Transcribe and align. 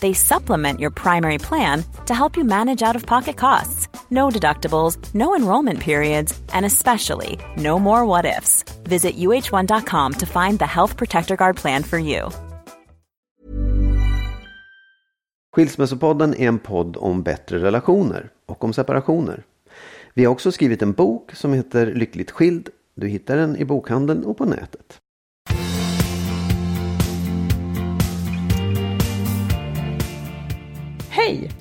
They 0.00 0.14
supplement 0.14 0.80
your 0.80 0.90
primary 0.90 1.38
plan 1.38 1.84
to 2.06 2.14
help 2.14 2.36
you 2.36 2.44
manage 2.44 2.82
out 2.82 2.96
of 2.96 3.06
pocket 3.06 3.36
costs. 3.36 3.88
No 4.10 4.30
deductibles, 4.30 4.98
no 5.14 5.36
enrollment 5.36 5.80
periods, 5.80 6.32
and 6.52 6.66
especially 6.66 7.38
no 7.56 7.78
more 7.78 8.04
what 8.04 8.24
ifs. 8.24 8.64
Visit 8.84 9.16
uh1.com 9.16 10.12
to 10.12 10.26
find 10.26 10.58
the 10.58 10.66
Health 10.66 10.96
Protector 10.96 11.36
Guard 11.36 11.56
plan 11.56 11.82
for 11.82 11.98
you. 11.98 12.30
Skilsmässopodden 15.56 16.34
är 16.34 16.48
en 16.48 16.58
podd 16.58 16.96
om 16.96 17.22
bättre 17.22 17.58
relationer 17.58 18.30
och 18.46 18.64
om 18.64 18.72
separationer. 18.72 19.44
Vi 20.14 20.24
har 20.24 20.32
också 20.32 20.52
skrivit 20.52 20.82
en 20.82 20.92
bok 20.92 21.34
som 21.34 21.52
heter 21.52 21.86
Lyckligt 21.86 22.30
skild. 22.30 22.68
Du 22.94 23.08
hittar 23.08 23.36
den 23.36 23.56
i 23.56 23.64
bokhandeln 23.64 24.24
och 24.24 24.38
på 24.38 24.44
nätet. 24.44 24.98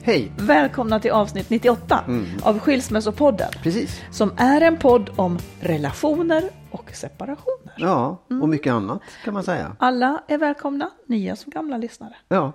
Hej! 0.05 0.31
Välkomna 0.37 0.99
till 0.99 1.11
avsnitt 1.11 1.49
98 1.49 2.03
av 2.43 2.59
Skilsmässopodden. 2.59 3.49
Precis. 3.63 4.01
Som 4.11 4.31
är 4.37 4.61
en 4.61 4.77
podd 4.77 5.09
om 5.15 5.37
relationer 5.61 6.43
och 6.71 6.91
separationer. 6.93 7.73
Ja, 7.77 8.17
och 8.41 8.49
mycket 8.49 8.73
annat 8.73 9.01
kan 9.23 9.33
man 9.33 9.43
säga. 9.43 9.75
Alla 9.79 10.23
är 10.27 10.37
välkomna, 10.37 10.89
nya 11.05 11.35
som 11.35 11.51
gamla 11.51 11.77
lyssnare. 11.77 12.15
Ja, 12.27 12.51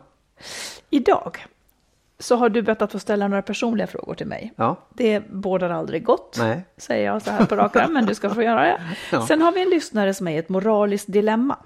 Idag 0.90 1.46
så 2.18 2.36
har 2.36 2.48
du 2.48 2.62
bett 2.62 2.82
att 2.82 2.92
få 2.92 2.98
ställa 2.98 3.28
några 3.28 3.42
personliga 3.42 3.86
frågor 3.86 4.14
till 4.14 4.26
mig. 4.26 4.52
ja, 4.56 4.76
Det 4.94 5.20
bådar 5.30 5.70
aldrig 5.70 6.04
gott, 6.04 6.36
Nej. 6.38 6.62
säger 6.76 7.06
jag 7.06 7.22
så 7.22 7.30
här 7.30 7.46
på 7.46 7.56
rak 7.56 7.74
men 7.88 8.06
du 8.06 8.14
ska 8.14 8.30
få 8.30 8.42
göra 8.42 8.62
det. 8.64 8.80
Ja. 9.12 9.26
Sen 9.26 9.42
har 9.42 9.52
vi 9.52 9.62
en 9.62 9.70
lyssnare 9.70 10.14
som 10.14 10.28
är 10.28 10.32
i 10.32 10.36
ett 10.36 10.48
moraliskt 10.48 11.12
dilemma. 11.12 11.56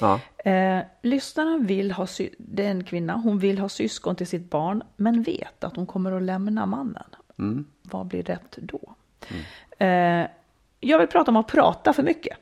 Ja. 0.00 0.20
Eh, 0.50 0.80
lyssnaren 1.02 1.66
vill 1.66 1.92
ha, 1.92 2.06
det 2.38 2.66
är 2.66 2.70
en 2.70 2.84
kvinna, 2.84 3.12
hon 3.12 3.38
vill 3.38 3.58
ha 3.58 3.68
syskon 3.68 4.16
till 4.16 4.26
sitt 4.26 4.50
barn, 4.50 4.82
men 4.96 5.22
vet 5.22 5.64
att 5.64 5.76
hon 5.76 5.86
kommer 5.86 6.12
att 6.12 6.22
lämna 6.22 6.66
mannen. 6.66 7.06
Mm. 7.38 7.64
Vad 7.82 8.06
blir 8.06 8.22
rätt 8.22 8.56
då? 8.56 8.94
Eh, 9.78 10.26
jag 10.80 10.98
vill 10.98 11.08
prata 11.08 11.30
om 11.30 11.36
att 11.36 11.46
prata 11.46 11.92
för 11.92 12.02
mycket. 12.02 12.38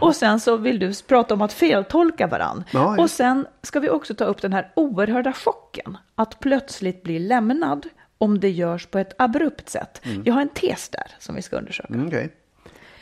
Och 0.00 0.16
sen 0.16 0.40
så 0.40 0.56
vill 0.56 0.78
du 0.78 0.94
prata 0.94 1.34
om 1.34 1.42
att 1.42 1.52
feltolka 1.52 2.26
varann. 2.26 2.64
Ja, 2.72 2.94
ja. 2.96 3.02
Och 3.02 3.10
sen 3.10 3.46
ska 3.62 3.80
vi 3.80 3.90
också 3.90 4.14
ta 4.14 4.24
upp 4.24 4.42
den 4.42 4.52
här 4.52 4.72
oerhörda 4.76 5.32
chocken. 5.32 5.98
Att 6.14 6.40
plötsligt 6.40 7.02
bli 7.02 7.18
lämnad 7.18 7.88
om 8.18 8.40
det 8.40 8.50
görs 8.50 8.86
på 8.86 8.98
ett 8.98 9.14
abrupt 9.18 9.68
sätt. 9.68 10.02
Jag 10.24 10.34
har 10.34 10.42
en 10.42 10.48
tes 10.48 10.88
där 10.88 11.06
som 11.18 11.34
vi 11.34 11.42
ska 11.42 11.56
undersöka. 11.56 11.94
Mm, 11.94 12.06
Okej. 12.06 12.30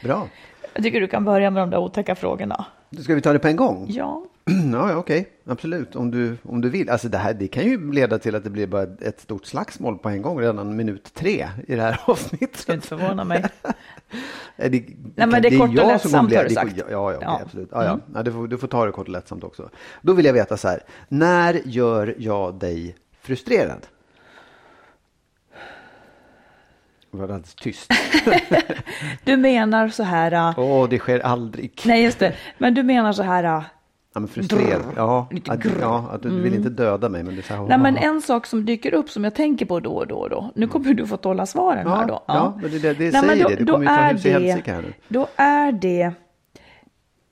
Bra. 0.02 0.28
Jag 0.74 0.82
tycker 0.82 1.00
du 1.00 1.06
kan 1.06 1.24
börja 1.24 1.50
med 1.50 1.62
de 1.62 1.70
där 1.70 1.78
otäcka 1.78 2.14
frågorna. 2.14 2.64
Ska 2.98 3.14
vi 3.14 3.20
ta 3.20 3.32
det 3.32 3.38
på 3.38 3.48
en 3.48 3.56
gång? 3.56 3.86
Ja, 3.90 4.26
Ja, 4.72 4.96
okej. 4.96 5.28
Absolut. 5.46 5.96
Om 5.96 6.10
du, 6.10 6.36
om 6.42 6.60
du 6.60 6.70
vill. 6.70 6.90
Alltså 6.90 7.08
det 7.08 7.18
här 7.18 7.34
det 7.34 7.48
kan 7.48 7.64
ju 7.64 7.92
leda 7.92 8.18
till 8.18 8.34
att 8.34 8.44
det 8.44 8.50
blir 8.50 8.66
bara 8.66 8.82
ett 9.00 9.20
stort 9.20 9.46
slagsmål 9.46 9.98
på 9.98 10.08
en 10.08 10.22
gång 10.22 10.40
redan 10.40 10.76
minut 10.76 11.14
tre 11.14 11.48
i 11.68 11.74
det 11.74 11.82
här 11.82 12.00
avsnittet. 12.06 12.56
skulle 12.56 12.74
inte 12.76 12.88
förvåna 12.88 13.24
mig. 13.24 13.44
Nej, 14.56 14.70
det, 14.70 14.84
Nej, 15.16 15.26
men 15.26 15.42
det 15.42 15.48
är 15.48 15.58
kort 15.58 15.68
och 15.68 15.74
jag 15.74 16.00
som 16.00 16.10
lättsamt, 16.10 16.14
har 16.14 16.42
du 16.42 16.48
det 16.48 16.52
är- 16.52 16.54
sagt. 16.54 16.74
Ja, 16.78 16.84
ja, 16.90 17.06
okej, 17.14 17.18
Ja. 17.22 17.30
Mm. 17.34 17.42
absolut. 17.46 17.68
Ja, 17.72 17.84
ja. 17.84 17.98
Ja, 18.14 18.22
du, 18.22 18.32
får, 18.32 18.48
du 18.48 18.58
får 18.58 18.68
ta 18.68 18.86
det 18.86 18.92
kort 18.92 19.06
och 19.06 19.12
lättsamt 19.12 19.44
också. 19.44 19.70
Då 20.02 20.12
vill 20.12 20.24
jag 20.26 20.32
veta 20.32 20.56
så 20.56 20.68
här. 20.68 20.82
När 21.08 21.60
gör 21.64 22.14
jag 22.18 22.54
dig 22.54 22.96
frustrerad? 23.20 23.86
Det 26.99 26.99
var 27.10 27.24
alldeles 27.24 27.54
tyst. 27.54 27.92
Du 29.24 29.36
menar 29.36 29.88
så 29.88 30.02
här, 30.02 30.32
äh, 30.32 30.58
Åh, 30.58 30.88
det 30.88 30.98
sker 30.98 31.20
aldrig. 31.20 31.82
nej 31.84 32.04
just 32.04 32.18
det, 32.18 32.32
men 32.58 32.74
du 32.74 32.82
menar 32.82 33.12
så 33.12 33.22
här, 33.22 33.44
äh, 33.44 33.62
Ja, 34.14 34.20
men 34.20 34.28
frustrerad. 34.28 34.82
Ja, 34.96 35.28
att. 35.48 35.64
Mm. 35.64 35.76
ja, 35.80 36.10
att 36.12 36.22
du 36.22 36.40
vill 36.40 36.54
inte 36.54 36.68
döda 36.70 37.08
mig. 37.08 37.22
Men 37.22 37.34
det 37.34 37.40
är 37.40 37.42
så 37.42 37.54
här, 37.54 37.62
nej 37.66 37.78
men 37.78 37.96
en 37.96 38.20
sak 38.22 38.46
som 38.46 38.64
dyker 38.64 38.94
upp 38.94 39.10
som 39.10 39.24
jag 39.24 39.34
tänker 39.34 39.66
på 39.66 39.80
då 39.80 39.90
och 39.92 40.06
då, 40.06 40.14
och 40.16 40.30
då. 40.30 40.50
nu 40.54 40.66
kommer 40.68 40.94
du 40.94 41.06
få 41.06 41.18
hålla 41.22 41.46
svaren 41.46 41.86
Ja, 41.88 41.94
här 41.96 42.06
då. 42.06 42.24
ja, 42.26 42.58
men 42.62 42.70
det, 42.70 42.78
det, 42.78 42.94
det 42.94 42.98
Nej, 42.98 43.12
men 43.12 43.22
säger 43.30 43.42
då- 43.44 43.48
det. 43.50 43.56
Du 43.56 43.72
kommer 43.72 43.80
ju 43.92 43.96
ta 43.98 44.02
hus 44.12 44.26
i 44.26 44.30
helsike 44.30 44.72
här 44.72 44.82
nu. 44.82 44.92
Då 45.08 45.26
är 45.36 45.72
det 45.72 46.12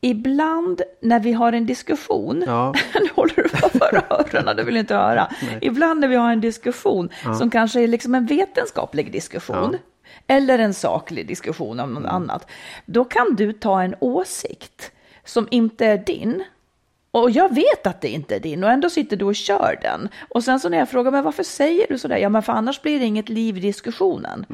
ibland 0.00 0.82
när 1.00 1.20
vi 1.20 1.32
har 1.32 1.52
en 1.52 1.66
diskussion, 1.66 2.44
Ja. 2.46 2.74
nu 2.94 3.08
håller 3.14 3.34
du 3.34 3.48
för 3.48 4.02
öronen, 4.10 4.56
du 4.56 4.62
vill 4.64 4.76
inte 4.76 4.94
höra. 4.94 5.28
Ibland 5.60 6.00
när 6.00 6.08
vi 6.08 6.16
har 6.16 6.32
en 6.32 6.40
diskussion 6.40 7.08
som 7.38 7.50
kanske 7.50 7.80
är 7.80 7.88
liksom 7.88 8.14
en 8.14 8.26
vetenskaplig 8.26 9.12
diskussion, 9.12 9.76
eller 10.26 10.58
en 10.58 10.74
saklig 10.74 11.26
diskussion 11.28 11.80
om 11.80 11.90
något 11.94 12.02
Mm. 12.02 12.14
annat, 12.14 12.50
då 12.86 13.04
kan 13.04 13.34
du 13.36 13.52
ta 13.52 13.82
en 13.82 13.94
åsikt 14.00 14.92
som 15.24 15.48
inte 15.50 15.86
är 15.86 15.98
din. 15.98 16.44
Och 17.10 17.30
jag 17.30 17.54
vet 17.54 17.86
att 17.86 18.00
det 18.00 18.08
inte 18.08 18.36
är 18.36 18.40
din 18.40 18.64
och 18.64 18.70
ändå 18.70 18.90
sitter 18.90 19.16
du 19.16 19.24
och 19.24 19.34
kör 19.36 19.78
den. 19.82 20.08
Och 20.28 20.44
sen 20.44 20.60
så 20.60 20.68
när 20.68 20.78
jag 20.78 20.88
frågar, 20.90 21.10
men 21.10 21.24
varför 21.24 21.42
säger 21.42 21.86
du 21.88 21.98
sådär? 21.98 22.16
Ja, 22.16 22.28
men 22.28 22.42
för 22.42 22.52
annars 22.52 22.82
blir 22.82 22.98
det 23.00 23.04
inget 23.06 23.28
liv 23.28 23.56
i 23.56 23.60
diskussionen. 23.60 24.46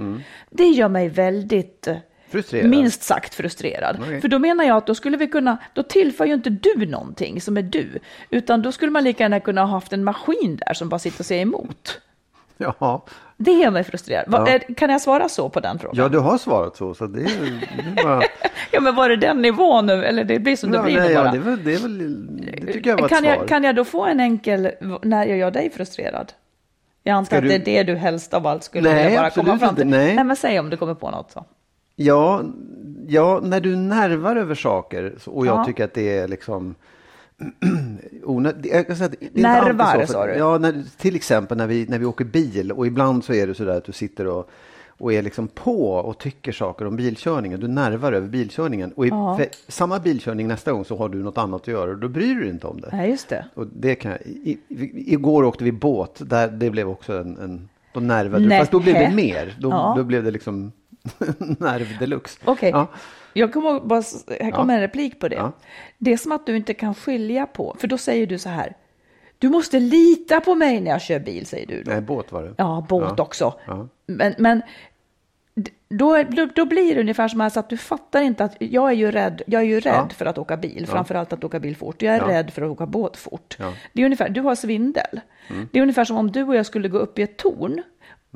Det 0.50 0.64
gör 0.66 0.88
mig 0.88 1.08
väldigt 1.08 1.86
eh, 1.86 1.96
Frustrerad. 2.42 2.70
minst 2.70 3.02
sagt 3.02 3.34
frustrerad. 3.34 3.96
Okej. 4.00 4.20
För 4.20 4.28
då 4.28 4.38
menar 4.38 4.64
jag 4.64 4.76
att 4.76 4.86
då 4.86 4.94
skulle 4.94 5.16
vi 5.16 5.26
kunna, 5.26 5.56
då 5.72 5.82
tillför 5.82 6.24
ju 6.24 6.34
inte 6.34 6.50
du 6.50 6.86
någonting 6.86 7.40
som 7.40 7.56
är 7.56 7.62
du, 7.62 7.98
utan 8.30 8.62
då 8.62 8.72
skulle 8.72 8.90
man 8.90 9.04
lika 9.04 9.24
gärna 9.24 9.40
kunna 9.40 9.60
ha 9.60 9.68
haft 9.68 9.92
en 9.92 10.04
maskin 10.04 10.56
där 10.66 10.74
som 10.74 10.88
bara 10.88 10.98
sitter 10.98 11.20
och 11.20 11.26
säger 11.26 11.42
emot. 11.42 12.00
Ja. 12.56 13.04
Det 13.36 13.50
gör 13.52 13.70
mig 13.70 13.84
frustrerad. 13.84 14.24
Ja. 14.32 14.74
Kan 14.76 14.90
jag 14.90 15.00
svara 15.00 15.28
så 15.28 15.48
på 15.48 15.60
den 15.60 15.78
frågan? 15.78 15.96
ja, 15.96 16.08
du 16.08 16.18
har 16.18 16.38
svarat 16.38 16.76
så. 16.76 16.94
så 16.94 17.06
det, 17.06 17.20
är, 17.20 17.24
det 17.94 18.00
är 18.00 18.04
bara... 18.04 18.22
Ja, 18.70 18.80
men 18.80 18.94
var 18.94 19.08
det 19.08 19.16
den 19.16 19.42
nivån 19.42 19.86
nu, 19.86 20.04
eller 20.04 20.24
det 20.24 20.38
blir 20.38 20.56
som 20.56 20.70
det 20.70 20.76
ja, 20.76 20.82
blir 20.82 20.96
nej, 20.96 21.08
nu 21.08 21.14
ja, 21.14 21.22
bara? 21.22 21.32
det, 21.32 21.38
är 21.38 21.40
väl, 21.40 21.64
det, 21.64 21.74
är 21.74 21.78
väl, 21.78 22.26
det 22.66 22.72
tycker 22.72 22.90
jag 22.90 22.96
var 22.96 23.04
ett 23.04 23.08
kan, 23.10 23.18
svar. 23.22 23.30
jag, 23.30 23.48
kan 23.48 23.64
jag 23.64 23.76
då 23.76 23.84
få 23.84 24.04
en 24.04 24.20
enkel, 24.20 24.70
när 25.02 25.26
jag 25.26 25.38
gör 25.38 25.50
dig 25.50 25.70
frustrerad? 25.70 26.32
Jag 27.02 27.14
antar 27.14 27.26
Ska 27.26 27.36
att 27.36 27.42
du- 27.42 27.48
det 27.48 27.54
är 27.78 27.84
det 27.84 27.92
du 27.92 27.98
helst 27.98 28.34
av 28.34 28.46
allt 28.46 28.64
skulle 28.64 28.92
Nej, 28.92 29.04
vilja 29.04 29.20
bara 29.20 29.30
komma 29.30 29.58
fram 29.58 29.68
inte. 29.68 29.82
till. 29.82 29.90
Nej. 29.90 30.24
men 30.24 30.36
säg 30.36 30.60
om 30.60 30.70
du 30.70 30.76
kommer 30.76 30.94
på 30.94 31.10
något 31.10 31.30
så. 31.30 31.44
Ja, 31.96 32.42
ja, 33.08 33.40
när 33.42 33.60
du 33.60 33.76
nervar 33.76 34.36
över 34.36 34.54
saker 34.54 35.14
och 35.26 35.46
jag 35.46 35.58
Ja. 35.58 35.64
tycker 35.64 35.84
att 35.84 35.94
det 35.94 36.18
är 36.18 36.28
liksom 36.28 36.74
onödigt. 38.24 38.72
Jag 38.72 38.86
kan 38.86 38.96
säga 38.96 39.06
att 39.06 39.14
det 39.20 39.40
är 39.40 39.42
Nervar, 39.42 40.06
så, 40.06 40.12
sa 40.12 40.26
du? 40.26 40.32
Ja, 40.32 40.58
när, 40.58 40.82
till 40.98 41.16
exempel 41.16 41.58
när 41.58 41.66
vi, 41.66 41.86
när 41.88 41.98
vi 41.98 42.04
åker 42.04 42.24
bil 42.24 42.72
och 42.72 42.86
ibland 42.86 43.24
så 43.24 43.34
är 43.34 43.46
det 43.46 43.54
så 43.54 43.64
där 43.64 43.76
att 43.76 43.84
du 43.84 43.92
sitter 43.92 44.26
och, 44.26 44.50
och 44.88 45.12
är 45.12 45.22
liksom 45.22 45.48
på 45.48 45.90
och 45.92 46.18
tycker 46.18 46.52
saker 46.52 46.86
om 46.86 46.96
bilkörningen. 46.96 47.60
Du 47.60 47.68
nervar 47.68 48.12
över 48.12 48.28
bilkörningen 48.28 48.92
och 48.92 49.06
i 49.06 49.08
Ja. 49.08 49.40
samma 49.68 49.98
bilkörning 49.98 50.48
nästa 50.48 50.72
gång 50.72 50.84
så 50.84 50.96
har 50.96 51.08
du 51.08 51.22
något 51.22 51.38
annat 51.38 51.60
att 51.62 51.68
göra 51.68 51.90
och 51.90 51.98
då 51.98 52.08
bryr 52.08 52.34
du 52.34 52.40
dig 52.40 52.50
inte 52.50 52.66
om 52.66 52.80
det. 52.80 52.88
Nej, 52.92 53.10
just 53.10 53.28
det. 53.28 53.44
Och 53.54 53.66
det 53.66 53.94
kan 53.94 54.10
jag, 54.10 54.20
i, 54.20 54.58
i, 54.68 55.12
igår 55.12 55.44
åkte 55.44 55.64
vi 55.64 55.72
båt, 55.72 56.22
där 56.26 56.48
det 56.48 56.70
blev 56.70 56.88
också 56.88 57.12
en, 57.18 57.38
en 57.38 57.68
då 57.94 58.00
nervade 58.00 58.44
du. 58.44 58.58
Fast 58.58 58.70
då 58.70 58.80
blev 58.80 58.94
det 58.94 59.10
mer. 59.14 59.56
Då, 59.60 59.68
Ja. 59.70 59.94
då 59.96 60.04
blev 60.04 60.24
det 60.24 60.30
liksom 60.30 60.72
nerv 61.58 61.98
deluxe. 61.98 62.40
Okej, 62.44 62.70
Ja. 62.70 62.86
jag 63.32 63.52
kommer 63.52 63.80
bara, 63.80 64.02
här 64.44 64.50
kommer 64.50 64.74
en 64.74 64.80
replik 64.80 65.20
på 65.20 65.28
det. 65.28 65.36
Ja. 65.36 65.52
Det 65.98 66.12
är 66.12 66.16
som 66.16 66.32
att 66.32 66.46
du 66.46 66.56
inte 66.56 66.74
kan 66.74 66.94
skilja 66.94 67.46
på, 67.46 67.76
för 67.78 67.88
då 67.88 67.98
säger 67.98 68.26
du 68.26 68.38
så 68.38 68.48
här, 68.48 68.76
Du 69.38 69.48
måste 69.48 69.80
lita 69.80 70.40
på 70.40 70.54
mig 70.54 70.80
när 70.80 70.90
jag 70.90 71.02
kör 71.02 71.18
bil, 71.18 71.46
säger 71.46 71.66
du 71.66 71.82
då. 71.82 71.90
Nej, 71.90 72.00
båt 72.00 72.32
var 72.32 72.42
det. 72.42 72.54
Ja, 72.58 72.86
båt 72.88 73.14
Ja. 73.16 73.22
också. 73.22 73.54
Ja. 73.66 73.88
Men, 74.06 74.34
men 74.38 74.62
då, 75.88 76.22
då, 76.22 76.46
då 76.54 76.64
blir 76.66 76.94
det 76.94 77.00
ungefär 77.00 77.28
som 77.28 77.40
att 77.40 77.68
du 77.68 77.76
fattar 77.76 78.22
inte 78.22 78.44
att 78.44 78.56
jag 78.58 78.88
är 78.88 78.94
ju 78.94 79.10
rädd, 79.10 79.42
jag 79.46 79.62
är 79.62 79.66
ju 79.66 79.80
rädd 79.80 80.06
Ja. 80.10 80.14
för 80.16 80.26
att 80.26 80.38
åka 80.38 80.56
bil, 80.56 80.86
framförallt 80.86 81.32
att 81.32 81.44
åka 81.44 81.60
bil 81.60 81.76
fort. 81.76 82.02
Jag 82.02 82.14
är 82.14 82.18
Ja. 82.20 82.28
rädd 82.28 82.50
för 82.50 82.62
att 82.62 82.70
åka 82.70 82.86
båt 82.86 83.16
fort. 83.16 83.56
Ja. 83.58 83.72
Det 83.92 84.00
är 84.02 84.04
ungefär, 84.04 84.28
du 84.28 84.40
har 84.40 84.54
svindel. 84.54 85.20
Mm. 85.50 85.68
Det 85.72 85.78
är 85.78 85.82
ungefär 85.82 86.04
som 86.04 86.16
om 86.16 86.30
du 86.30 86.42
och 86.42 86.56
jag 86.56 86.66
skulle 86.66 86.88
gå 86.88 86.98
upp 86.98 87.18
i 87.18 87.22
ett 87.22 87.36
torn 87.36 87.82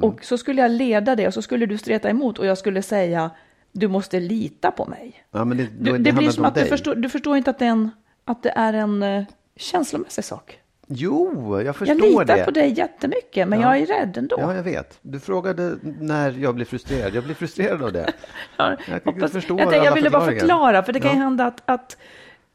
och 0.00 0.24
så 0.24 0.38
skulle 0.38 0.62
jag 0.62 0.70
leda 0.70 1.16
dig 1.16 1.26
och 1.26 1.34
så 1.34 1.42
skulle 1.42 1.66
du 1.66 1.78
streta 1.78 2.10
emot 2.10 2.38
och 2.38 2.46
jag 2.46 2.58
skulle 2.58 2.82
säga 2.82 3.30
du 3.72 3.88
måste 3.88 4.20
lita 4.20 4.70
på 4.70 4.84
mig. 4.84 5.24
Ja, 5.30 5.44
det, 5.44 5.54
Du, 5.54 5.92
det, 5.92 5.98
det, 5.98 6.12
blir 6.12 6.30
som 6.30 6.44
att 6.44 6.54
du 6.54 6.64
förstår, 6.64 6.94
du 6.94 7.08
förstår 7.08 7.36
inte 7.36 7.50
att 7.50 7.58
det 7.58 7.64
är 7.64 7.70
en, 7.70 7.90
att 8.24 8.42
det 8.42 8.52
är 8.56 8.72
en 8.72 9.02
eh, 9.02 9.24
känslomässig 9.56 10.24
sak. 10.24 10.58
Jo, 10.90 11.60
jag 11.62 11.76
förstår 11.76 11.96
Jag 11.96 12.10
litar 12.10 12.36
det. 12.36 12.44
på 12.44 12.50
dig 12.50 12.72
jättemycket, 12.78 13.48
men 13.48 13.60
Ja. 13.60 13.76
jag 13.76 13.82
är 13.82 14.00
rädd 14.00 14.16
ändå. 14.18 14.36
Ja, 14.40 14.54
jag 14.54 14.62
vet. 14.62 14.98
Du 15.02 15.20
frågade 15.20 15.76
när 15.82 16.30
jag 16.30 16.54
blir 16.54 16.64
frustrerad. 16.64 17.14
Jag 17.14 17.24
blir 17.24 17.34
frustrerad 17.34 17.82
av 17.82 17.92
det. 17.92 18.12
Ja, 18.56 18.76
Jag 18.88 19.12
hoppas- 19.12 19.34
jag, 19.48 19.60
jag 19.60 19.74
alla 19.74 19.94
ville 19.94 20.10
bara 20.10 20.24
förklara, 20.24 20.82
för 20.82 20.92
det 20.92 21.00
kan 21.00 21.10
ju 21.10 21.16
hända 21.18 21.46
att, 21.46 21.62
att, 21.64 21.96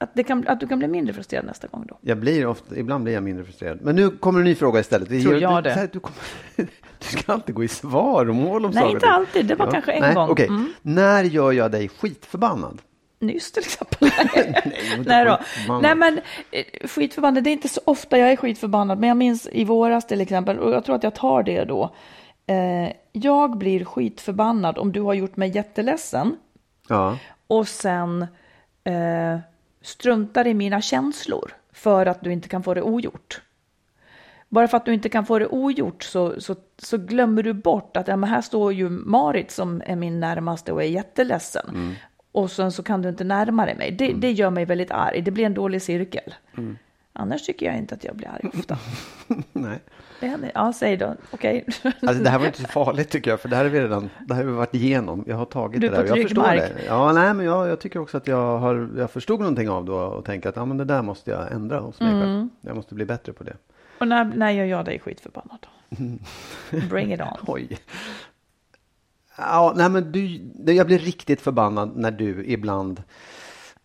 att, 0.03 0.09
det 0.13 0.23
kan, 0.23 0.47
att 0.47 0.59
du 0.59 0.67
kan 0.67 0.79
bli 0.79 0.87
mindre 0.87 1.13
frustrerad 1.13 1.45
nästa 1.45 1.67
gång 1.67 1.85
då. 1.89 1.97
Jag 2.01 2.17
blir 2.17 2.45
ofta, 2.47 2.75
ibland 2.77 3.03
blir 3.03 3.13
jag 3.13 3.23
mindre 3.23 3.45
frustrerad. 3.45 3.79
Men 3.81 3.95
nu 3.95 4.09
kommer 4.09 4.39
en 4.39 4.45
ny 4.45 4.55
fråga 4.55 4.79
istället. 4.79 5.07
Tror 5.07 5.37
jag 5.37 5.63
du, 5.63 5.69
det. 5.69 5.75
här, 5.75 5.89
Du, 5.93 5.99
kommer, 5.99 6.17
du 6.99 7.17
ska 7.17 7.33
alltid 7.33 7.55
gå 7.55 7.63
i 7.63 7.67
svaromål 7.67 8.65
om 8.65 8.71
Nej, 8.71 8.81
saker 8.83 8.95
inte 8.95 9.07
alltid. 9.07 9.45
Det 9.45 9.55
var 9.55 9.71
kanske 9.71 9.91
en 9.91 10.01
Nej, 10.01 10.15
gång. 10.15 10.29
okej. 10.29 10.47
Mm. 10.47 10.73
När 10.81 11.23
gör 11.23 11.51
jag 11.51 11.71
dig 11.71 11.89
skitförbannad? 11.89 12.81
Nyss 13.19 13.51
till 13.51 13.63
exempel. 13.63 14.07
inte 14.97 15.03
Nej, 15.05 15.25
då. 15.25 15.39
Nej 15.81 15.95
men 15.95 16.19
eh, 16.51 16.87
skitförbannad, 16.87 17.43
det 17.43 17.49
är 17.49 17.51
inte 17.51 17.69
så 17.69 17.81
ofta 17.85 18.17
jag 18.17 18.31
är 18.31 18.35
skitförbannad, 18.35 18.99
men 18.99 19.07
jag 19.07 19.17
minns 19.17 19.47
i 19.51 19.63
våras 19.65 20.07
till 20.07 20.21
exempel, 20.21 20.59
och 20.59 20.71
jag 20.73 20.85
tror 20.85 20.95
att 20.95 21.03
jag 21.03 21.15
tar 21.15 21.43
det 21.43 21.63
då. 21.63 21.95
Eh, 22.47 22.93
jag 23.11 23.57
blir 23.57 23.85
skitförbannad 23.85 24.77
om 24.77 24.91
du 24.91 25.01
har 25.01 25.13
gjort 25.13 25.37
mig 25.37 25.49
jätteledsen 25.55 26.35
Ja. 26.87 27.17
och 27.47 27.67
sen 27.67 28.21
eh, 28.83 29.39
struntar 29.83 30.47
i 30.47 30.53
mina 30.53 30.81
känslor 30.81 31.51
för 31.71 32.05
att 32.05 32.21
du 32.21 32.33
inte 32.33 32.49
kan 32.49 32.63
få 32.63 32.73
det 32.73 32.81
ogjort. 32.81 33.41
Bara 34.49 34.67
för 34.67 34.77
att 34.77 34.85
du 34.85 34.93
inte 34.93 35.09
kan 35.09 35.25
få 35.25 35.39
det 35.39 35.47
ogjort 35.47 36.03
så, 36.03 36.41
så, 36.41 36.55
så 36.77 36.97
glömmer 36.97 37.43
du 37.43 37.53
bort 37.53 37.97
att 37.97 38.07
ja, 38.07 38.15
men 38.15 38.29
här 38.29 38.41
står 38.41 38.73
ju 38.73 38.89
Marit 38.89 39.51
som 39.51 39.81
är 39.85 39.95
min 39.95 40.19
närmaste 40.19 40.71
och 40.71 40.83
är 40.83 40.87
jätteledsen. 40.87 41.69
Mm. 41.69 41.93
Och 42.31 42.51
sen 42.51 42.71
så 42.71 42.83
kan 42.83 43.01
du 43.01 43.09
inte 43.09 43.23
närma 43.23 43.65
dig 43.65 43.75
mig. 43.75 43.91
Det, 43.91 44.13
det 44.13 44.31
gör 44.31 44.49
mig 44.49 44.65
väldigt 44.65 44.91
arg. 44.91 45.21
Det 45.21 45.31
blir 45.31 45.45
en 45.45 45.53
dålig 45.53 45.81
cirkel. 45.81 46.33
Mm. 46.57 46.77
Annars 47.13 47.45
tycker 47.45 47.65
jag 47.65 47.77
inte 47.77 47.95
att 47.95 48.03
jag 48.03 48.15
blir 48.15 48.27
arg 48.27 48.49
ofta. 48.59 48.77
Nej. 49.53 49.79
Det 50.19 50.27
händer. 50.27 50.51
Ja, 50.55 50.73
säg 50.73 50.97
då. 50.97 51.15
Okej. 51.31 51.65
Alltså, 51.83 52.23
det 52.23 52.29
här 52.29 52.39
var 52.39 52.45
inte 52.45 52.61
så 52.61 52.67
farligt 52.67 53.09
tycker 53.09 53.31
jag, 53.31 53.39
för 53.39 53.49
det 53.49 53.55
här 53.55 53.63
har 53.63 53.71
vi 53.71 53.79
redan 53.81 54.09
det 54.27 54.33
här 54.33 54.43
har 54.43 54.51
vi 54.51 54.57
varit 54.57 54.75
igenom. 54.75 55.23
Jag 55.27 55.35
har 55.35 55.45
tagit 55.45 55.81
Du 55.81 55.89
det 55.89 55.95
där. 55.95 56.05
Jag 56.05 56.21
förstår 56.23 56.41
mark. 56.41 56.59
det. 56.59 56.85
Ja, 56.87 57.11
nej, 57.13 57.33
men 57.33 57.45
jag, 57.45 57.67
jag 57.67 57.79
tycker 57.79 57.99
också 57.99 58.17
att 58.17 58.27
jag, 58.27 58.57
har, 58.59 58.89
jag 58.97 59.11
förstod 59.11 59.39
någonting 59.39 59.69
av 59.69 59.85
det 59.85 59.91
och, 59.91 60.25
tänker 60.25 60.49
att 60.49 60.55
ja, 60.55 60.65
men 60.65 60.77
det 60.77 60.85
där 60.85 61.01
måste 61.01 61.31
jag 61.31 61.51
ändra 61.51 61.79
hos 61.79 61.99
mig 61.99 62.09
Mm. 62.09 62.21
själv. 62.21 62.47
Jag 62.61 62.75
måste 62.75 62.95
bli 62.95 63.05
bättre 63.05 63.33
på 63.33 63.43
det. 63.43 63.57
Och 63.99 64.07
när, 64.07 64.23
när 64.25 64.51
gör 64.51 64.65
jag 64.65 64.85
dig 64.85 64.99
skitförbannad? 64.99 65.67
Bring 66.89 67.13
it 67.13 67.21
on. 67.21 67.27
Oj. 67.47 67.77
Ja, 69.37 69.73
nej 69.75 69.89
men 69.89 70.11
du, 70.11 70.39
jag 70.73 70.87
blir 70.87 70.99
riktigt 70.99 71.41
förbannad 71.41 71.91
när 71.97 72.11
du 72.11 72.45
ibland, 72.45 73.03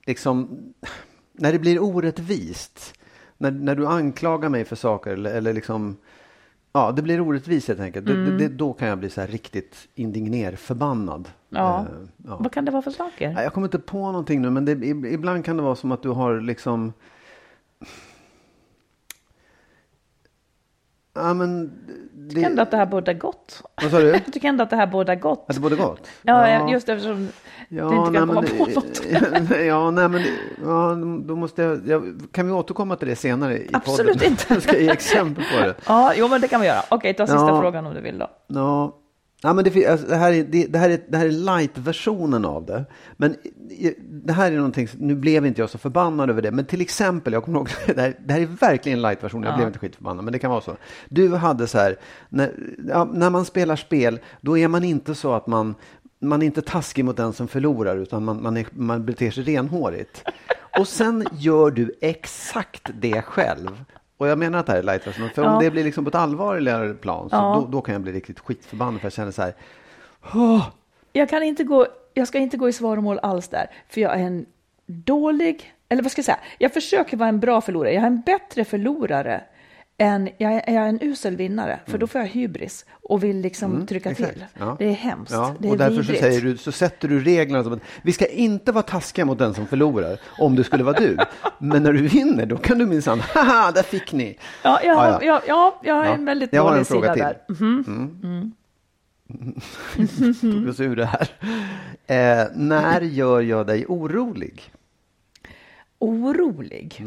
liksom, 0.06 0.58
när 1.32 1.52
det 1.52 1.58
blir 1.58 1.82
orättvist. 1.82 2.94
När, 3.38 3.50
när 3.50 3.74
du 3.74 3.86
anklagar 3.86 4.48
mig 4.48 4.64
för 4.64 4.76
saker 4.76 5.10
eller, 5.10 5.34
eller 5.34 5.52
liksom, 5.52 5.96
ja 6.72 6.92
det 6.92 7.02
blir 7.02 7.20
orättvist 7.20 7.68
helt 7.68 7.80
enkelt. 7.80 8.06
Det, 8.06 8.38
det, 8.38 8.48
då 8.48 8.72
kan 8.72 8.88
jag 8.88 8.98
bli 8.98 9.10
så 9.10 9.20
här 9.20 9.28
riktigt 9.28 9.88
indigner, 9.94 10.56
förbannad. 10.56 11.28
Ja. 11.48 11.78
Eh, 11.80 11.84
ja. 12.26 12.36
Vad 12.40 12.52
kan 12.52 12.64
det 12.64 12.70
vara 12.70 12.82
för 12.82 12.90
saker? 12.90 13.30
Jag 13.42 13.52
kommer 13.52 13.66
inte 13.66 13.78
på 13.78 13.98
någonting 13.98 14.42
nu, 14.42 14.50
men 14.50 14.64
det, 14.64 14.74
ib- 14.74 15.06
ibland 15.06 15.44
kan 15.44 15.56
det 15.56 15.62
vara 15.62 15.74
som 15.76 15.92
att 15.92 16.02
du 16.02 16.08
har 16.08 16.40
liksom... 16.40 16.92
Ja, 21.18 21.34
men... 21.34 21.70
Det, 22.14 22.28
tycker 22.34 22.46
ändå 22.46 22.62
att 22.62 22.70
det 22.70 22.76
här 22.76 22.86
borde 22.86 23.14
gott. 23.14 23.62
Vad 23.82 23.90
sa 23.90 23.98
du? 23.98 24.08
Jag 24.08 24.32
tycker 24.32 24.48
ändå 24.48 24.62
att 24.64 24.70
det 24.70 24.76
här 24.76 24.86
borde 24.86 25.16
gott. 25.16 25.44
Att 25.48 25.54
det 25.54 25.60
borde 25.60 25.76
gått? 25.76 26.08
Ja, 26.22 26.70
just 26.70 26.88
eftersom 26.88 27.28
Ja, 27.68 27.84
du 27.88 27.96
inte 27.96 28.18
kan 28.18 28.28
komma 28.28 28.40
men 28.40 28.58
på 28.58 28.66
något. 28.66 29.02
ja, 29.66 29.90
nej, 29.90 30.08
men 30.08 30.22
ja, 30.64 30.94
då 31.26 31.36
måste 31.36 31.62
jag, 31.62 31.88
jag... 31.88 32.20
Kan 32.32 32.46
vi 32.46 32.52
återkomma 32.52 32.96
till 32.96 33.08
det 33.08 33.16
senare 33.16 33.58
i 33.58 33.68
Absolut 33.72 34.12
podden? 34.12 34.30
inte. 34.30 34.44
Jag 34.54 34.62
ska 34.62 34.78
ge 34.78 34.90
exempel 34.90 35.44
på 35.54 35.66
det. 35.66 35.74
Ja, 35.86 36.12
jo 36.16 36.28
men 36.28 36.40
det 36.40 36.48
kan 36.48 36.60
vi 36.60 36.66
göra. 36.66 36.82
Okej, 36.88 37.14
ta 37.14 37.26
sista 37.26 37.40
Ja. 37.48 37.60
frågan 37.60 37.86
om 37.86 37.94
du 37.94 38.00
vill 38.00 38.18
då. 38.18 38.30
Ja, 38.46 38.96
ja 39.42 39.52
men 39.52 39.64
det, 39.64 39.86
alltså, 39.86 40.06
det, 40.06 40.16
här 40.16 40.32
är, 40.32 40.44
det, 40.44 40.66
det, 40.66 40.78
här 40.78 40.90
är, 40.90 41.00
det 41.08 41.16
här 41.18 41.26
är 41.26 41.30
light-versionen 41.30 42.44
av 42.44 42.66
det. 42.66 42.84
Men 43.16 43.36
det 44.10 44.32
här 44.32 44.52
är 44.52 44.56
någonting, 44.56 44.88
nu 44.98 45.14
blev 45.14 45.46
inte 45.46 45.60
jag 45.60 45.70
så 45.70 45.78
förbannad 45.78 46.30
över 46.30 46.42
det, 46.42 46.50
men 46.50 46.64
till 46.64 46.80
exempel, 46.80 47.32
jag 47.32 47.44
kommer 47.44 47.58
ihåg, 47.58 47.68
det 47.94 48.00
här, 48.00 48.14
det 48.26 48.32
här 48.32 48.40
är 48.40 48.46
verkligen 48.46 49.02
light-versionen, 49.02 49.44
jag 49.44 49.52
Ja. 49.52 49.56
blev 49.56 49.66
inte 49.66 49.78
skitförbannad, 49.78 50.24
men 50.24 50.32
det 50.32 50.38
kan 50.38 50.50
vara 50.50 50.60
så. 50.60 50.76
Du 51.08 51.34
hade 51.34 51.66
så 51.66 51.78
här, 51.78 51.96
när, 52.28 52.52
ja, 52.88 53.08
när 53.12 53.30
man 53.30 53.44
spelar 53.44 53.76
spel, 53.76 54.20
då 54.40 54.58
är 54.58 54.68
man 54.68 54.84
inte 54.84 55.14
så 55.14 55.32
att 55.32 55.46
man, 55.46 55.74
man 56.20 56.42
är 56.42 56.46
inte 56.46 56.62
taskig 56.62 57.04
mot 57.04 57.16
den 57.16 57.32
som 57.32 57.48
förlorar, 57.48 57.96
utan 57.96 58.24
man, 58.24 58.42
man, 58.42 58.56
är, 58.56 58.66
man 58.70 59.04
beter 59.04 59.30
sig 59.30 59.44
renhårigt. 59.44 60.24
Och 60.78 60.88
sen 60.88 61.24
gör 61.32 61.70
du 61.70 61.92
exakt 62.00 62.90
det 63.00 63.22
själv. 63.22 63.84
Och 64.18 64.28
jag 64.28 64.38
menar 64.38 64.58
att 64.58 64.66
det 64.66 64.72
här 64.72 64.78
är 64.78 64.82
light-versionen, 64.82 65.30
för 65.34 65.42
Ja. 65.42 65.56
om 65.56 65.64
det 65.64 65.70
blir 65.70 65.84
liksom 65.84 66.04
på 66.04 66.08
ett 66.08 66.14
allvarligare 66.14 66.94
plan, 66.94 67.30
så 67.30 67.36
Ja. 67.36 67.60
då, 67.60 67.66
då 67.72 67.80
kan 67.80 67.92
jag 67.92 68.02
bli 68.02 68.12
riktigt 68.12 68.40
skitförbannad, 68.40 69.00
för 69.00 69.06
jag 69.06 69.12
känner 69.12 69.30
så 69.30 69.42
här, 69.42 69.54
"Åh, 70.34 70.66
Jag 71.12 71.28
kan 71.28 71.42
inte 71.42 71.64
gå, 71.64 71.86
jag 72.14 72.28
ska 72.28 72.38
inte 72.38 72.56
gå 72.56 72.68
i 72.68 72.72
svaromål 72.72 73.18
alls 73.22 73.48
där, 73.48 73.70
för 73.88 74.00
jag 74.00 74.12
är 74.14 74.18
en 74.24 74.46
dålig, 74.86 75.74
eller 75.88 76.02
vad 76.02 76.12
ska 76.12 76.18
jag 76.18 76.24
säga, 76.26 76.38
jag 76.58 76.72
försöker 76.74 77.16
vara 77.16 77.28
en 77.28 77.40
bra 77.40 77.60
förlorare. 77.60 77.92
Jag 77.94 78.02
är 78.02 78.06
en 78.06 78.20
bättre 78.20 78.64
förlorare 78.64 79.40
än, 79.98 80.28
jag 80.38 80.52
är, 80.52 80.62
jag 80.66 80.74
är 80.84 80.88
en 80.88 80.98
usel 81.02 81.36
vinnare, 81.36 81.80
för 81.86 81.98
då 81.98 82.06
får 82.06 82.20
jag 82.20 82.28
hybris 82.28 82.84
och 83.02 83.24
vill 83.24 83.40
liksom 83.40 83.86
trycka 83.86 84.08
Mm. 84.10 84.22
exakt. 84.22 84.34
till. 84.34 84.44
Ja. 84.58 84.76
Det 84.78 84.84
är 84.84 84.92
hemskt, 84.92 85.32
Ja, 85.32 85.54
det 85.58 85.68
är 85.68 85.72
och 85.72 85.78
därför 85.78 86.02
så, 86.02 86.12
säger 86.14 86.40
du, 86.40 86.56
så 86.56 86.72
sätter 86.72 87.08
du 87.08 87.20
reglerna 87.24 87.64
som 87.64 87.72
att 87.72 87.80
vi 88.02 88.12
ska 88.12 88.26
inte 88.26 88.72
vara 88.72 88.82
taskiga 88.82 89.24
mot 89.24 89.38
den 89.38 89.54
som 89.54 89.66
förlorar, 89.66 90.18
om 90.38 90.56
det 90.56 90.64
skulle 90.64 90.84
vara 90.84 91.00
du. 91.00 91.16
Men 91.58 91.82
när 91.82 91.92
du 91.92 92.08
vinner, 92.08 92.46
då 92.46 92.56
kan 92.56 92.78
du 92.78 92.86
minsann, 92.86 93.20
haha, 93.20 93.72
där 93.72 93.82
fick 93.82 94.12
ni. 94.12 94.38
Ja, 94.64 94.80
jag, 94.84 94.96
Ja, 94.96 95.04
ja, 95.04 95.18
ja. 95.22 95.22
ja. 95.24 95.42
Ja, 95.46 95.80
jag 95.84 95.94
har 95.94 96.04
en 96.04 96.24
väldigt 96.24 96.52
Jag 96.52 96.66
dålig 96.66 96.78
en 96.78 96.84
sida 96.84 97.12
till. 97.14 97.22
där. 97.22 97.38
Mhm. 97.48 98.52
Tog 100.40 100.68
oss 100.68 100.80
ur 100.80 100.96
det 100.96 101.06
här. 101.06 101.28
Eh, 102.06 102.46
när 102.54 103.00
gör 103.00 103.40
jag 103.40 103.66
dig 103.66 103.84
orolig? 103.88 104.72
Orolig. 105.98 107.04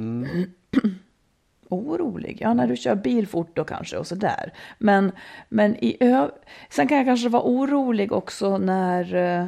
Mm. 1.72 1.86
Orolig? 1.86 2.38
Ja, 2.42 2.54
när 2.54 2.68
du 2.68 2.78
kör 2.78 2.96
bil 2.96 3.28
fort 3.28 3.56
då 3.56 3.64
kanske 3.64 3.98
och 3.98 4.08
sådär. 4.08 4.54
Men, 4.78 5.12
men 5.50 5.76
i 5.84 5.98
ö... 6.00 6.30
Sen 6.70 6.88
kan 6.88 6.98
jag 6.98 7.06
kanske 7.08 7.30
vara 7.30 7.44
orolig 7.44 8.12
också 8.12 8.58
när... 8.58 9.16
Eh, 9.16 9.48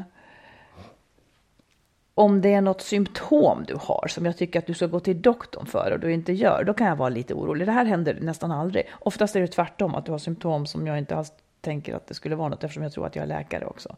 om 2.16 2.42
det 2.42 2.54
är 2.54 2.62
något 2.62 2.82
symptom 2.82 3.64
du 3.68 3.76
har 3.76 4.08
som 4.08 4.26
jag 4.26 4.38
tycker 4.38 4.60
att 4.60 4.68
du 4.68 4.74
ska 4.74 4.88
gå 4.88 5.00
till 5.00 5.22
doktorn 5.22 5.66
för 5.66 5.92
och 5.92 6.00
du 6.00 6.14
inte 6.14 6.34
gör, 6.34 6.64
då 6.64 6.74
kan 6.74 6.88
jag 6.88 6.96
vara 6.96 7.10
lite 7.10 7.34
orolig. 7.34 7.68
Det 7.68 7.72
här 7.72 7.86
händer 7.86 8.18
nästan 8.22 8.52
aldrig. 8.52 8.84
Oftast 9.00 9.36
är 9.36 9.42
det 9.42 9.48
tvärtom, 9.48 9.96
att 9.96 10.06
du 10.06 10.12
har 10.12 10.20
symptom 10.20 10.66
som 10.66 10.88
jag 10.88 10.98
inte 10.98 11.16
alls 11.16 11.34
tänker 11.62 11.96
att 11.96 12.08
det 12.08 12.14
skulle 12.14 12.36
vara 12.36 12.50
något 12.50 12.64
eftersom 12.64 12.84
jag 12.84 12.92
tror 12.92 13.06
att 13.06 13.16
jag 13.16 13.24
är 13.24 13.28
läkare 13.28 13.66
också. 13.66 13.96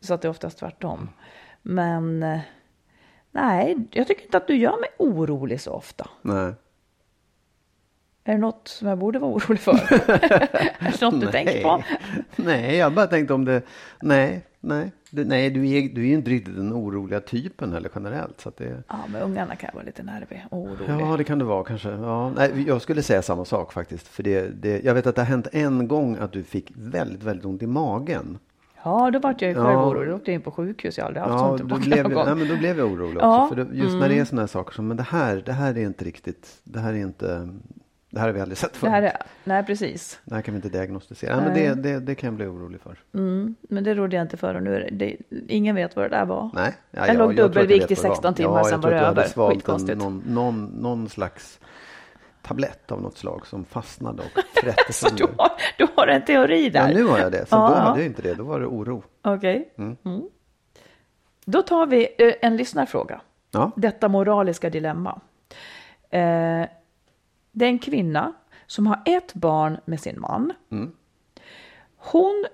Så 0.00 0.14
att 0.14 0.22
det 0.22 0.28
är 0.28 0.30
oftast 0.30 0.58
tvärtom. 0.58 1.08
Men 1.62 2.22
eh, 2.22 2.40
nej, 3.30 3.76
jag 3.90 4.06
tycker 4.06 4.24
inte 4.24 4.36
att 4.36 4.46
du 4.46 4.56
gör 4.56 4.80
mig 4.80 4.88
orolig 4.98 5.60
så 5.60 5.72
ofta. 5.72 6.08
Nej. 6.22 6.52
Är 8.30 8.34
det 8.34 8.40
något 8.40 8.68
som 8.68 8.88
jag 8.88 8.98
borde 8.98 9.18
vara 9.18 9.30
orolig 9.32 9.60
för? 9.60 9.72
är 10.78 10.90
det 10.90 11.00
något 11.02 11.20
du 11.20 11.26
tänker 11.26 11.62
på? 11.62 11.82
Nej, 12.36 12.76
jag 12.76 12.92
bara 12.92 13.06
tänkte 13.06 13.34
om 13.34 13.44
det, 13.44 13.62
nej, 14.02 14.44
nej. 14.60 14.92
Du, 15.10 15.24
nej, 15.24 15.50
du 15.50 15.68
är, 15.68 15.94
du 15.94 16.00
är 16.02 16.06
ju 16.06 16.14
inte 16.14 16.30
riktigt 16.30 16.56
den 16.56 16.72
oroliga 16.72 17.20
typen 17.20 17.72
heller 17.72 17.90
generellt. 17.94 18.40
Så 18.40 18.48
att 18.48 18.56
det, 18.56 18.82
Ja, 18.88 18.96
med 19.12 19.22
ungarna 19.22 19.56
kan 19.56 19.70
vara 19.74 19.84
lite 19.84 20.02
nervig 20.02 20.44
och 20.50 20.58
orolig. 20.58 20.86
Ja, 21.00 21.16
det 21.16 21.24
kan 21.24 21.38
det 21.38 21.44
vara 21.44 21.64
kanske. 21.64 21.88
Ja, 21.90 22.30
nej, 22.36 22.64
jag 22.66 22.82
skulle 22.82 23.02
säga 23.02 23.22
samma 23.22 23.44
sak 23.44 23.72
faktiskt. 23.72 24.08
För 24.08 24.22
det, 24.22 24.48
det, 24.62 24.84
jag 24.84 24.94
vet 24.94 25.06
att 25.06 25.14
det 25.14 25.20
har 25.20 25.26
hänt 25.26 25.46
en 25.52 25.88
gång 25.88 26.16
att 26.20 26.32
du 26.32 26.42
fick 26.42 26.72
väldigt, 26.76 27.22
väldigt 27.22 27.44
ont 27.46 27.62
i 27.62 27.66
magen. 27.66 28.38
Ja, 28.84 29.10
då 29.10 29.18
vart 29.18 29.42
jag 29.42 29.48
ju 29.48 29.54
själv 29.54 29.66
Ja. 29.70 29.86
orolig. 29.86 30.08
Då 30.10 30.14
åkte 30.16 30.30
jag 30.30 30.34
in 30.34 30.40
på 30.40 30.50
sjukhus. 30.50 30.98
Jag 30.98 31.04
har 31.04 31.08
aldrig 31.08 31.22
haft 31.22 31.32
Ja, 31.32 31.38
sånt 31.38 31.70
då 31.70 31.76
tillbaka 31.76 31.82
blev, 31.90 32.02
någon 32.04 32.12
gång. 32.14 32.24
nej, 32.26 32.34
men 32.34 32.48
då 32.48 32.56
blev 32.56 32.78
jag 32.78 32.92
orolig 32.92 33.16
också. 33.16 33.26
Ja, 33.26 33.48
För 33.48 33.56
det, 33.64 33.76
just 33.76 33.96
när 33.96 34.08
det 34.08 34.18
är 34.18 34.24
sådana 34.24 34.42
här 34.42 34.46
saker 34.46 34.74
som, 34.74 34.88
men 34.88 34.96
det 34.96 35.02
här, 35.02 35.42
det 35.46 35.52
här 35.52 35.78
är 35.78 35.82
inte 35.86 36.04
riktigt, 36.04 36.60
det 36.64 36.78
här 36.78 36.92
är 36.92 36.96
inte, 36.98 37.48
det 38.10 38.20
här 38.20 38.26
har 38.26 38.32
vi 38.34 38.40
aldrig 38.40 38.58
sett 38.58 38.72
Det 38.72 38.78
förut. 38.78 38.90
här 38.92 39.02
är, 39.02 39.16
nej, 39.44 39.64
precis. 39.64 40.20
Det 40.24 40.34
här 40.34 40.42
kan 40.42 40.54
vi 40.54 40.56
inte 40.56 40.68
diagnostisera. 40.68 41.36
Nej, 41.36 41.44
men 41.44 41.54
det, 41.82 41.90
det, 41.90 42.00
det 42.00 42.14
kan 42.14 42.26
jag 42.26 42.34
bli 42.34 42.46
orolig 42.46 42.80
för. 42.80 42.98
Mm, 43.14 43.54
men 43.60 43.84
det 43.84 43.94
rådde 43.94 44.16
jag 44.16 44.22
inte 44.24 44.36
för 44.36 44.54
och 44.54 44.62
nu 44.62 44.74
är 44.76 44.80
det, 44.90 44.90
det, 44.90 45.16
ingen 45.48 45.74
vet 45.76 45.96
vad 45.96 46.04
det 46.04 46.08
där 46.16 46.24
var. 46.24 46.50
Nej. 46.54 46.74
Ja, 46.90 47.06
Jag 47.06 47.16
låg 47.16 47.16
tror 47.16 47.30
att 47.30 47.36
jag 47.38 47.50
dubbelvikt 47.50 47.90
i 47.90 47.94
vad 47.94 48.02
det 48.04 48.08
var. 48.08 48.14
16 48.14 48.34
timmar, 48.34 48.58
ja, 48.58 48.64
sen 48.64 48.72
jag 48.72 48.78
var 48.78 48.82
tror 48.82 48.90
det 48.90 48.96
att 48.96 49.02
du 49.02 49.06
hade 49.06 49.20
över. 49.20 49.30
svalt 49.30 49.52
en- 49.54 49.58
Skitkonstigt. 49.60 49.98
Någon, 49.98 50.22
någon, 50.26 50.64
någon 50.64 51.08
slags 51.08 51.60
tablett 52.42 52.92
av 52.92 53.02
något 53.02 53.18
slag 53.18 53.46
som 53.46 53.64
fastnade 53.64 54.22
och 54.22 54.42
frätte 54.62 54.92
Så 54.92 55.14
du 55.14 55.24
har, 55.38 55.50
du 55.78 55.86
har 55.96 56.06
en 56.06 56.24
teori 56.24 56.64
Ja, 56.74 56.86
där? 56.86 56.94
nu 56.94 57.04
har 57.04 57.18
jag 57.18 57.32
det. 57.32 57.46
Så 57.48 57.56
Ja, 57.56 57.68
då 57.68 57.74
ja. 57.74 57.78
hade 57.78 57.98
jag 58.00 58.06
inte 58.06 58.22
det. 58.22 58.34
Då 58.34 58.44
var 58.44 58.60
det 58.60 58.66
oro. 58.66 59.02
Okej. 59.22 59.72
Mm. 59.78 59.96
Då 61.44 61.62
tar 61.62 61.86
vi 61.86 62.08
eh, 62.18 62.32
en 62.42 62.56
lyssnarfråga. 62.56 63.20
Ja. 63.50 63.70
Detta 63.76 64.08
moraliska 64.08 64.70
dilemma. 64.70 65.20
Eh, 66.10 66.62
det 67.52 67.64
är 67.64 67.68
en 67.68 67.78
kvinna 67.78 68.32
som 68.66 68.86
har 68.86 69.02
ett 69.04 69.34
barn 69.34 69.78
med 69.84 70.00
sin 70.00 70.20
man. 70.20 70.52
Hon, 71.96 72.46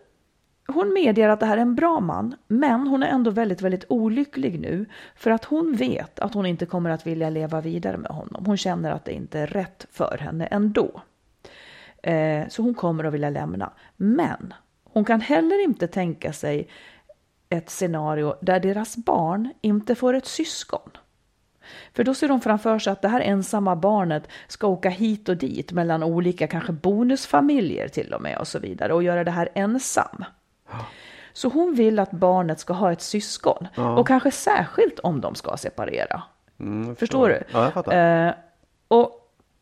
hon 0.67 0.93
medger 0.93 1.29
att 1.29 1.41
det 1.41 1.47
här 1.47 1.57
är 1.57 1.63
en 1.63 1.75
bra 1.75 2.01
man, 2.01 2.35
men 2.49 2.87
hon 2.87 3.03
är 3.03 3.07
ändå 3.07 3.31
väldigt, 3.31 3.63
väldigt 3.63 3.85
olycklig 3.89 4.61
nu 4.61 4.87
för 5.17 5.31
att 5.31 5.45
hon 5.45 5.77
vet 5.77 6.19
att 6.19 6.35
hon 6.35 6.47
inte 6.47 6.67
kommer 6.67 6.91
att 6.91 7.07
vilja 7.07 7.31
leva 7.31 7.61
vidare 7.61 7.97
med 7.97 8.11
honom. 8.11 8.47
Hon 8.47 8.57
känner 8.57 8.91
att 8.91 9.05
det 9.05 9.13
inte 9.13 9.41
är 9.41 9.47
rätt 9.47 9.87
för 9.93 10.19
henne 10.21 10.47
ändå. 10.47 11.03
Eh, 12.03 12.49
så 12.49 12.63
hon 12.63 12.75
kommer 12.75 13.05
att 13.05 13.15
vilja 13.15 13.31
lämna. 13.31 13.73
Men 13.97 14.55
hon 14.85 15.05
kan 15.05 15.21
heller 15.21 15.65
inte 15.65 15.87
tänka 15.87 16.33
sig 16.33 16.69
ett 17.49 17.71
scenario 17.71 18.35
där 18.41 18.61
deras 18.61 18.97
barn 18.97 19.53
inte 19.61 19.95
får 19.95 20.15
ett 20.15 20.27
syskon. 20.27 20.91
För 21.95 22.05
då 22.05 22.15
ser 22.15 22.29
de 22.29 22.41
framför 22.41 22.79
sig 22.79 22.93
att 22.93 23.03
det 23.03 23.09
här 23.09 23.21
ensamma 23.21 23.77
barnet 23.77 24.29
ska 24.49 24.67
åka 24.67 24.89
hit 24.89 25.29
och 25.29 25.37
dit 25.37 25.73
mellan 25.73 26.03
olika 26.03 26.47
kanske 26.47 26.73
bonusfamiljer 26.73 27.89
till 27.89 28.15
och 28.15 28.23
med 28.23 28.39
och 28.39 28.49
så 28.49 28.59
vidare 28.59 28.95
och 28.95 29.03
göra 29.03 29.25
det 29.25 29.31
här 29.31 29.49
ensam. 29.55 30.25
Så 31.33 31.49
hon 31.49 31.75
vill 31.75 31.99
att 31.99 32.11
barnet 32.11 32.61
ska 32.61 32.73
ha 32.73 32.93
ett 32.93 33.03
syskon 33.03 33.69
och 33.77 34.07
kanske 34.07 34.31
särskilt 34.31 34.99
om 34.99 35.21
de 35.21 35.35
ska 35.35 35.57
separera. 35.57 36.23
Mm, 36.61 36.97
Förstår 36.97 37.29
du? 37.29 37.43
Ja, 37.53 37.65
jag 37.65 37.73
fattar. 37.73 38.27
Eh, 38.27 38.35
och 38.89 39.16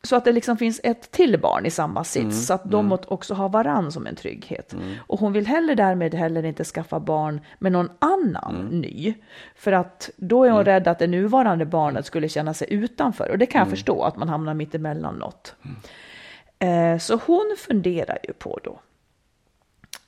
så 0.05 0.17
att 0.17 0.25
det 0.25 0.33
liksom 0.33 0.57
finns 0.57 0.81
ett 0.85 1.11
till 1.11 1.41
barn 1.41 1.67
i 1.67 1.71
samma 1.71 2.05
sits, 2.05 2.21
Mm, 2.25 2.33
så 2.33 2.55
att 2.55 2.71
de 2.71 2.93
också 3.09 3.35
har 3.35 3.49
varann 3.49 3.93
som 3.93 4.07
en 4.07 4.17
trygghet. 4.17 4.75
Och 4.99 5.21
hon 5.21 5.33
vill 5.33 5.47
heller 5.47 5.75
därmed 5.75 6.15
heller 6.15 6.45
inte 6.45 6.65
skaffa 6.65 7.01
barn 7.01 7.41
med 7.59 7.73
någon 7.73 7.89
annan 7.99 8.55
Mm. 8.61 8.81
ny. 8.81 9.15
För 9.55 9.73
att 9.73 10.11
då 10.17 10.45
är 10.45 10.51
hon 10.51 10.65
rädd 10.65 10.89
att 10.89 10.99
det 10.99 11.07
nuvarande 11.07 11.67
barnet 11.67 12.07
skulle 12.07 12.29
känna 12.29 12.55
sig 12.55 12.69
utanför. 12.71 13.31
Och 13.31 13.39
det 13.39 13.47
kan 13.47 13.59
jag 13.59 13.67
Mm. 13.67 13.77
förstå, 13.77 14.03
att 14.03 14.17
man 14.17 14.29
hamnar 14.29 14.55
mitt 14.55 14.75
emellan 14.75 15.15
något. 15.15 15.55
Eh, 16.59 16.99
så 16.99 17.21
hon 17.27 17.57
funderar 17.59 18.19
ju 18.29 18.33
på 18.33 18.59
då 18.65 18.79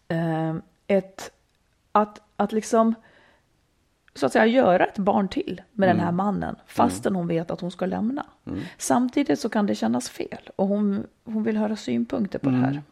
eh, 0.08 0.54
ett, 0.86 1.30
att, 1.92 2.20
att 2.36 2.52
liksom 2.52 2.94
så 4.16 4.26
att 4.26 4.32
säga 4.32 4.46
göra 4.46 4.85
ett 4.85 4.99
barn 4.99 5.28
till 5.28 5.62
med 5.73 5.88
den 5.88 6.00
här 6.00 6.12
mannen 6.12 6.56
fastän 6.66 7.14
hon 7.14 7.26
vet 7.26 7.50
att 7.50 7.61
hon 7.61 7.70
ska 7.70 7.87
lämna. 7.87 8.26
Samtidigt 8.78 9.40
så 9.40 9.49
kan 9.49 9.66
det 9.66 9.75
kännas 9.75 10.08
fel 10.08 10.50
och 10.56 10.68
hon, 10.68 11.06
hon 11.25 11.42
vill 11.42 11.56
höra 11.56 11.76
synpunkter 11.76 12.38
på 12.38 12.50
det 12.50 12.56
här. 12.56 12.82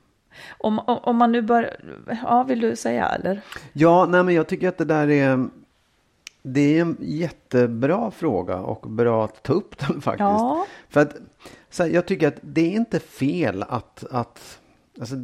Om, 0.58 0.78
om, 0.78 0.98
om 1.02 1.16
man 1.16 1.32
nu 1.32 1.42
bör, 1.42 1.76
ja 2.22 2.42
vill 2.42 2.60
du 2.60 2.76
säga 2.76 3.06
eller? 3.06 3.40
Ja, 3.72 4.06
nej, 4.06 4.22
men 4.22 4.34
jag 4.34 4.46
tycker 4.46 4.68
att 4.68 4.78
det 4.78 4.84
där 4.84 5.10
är... 5.10 5.48
Det 6.46 6.78
är 6.78 6.80
en 6.80 6.96
jättebra 7.00 8.10
fråga 8.10 8.56
och 8.56 8.90
bra 8.90 9.24
att 9.24 9.42
ta 9.42 9.52
upp 9.52 9.78
den 9.78 10.00
faktiskt. 10.00 10.20
Ja. 10.20 10.66
För 10.88 11.00
att 11.00 11.16
så 11.70 11.82
här, 11.82 11.90
jag 11.90 12.06
tycker 12.06 12.28
att 12.28 12.38
det 12.40 12.60
är 12.60 12.76
inte 12.76 13.00
fel 13.00 13.64
att, 13.68 14.04
att 14.10 14.58
alltså, 15.00 15.14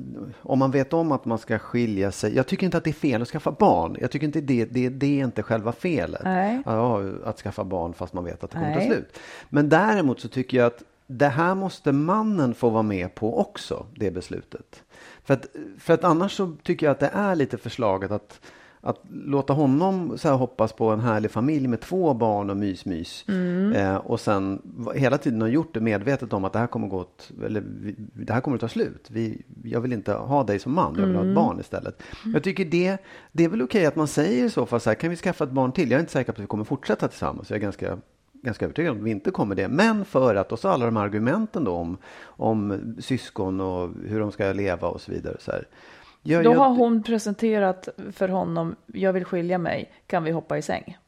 om 0.43 0.59
man 0.59 0.71
vet 0.71 0.93
om 0.93 1.13
att 1.13 1.25
man 1.25 1.39
ska 1.39 1.59
skilja 1.59 2.13
sig. 2.13 2.37
Jag 2.37 2.47
tycker 2.47 2.67
inte 2.67 2.79
att 2.79 2.85
det 2.85 2.91
är 2.91 2.93
fel 2.93 3.23
att 3.23 3.29
skaffa 3.29 3.53
barn. 3.53 3.97
Jag 4.01 4.11
tycker 4.11 4.27
inte 4.27 4.41
det, 4.41 4.65
det, 4.65 4.89
det 4.89 5.21
är 5.21 5.25
inte 5.25 5.43
själva 5.43 5.73
felet. 5.73 6.23
Ja, 6.65 7.03
att 7.25 7.39
skaffa 7.39 7.65
barn 7.65 7.95
fast 7.95 8.13
man 8.13 8.25
vet 8.25 8.45
att 8.45 8.51
det 8.51 8.57
kommer 8.57 8.73
ta 8.73 8.79
Nej. 8.79 8.89
slut. 8.89 9.19
Men 9.49 9.69
däremot 9.69 10.21
så 10.21 10.29
tycker 10.29 10.59
jag 10.59 10.67
att 10.67 10.83
det 11.07 11.29
här 11.29 11.55
måste 11.55 11.93
mannen 11.93 12.55
få 12.55 12.71
vara 12.71 12.83
med 12.83 13.15
på 13.15 13.41
också, 13.41 13.87
det 13.95 14.11
beslutet. 14.11 14.83
För 15.25 15.35
att, 15.35 15.47
för 15.79 15.95
att 15.95 16.05
annars 16.05 16.33
så 16.33 16.57
tycker 16.63 16.87
jag 16.87 16.91
att 16.91 17.01
det 17.01 17.11
är 17.15 17.35
lite 17.35 17.59
förslaget 17.59 18.11
att, 18.11 18.41
att 18.81 19.01
låta 19.11 19.53
honom 19.53 20.19
så 20.19 20.29
här 20.29 20.37
hoppas 20.37 20.73
på 20.73 20.91
en 20.91 21.01
härlig 21.01 21.31
familj 21.31 21.69
med 21.69 21.81
två 21.81 22.15
barn 22.15 22.51
och 22.51 22.57
mys-mys. 22.57 23.25
Eh, 23.75 23.97
och 23.97 24.21
sen 24.21 24.63
hela 24.95 25.19
tiden 25.19 25.41
har 25.41 25.49
gjort 25.49 25.75
det 25.75 25.81
medvetet 25.81 26.33
om 26.33 26.45
att 26.45 26.53
det 26.53 26.59
här 26.59 26.67
kommer 26.67 26.89
gå 26.89 26.99
åt, 26.99 27.31
eller 27.45 27.63
det 28.15 28.33
här 28.33 28.41
kommer 28.41 28.55
att 28.55 28.61
ta 28.61 28.69
slut. 28.69 29.07
Vi, 29.11 29.43
jag 29.65 29.81
vill 29.81 29.93
inte 29.93 30.13
ha 30.13 30.45
dig 30.45 30.59
som 30.59 30.75
man, 30.75 30.95
jag 30.99 31.07
vill 31.07 31.17
ha 31.17 31.25
ett 31.25 31.35
barn 31.35 31.61
istället. 31.61 32.03
Jag 32.25 32.43
tycker 32.43 32.65
det, 32.65 32.99
det 33.33 33.45
är 33.45 33.49
väl 33.49 33.63
okej 33.63 33.87
att 33.87 33.97
man 33.97 34.09
säger 34.09 34.45
i 34.45 34.51
så 34.51 34.67
fall 34.67 34.81
så 34.81 34.91
här, 34.91 34.95
kan 34.95 35.11
vi 35.11 35.17
skaffa 35.17 35.45
ett 35.45 35.51
barn 35.51 35.73
till? 35.73 35.91
Jag 35.91 35.99
är 35.99 36.01
inte 36.01 36.13
säker 36.13 36.33
på 36.33 36.37
att 36.37 36.43
vi 36.43 36.47
kommer 36.47 36.65
fortsätta 36.65 37.09
tillsammans. 37.09 37.51
Jag 37.51 37.57
är 37.57 37.63
ganska 37.63 37.99
ganska 38.43 38.65
övertygad 38.65 38.93
om 38.93 38.99
att 38.99 39.05
vi 39.05 39.11
inte 39.11 39.31
kommer 39.31 39.55
det. 39.55 39.69
Men 39.69 40.05
för 40.05 40.35
att, 40.35 40.53
och 40.53 40.59
så 40.59 40.69
alla 40.69 40.85
de 40.85 40.97
här 40.97 41.05
argumenten 41.05 41.65
då 41.65 41.73
om, 41.73 41.97
om 42.23 42.81
syskon 42.99 43.61
och 43.61 43.91
hur 44.05 44.21
de 44.21 44.33
ska 44.33 44.53
leva 44.53 44.89
och 44.89 45.01
så 45.01 45.13
vidare. 45.13 45.37
Så 45.41 45.51
här. 45.51 45.67
Jag, 46.23 46.45
Då 46.45 46.53
jag- 46.53 46.59
har 46.59 46.69
hon 46.69 47.03
presenterat 47.03 47.89
för 48.13 48.29
honom, 48.29 48.77
jag 48.87 49.13
vill 49.13 49.25
skilja 49.25 49.59
mig, 49.59 49.93
kan 50.07 50.25
vi 50.25 50.31
hoppa 50.31 50.59
i 50.59 50.63
säng? 50.63 50.99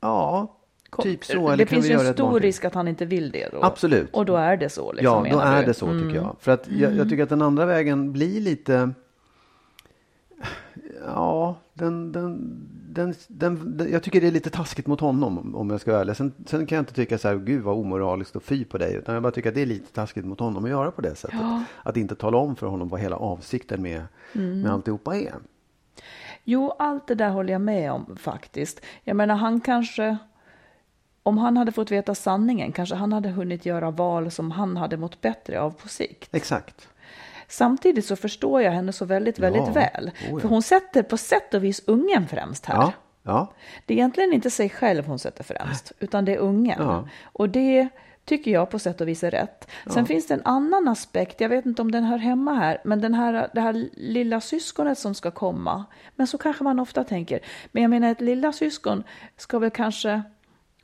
Ja, 0.00 0.56
typ 1.02 1.24
så. 1.24 1.56
Det 1.56 1.66
finns 1.66 1.86
ju 1.86 1.92
en 1.92 2.12
stor 2.12 2.40
risk 2.40 2.64
att 2.64 2.74
han 2.74 2.88
inte 2.88 3.04
vill 3.04 3.30
det 3.30 3.48
då. 3.52 3.62
Absolut. 3.62 4.10
Och 4.12 4.24
då 4.26 4.36
är 4.36 4.56
det 4.56 4.68
så 4.68 4.92
liksom, 4.92 5.26
Ja, 5.26 5.32
då 5.32 5.40
är 5.40 5.60
du? 5.60 5.66
det 5.66 5.74
så 5.74 5.86
tycker 5.86 6.00
Mm. 6.02 6.14
jag. 6.14 6.36
För 6.40 6.52
att 6.52 6.68
jag, 6.68 6.96
jag 6.96 7.08
tycker 7.08 7.22
att 7.22 7.28
den 7.28 7.42
andra 7.42 7.66
vägen 7.66 8.12
blir 8.12 8.40
lite... 8.40 8.90
Ja, 11.06 11.56
den, 11.74 12.12
den, 12.12 12.60
den, 12.94 13.14
den, 13.28 13.86
jag 13.92 14.02
tycker 14.02 14.20
det 14.20 14.26
är 14.26 14.30
lite 14.30 14.50
taskigt 14.50 14.86
mot 14.86 15.00
honom 15.00 15.54
om- 15.56 15.70
jag 15.70 15.80
ska 15.80 15.90
vara 15.90 16.00
ärlig. 16.00 16.16
Sen, 16.16 16.32
sen 16.46 16.66
kan 16.66 16.76
jag 16.76 16.82
inte 16.82 16.94
tycka 16.94 17.18
så 17.18 17.28
här, 17.28 17.36
gud 17.36 17.62
vad 17.62 17.76
omoraliskt 17.78 18.36
och 18.36 18.42
fy 18.42 18.64
på 18.64 18.78
dig. 18.78 18.94
Utan 18.94 19.14
jag 19.14 19.22
bara 19.22 19.32
tycker 19.32 19.48
att 19.48 19.54
det 19.54 19.62
är 19.62 19.66
lite 19.66 19.92
taskigt 19.92 20.24
mot 20.24 20.40
honom 20.40 20.64
att 20.64 20.70
göra 20.70 20.90
på 20.90 21.00
det 21.00 21.14
sättet. 21.14 21.38
Att 21.82 21.96
inte 21.96 22.14
tala 22.14 22.36
om 22.38 22.56
för 22.56 22.66
honom 22.66 22.88
vad 22.88 23.00
hela 23.00 23.16
avsikten 23.16 23.82
med, 23.82 24.02
Mm. 24.34 24.60
med 24.60 24.72
alltihopa 24.72 25.16
är. 25.16 25.34
Jo, 26.44 26.70
allt 26.78 27.06
det 27.06 27.14
där 27.14 27.30
håller 27.30 27.52
jag 27.52 27.60
med 27.60 27.92
om 27.92 28.16
faktiskt. 28.20 28.80
Jag 29.04 29.16
menar, 29.16 29.34
han 29.34 29.60
kanske, 29.60 30.16
om 31.22 31.38
han 31.38 31.56
hade 31.56 31.72
fått 31.72 31.90
veta 31.90 32.14
sanningen, 32.14 32.72
kanske 32.72 32.94
han 32.94 33.12
hade 33.12 33.28
hunnit 33.28 33.66
göra 33.66 33.90
val 33.90 34.30
som 34.30 34.50
han 34.50 34.76
hade 34.76 34.96
mått 34.96 35.20
bättre 35.20 35.60
av 35.60 35.70
på 35.70 35.88
sikt. 35.88 36.34
Exakt. 36.34 36.88
Samtidigt 37.50 38.06
så 38.06 38.16
förstår 38.16 38.62
jag 38.62 38.72
henne 38.72 38.92
så 38.92 39.04
väldigt, 39.04 39.38
väldigt 39.38 39.66
Ja, 39.66 39.72
väl. 39.72 40.06
oh 40.08 40.30
ja. 40.30 40.38
För 40.40 40.48
hon 40.48 40.62
sätter 40.62 41.02
på 41.02 41.16
sätt 41.16 41.54
och 41.54 41.64
vis 41.64 41.82
ungen 41.86 42.28
främst 42.28 42.66
här. 42.66 42.74
Ja, 42.74 42.92
ja. 43.22 43.52
Det 43.86 43.94
är 43.94 43.98
egentligen 43.98 44.32
inte 44.32 44.50
sig 44.50 44.68
själv 44.68 45.06
hon 45.06 45.18
sätter 45.18 45.44
främst, 45.44 45.92
utan 45.98 46.24
det 46.24 46.34
är 46.34 46.38
ungen. 46.38 46.82
Ja. 46.82 47.08
Och 47.22 47.48
det 47.48 47.88
tycker 48.24 48.50
jag 48.50 48.70
på 48.70 48.78
sätt 48.78 49.00
och 49.00 49.08
vis 49.08 49.24
är 49.24 49.30
rätt. 49.30 49.70
Sen 49.86 50.06
finns 50.06 50.26
det 50.26 50.34
en 50.34 50.44
annan 50.44 50.88
aspekt, 50.88 51.40
jag 51.40 51.48
vet 51.48 51.66
inte 51.66 51.82
om 51.82 51.90
den 51.90 52.04
hör 52.04 52.18
hemma 52.18 52.54
här, 52.54 52.80
men 52.84 53.00
den 53.00 53.14
här, 53.14 53.48
det 53.54 53.60
här 53.60 53.88
lilla 53.92 54.40
syskonet 54.40 54.98
som 54.98 55.14
ska 55.14 55.30
komma. 55.30 55.84
Men 56.16 56.26
så 56.26 56.38
kanske 56.38 56.64
man 56.64 56.78
ofta 56.80 57.04
tänker, 57.04 57.40
men 57.72 57.82
jag 57.82 57.90
menar 57.90 58.10
ett 58.10 58.20
lilla 58.20 58.52
syskon 58.52 59.04
ska 59.36 59.58
väl 59.58 59.70
kanske 59.70 60.22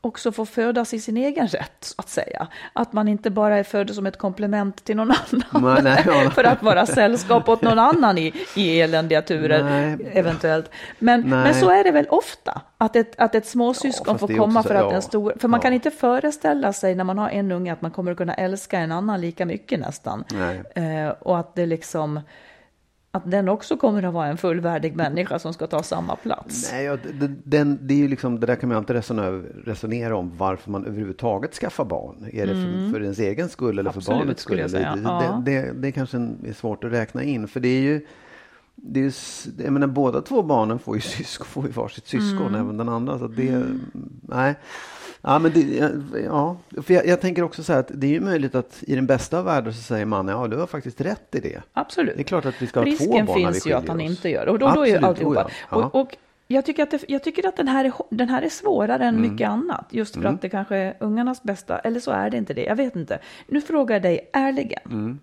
också 0.07 0.33
få 0.33 0.47
födas 0.47 0.95
i 0.95 1.01
sin 1.01 1.17
egen 1.17 1.47
rätt, 1.49 1.77
så 1.81 1.95
att 1.97 2.09
säga. 2.09 2.47
Att 2.73 2.93
man 2.93 3.09
inte 3.09 3.31
bara 3.31 3.59
är 3.59 3.63
född 3.63 3.95
som 3.95 4.07
ett 4.07 4.17
komplement 4.19 4.85
till 4.85 4.97
någon 4.97 5.13
annan. 5.53 5.85
Nej, 5.85 6.03
ja. 6.07 6.31
för 6.35 6.45
att 6.45 6.63
vara 6.63 6.87
sällskap 6.87 7.49
åt 7.49 7.63
någon 7.63 7.79
annan 7.79 8.19
i, 8.19 8.33
i 8.57 8.81
eländiga 8.81 9.23
turer, 9.23 9.65
Nej. 9.65 10.11
eventuellt. 10.13 10.71
Men, 10.99 11.21
Nej. 11.21 11.31
men 11.31 11.55
så 11.55 11.71
är 11.71 11.85
det 11.85 11.91
väl 11.91 12.07
ofta, 12.09 12.61
att 12.79 12.97
ett, 12.97 13.15
att 13.21 13.35
ett 13.35 13.47
småsyskon 13.47 14.19
fast 14.19 14.21
får 14.33 14.39
komma 14.39 14.61
också 14.61 14.69
för 14.69 14.79
så- 14.81 14.85
att 14.87 14.91
ja. 14.93 14.97
en 14.97 15.03
stor... 15.03 15.35
För 15.41 15.49
man 15.49 15.59
Ja. 15.59 15.63
kan 15.63 15.73
inte 15.73 15.91
föreställa 15.91 16.73
sig 16.73 16.95
när 16.95 17.05
man 17.05 17.19
har 17.19 17.31
en 17.31 17.53
unge 17.53 17.73
att 17.73 17.83
man 17.83 17.91
kommer 17.91 18.11
att 18.13 18.17
kunna 18.19 18.35
älska 18.35 18.79
en 18.79 18.93
annan 18.93 19.21
lika 19.21 19.47
mycket 19.47 19.81
nästan. 19.81 20.25
Eh, 20.75 21.09
och 21.21 21.39
att 21.39 21.55
det 21.55 21.67
liksom... 21.67 22.21
Att 23.17 23.31
den 23.31 23.49
också 23.49 23.77
kommer 23.77 24.03
att 24.03 24.15
vara 24.15 24.27
en 24.27 24.37
fullvärdig 24.37 24.97
människa 24.97 25.39
som 25.39 25.53
ska 25.53 25.67
ta 25.67 25.83
samma 25.83 26.17
plats. 26.17 26.73
Nej, 26.73 26.85
ja, 26.85 26.97
det, 27.21 27.33
den, 27.45 27.79
det, 27.83 27.95
är 27.95 27.99
ju 27.99 28.09
liksom, 28.09 28.41
det 28.41 28.47
där 28.47 28.57
kan 28.57 28.69
man 28.69 28.79
alltid 28.79 28.97
resonera, 29.67 30.17
om 30.17 30.33
varför 30.37 30.71
man 30.71 30.85
överhuvudtaget 30.87 31.55
skaffar 31.55 31.85
barn. 31.85 32.27
Är 32.33 32.47
det 32.47 32.53
för, 32.55 32.93
för 32.93 33.03
ens 33.03 33.19
egen 33.19 33.49
skull 33.49 33.79
eller 33.79 33.91
för 33.91 33.97
Mm. 33.97 33.99
Absolut, 33.99 34.21
barnets 34.21 34.43
skull? 34.43 34.59
eller- 34.59 34.69
säga. 34.69 34.99
Ja. 35.05 35.43
Det, 35.45 35.53
det, 35.53 35.73
det 35.73 35.93
kanske 35.93 36.17
är 36.19 36.53
svårt 36.53 36.85
att 36.85 36.93
räkna 36.93 37.23
in. 37.23 37.49
För 37.49 37.61
det 37.61 37.69
är 37.69 37.81
ju, 37.81 38.07
det 38.75 39.01
är 39.01 39.05
ju 39.05 39.13
jag 39.65 39.73
menar, 39.73 39.87
båda 39.87 40.21
två 40.21 40.43
barnen 40.43 40.79
får 40.79 40.95
ju, 40.97 41.01
syskon, 41.01 41.47
får 41.47 41.67
ju 41.67 41.73
varsitt 41.73 42.07
syskon, 42.07 42.47
Mm. 42.47 42.61
även 42.61 42.77
den 42.77 42.89
andra. 42.89 43.19
Så 43.19 43.27
det, 43.29 43.63
nej. 44.23 44.55
Ja, 45.29 45.39
men 45.39 45.53
det, 45.53 45.91
ja, 46.25 46.57
för 46.83 46.95
jag, 46.95 47.07
jag 47.07 47.21
tänker 47.21 47.43
också 47.43 47.63
så 47.63 47.73
här 47.73 47.81
att 47.81 47.91
det 47.95 48.07
är 48.07 48.11
ju 48.11 48.21
möjligt 48.21 48.55
att 48.55 48.83
i 48.87 48.95
den 48.95 49.07
bästa 49.07 49.39
av 49.39 49.45
världar 49.45 49.71
så 49.71 49.83
säger 49.83 50.05
man 50.07 50.29
ja, 50.29 50.47
du 50.49 50.57
har 50.57 50.67
faktiskt 50.67 51.01
rätt 51.01 51.35
i 51.35 51.41
det. 51.41 51.63
Absolut. 51.73 52.17
Det 52.17 52.23
är 52.23 52.25
klart 52.25 52.47
att 52.47 52.63
vi 52.63 52.67
ska 52.67 52.81
ha 52.81 52.85
två 52.85 52.91
Risken 52.91 53.27
barn 53.27 53.41
när 53.41 53.47
vi 53.49 53.53
finns 53.53 53.67
ju 53.67 53.73
att 53.73 53.89
han 53.89 53.97
oss. 53.97 54.03
inte 54.03 54.29
gör. 54.29 54.47
Och 54.49 54.59
då, 54.59 54.67
då 54.75 54.83
är 54.83 54.87
ju 54.87 54.93
Absolut, 54.93 55.05
alltihopa. 55.09 55.45
oh 55.45 55.51
ja. 55.71 55.79
Ja. 55.81 55.87
Och, 55.87 56.01
och 56.01 56.17
jag 56.47 56.65
tycker 56.65 56.83
att, 56.83 56.91
det, 56.91 57.05
jag 57.09 57.23
tycker 57.23 57.49
att 57.49 57.57
den, 57.57 57.69
här 57.69 57.85
är, 57.85 57.93
den 58.11 58.29
här 58.29 58.43
är 58.43 58.49
svårare 58.49 59.05
än 59.05 59.17
Mm. 59.17 59.31
mycket 59.33 59.49
annat. 59.49 59.87
Just 59.91 60.15
för 60.15 60.25
att 60.25 60.43
det 60.43 60.49
kanske 60.49 60.77
är 60.77 60.97
ungarnas 61.01 61.43
bästa. 61.43 61.79
Eller 61.79 62.01
så 62.01 62.11
är 62.11 62.31
det 62.31 62.37
inte 62.37 62.55
det. 62.55 62.65
Jag 62.65 62.77
vet 62.77 62.97
inte. 62.97 63.19
Nu 63.47 63.61
frågar 63.61 63.95
jag 63.95 64.03
dig 64.03 64.31
ärligen. 64.33 64.81
Mm. 64.91 65.19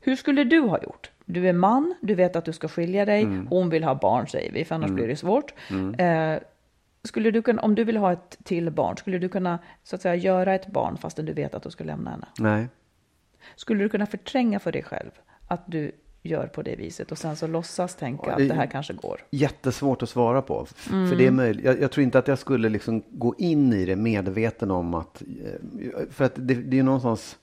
Hur 0.00 0.16
skulle 0.16 0.44
du 0.44 0.60
ha 0.60 0.82
gjort? 0.82 1.10
Du 1.24 1.48
är 1.48 1.52
man, 1.52 1.94
du 2.00 2.14
vet 2.14 2.36
att 2.36 2.44
du 2.44 2.52
ska 2.52 2.68
skilja 2.68 3.04
dig. 3.04 3.22
Mm. 3.22 3.46
Hon 3.46 3.70
vill 3.70 3.84
ha 3.84 3.94
barn 3.94 4.26
säger 4.28 4.52
vi, 4.52 4.64
för 4.64 4.74
annars 4.74 4.90
blir 4.90 5.08
det 5.08 5.16
svårt. 5.16 5.54
Eh, 5.98 6.42
skulle 7.04 7.30
du 7.30 7.42
kunna, 7.42 7.62
om 7.62 7.74
du 7.74 7.84
vill 7.84 7.96
ha 7.96 8.12
ett 8.12 8.38
till 8.44 8.70
barn, 8.70 8.96
skulle 8.96 9.18
du 9.18 9.28
kunna 9.28 9.58
så 9.82 9.96
att 9.96 10.02
säga 10.02 10.14
göra 10.14 10.54
ett 10.54 10.66
barn 10.66 10.96
fastän 10.96 11.24
du 11.24 11.32
vet 11.32 11.54
att 11.54 11.62
du 11.62 11.70
ska 11.70 11.84
lämna 11.84 12.10
henne? 12.10 12.26
Nej. 12.38 12.68
Skulle 13.56 13.84
du 13.84 13.88
kunna 13.88 14.06
förtränga 14.06 14.58
för 14.60 14.72
dig 14.72 14.82
själv 14.82 15.10
att 15.48 15.62
du 15.66 15.92
gör 16.22 16.46
på 16.46 16.62
det 16.62 16.76
viset 16.76 17.12
och 17.12 17.18
sen 17.18 17.36
så 17.36 17.46
låtsas 17.46 17.96
tänka 17.96 18.24
Ja, 18.26 18.32
att 18.32 18.38
det- 18.38 18.48
det 18.48 18.54
här 18.54 18.66
kanske 18.66 18.92
går? 18.94 19.20
Jättesvårt 19.30 20.02
att 20.02 20.08
svara 20.08 20.42
på. 20.42 20.66
Mm. 20.92 21.08
För 21.08 21.16
det 21.16 21.26
är 21.26 21.30
möjligt. 21.30 21.64
Jag, 21.64 21.80
jag 21.80 21.90
tror 21.90 22.04
inte 22.04 22.18
att 22.18 22.28
jag 22.28 22.38
skulle 22.38 22.68
liksom 22.68 23.02
gå 23.10 23.34
in 23.38 23.72
i 23.72 23.84
det 23.84 23.96
medveten 23.96 24.70
om 24.70 24.94
att... 24.94 25.22
eh, 25.22 26.08
För 26.10 26.24
att 26.24 26.32
det, 26.34 26.54
det 26.54 26.74
är 26.74 26.76
ju 26.76 26.82
någonstans... 26.82 27.38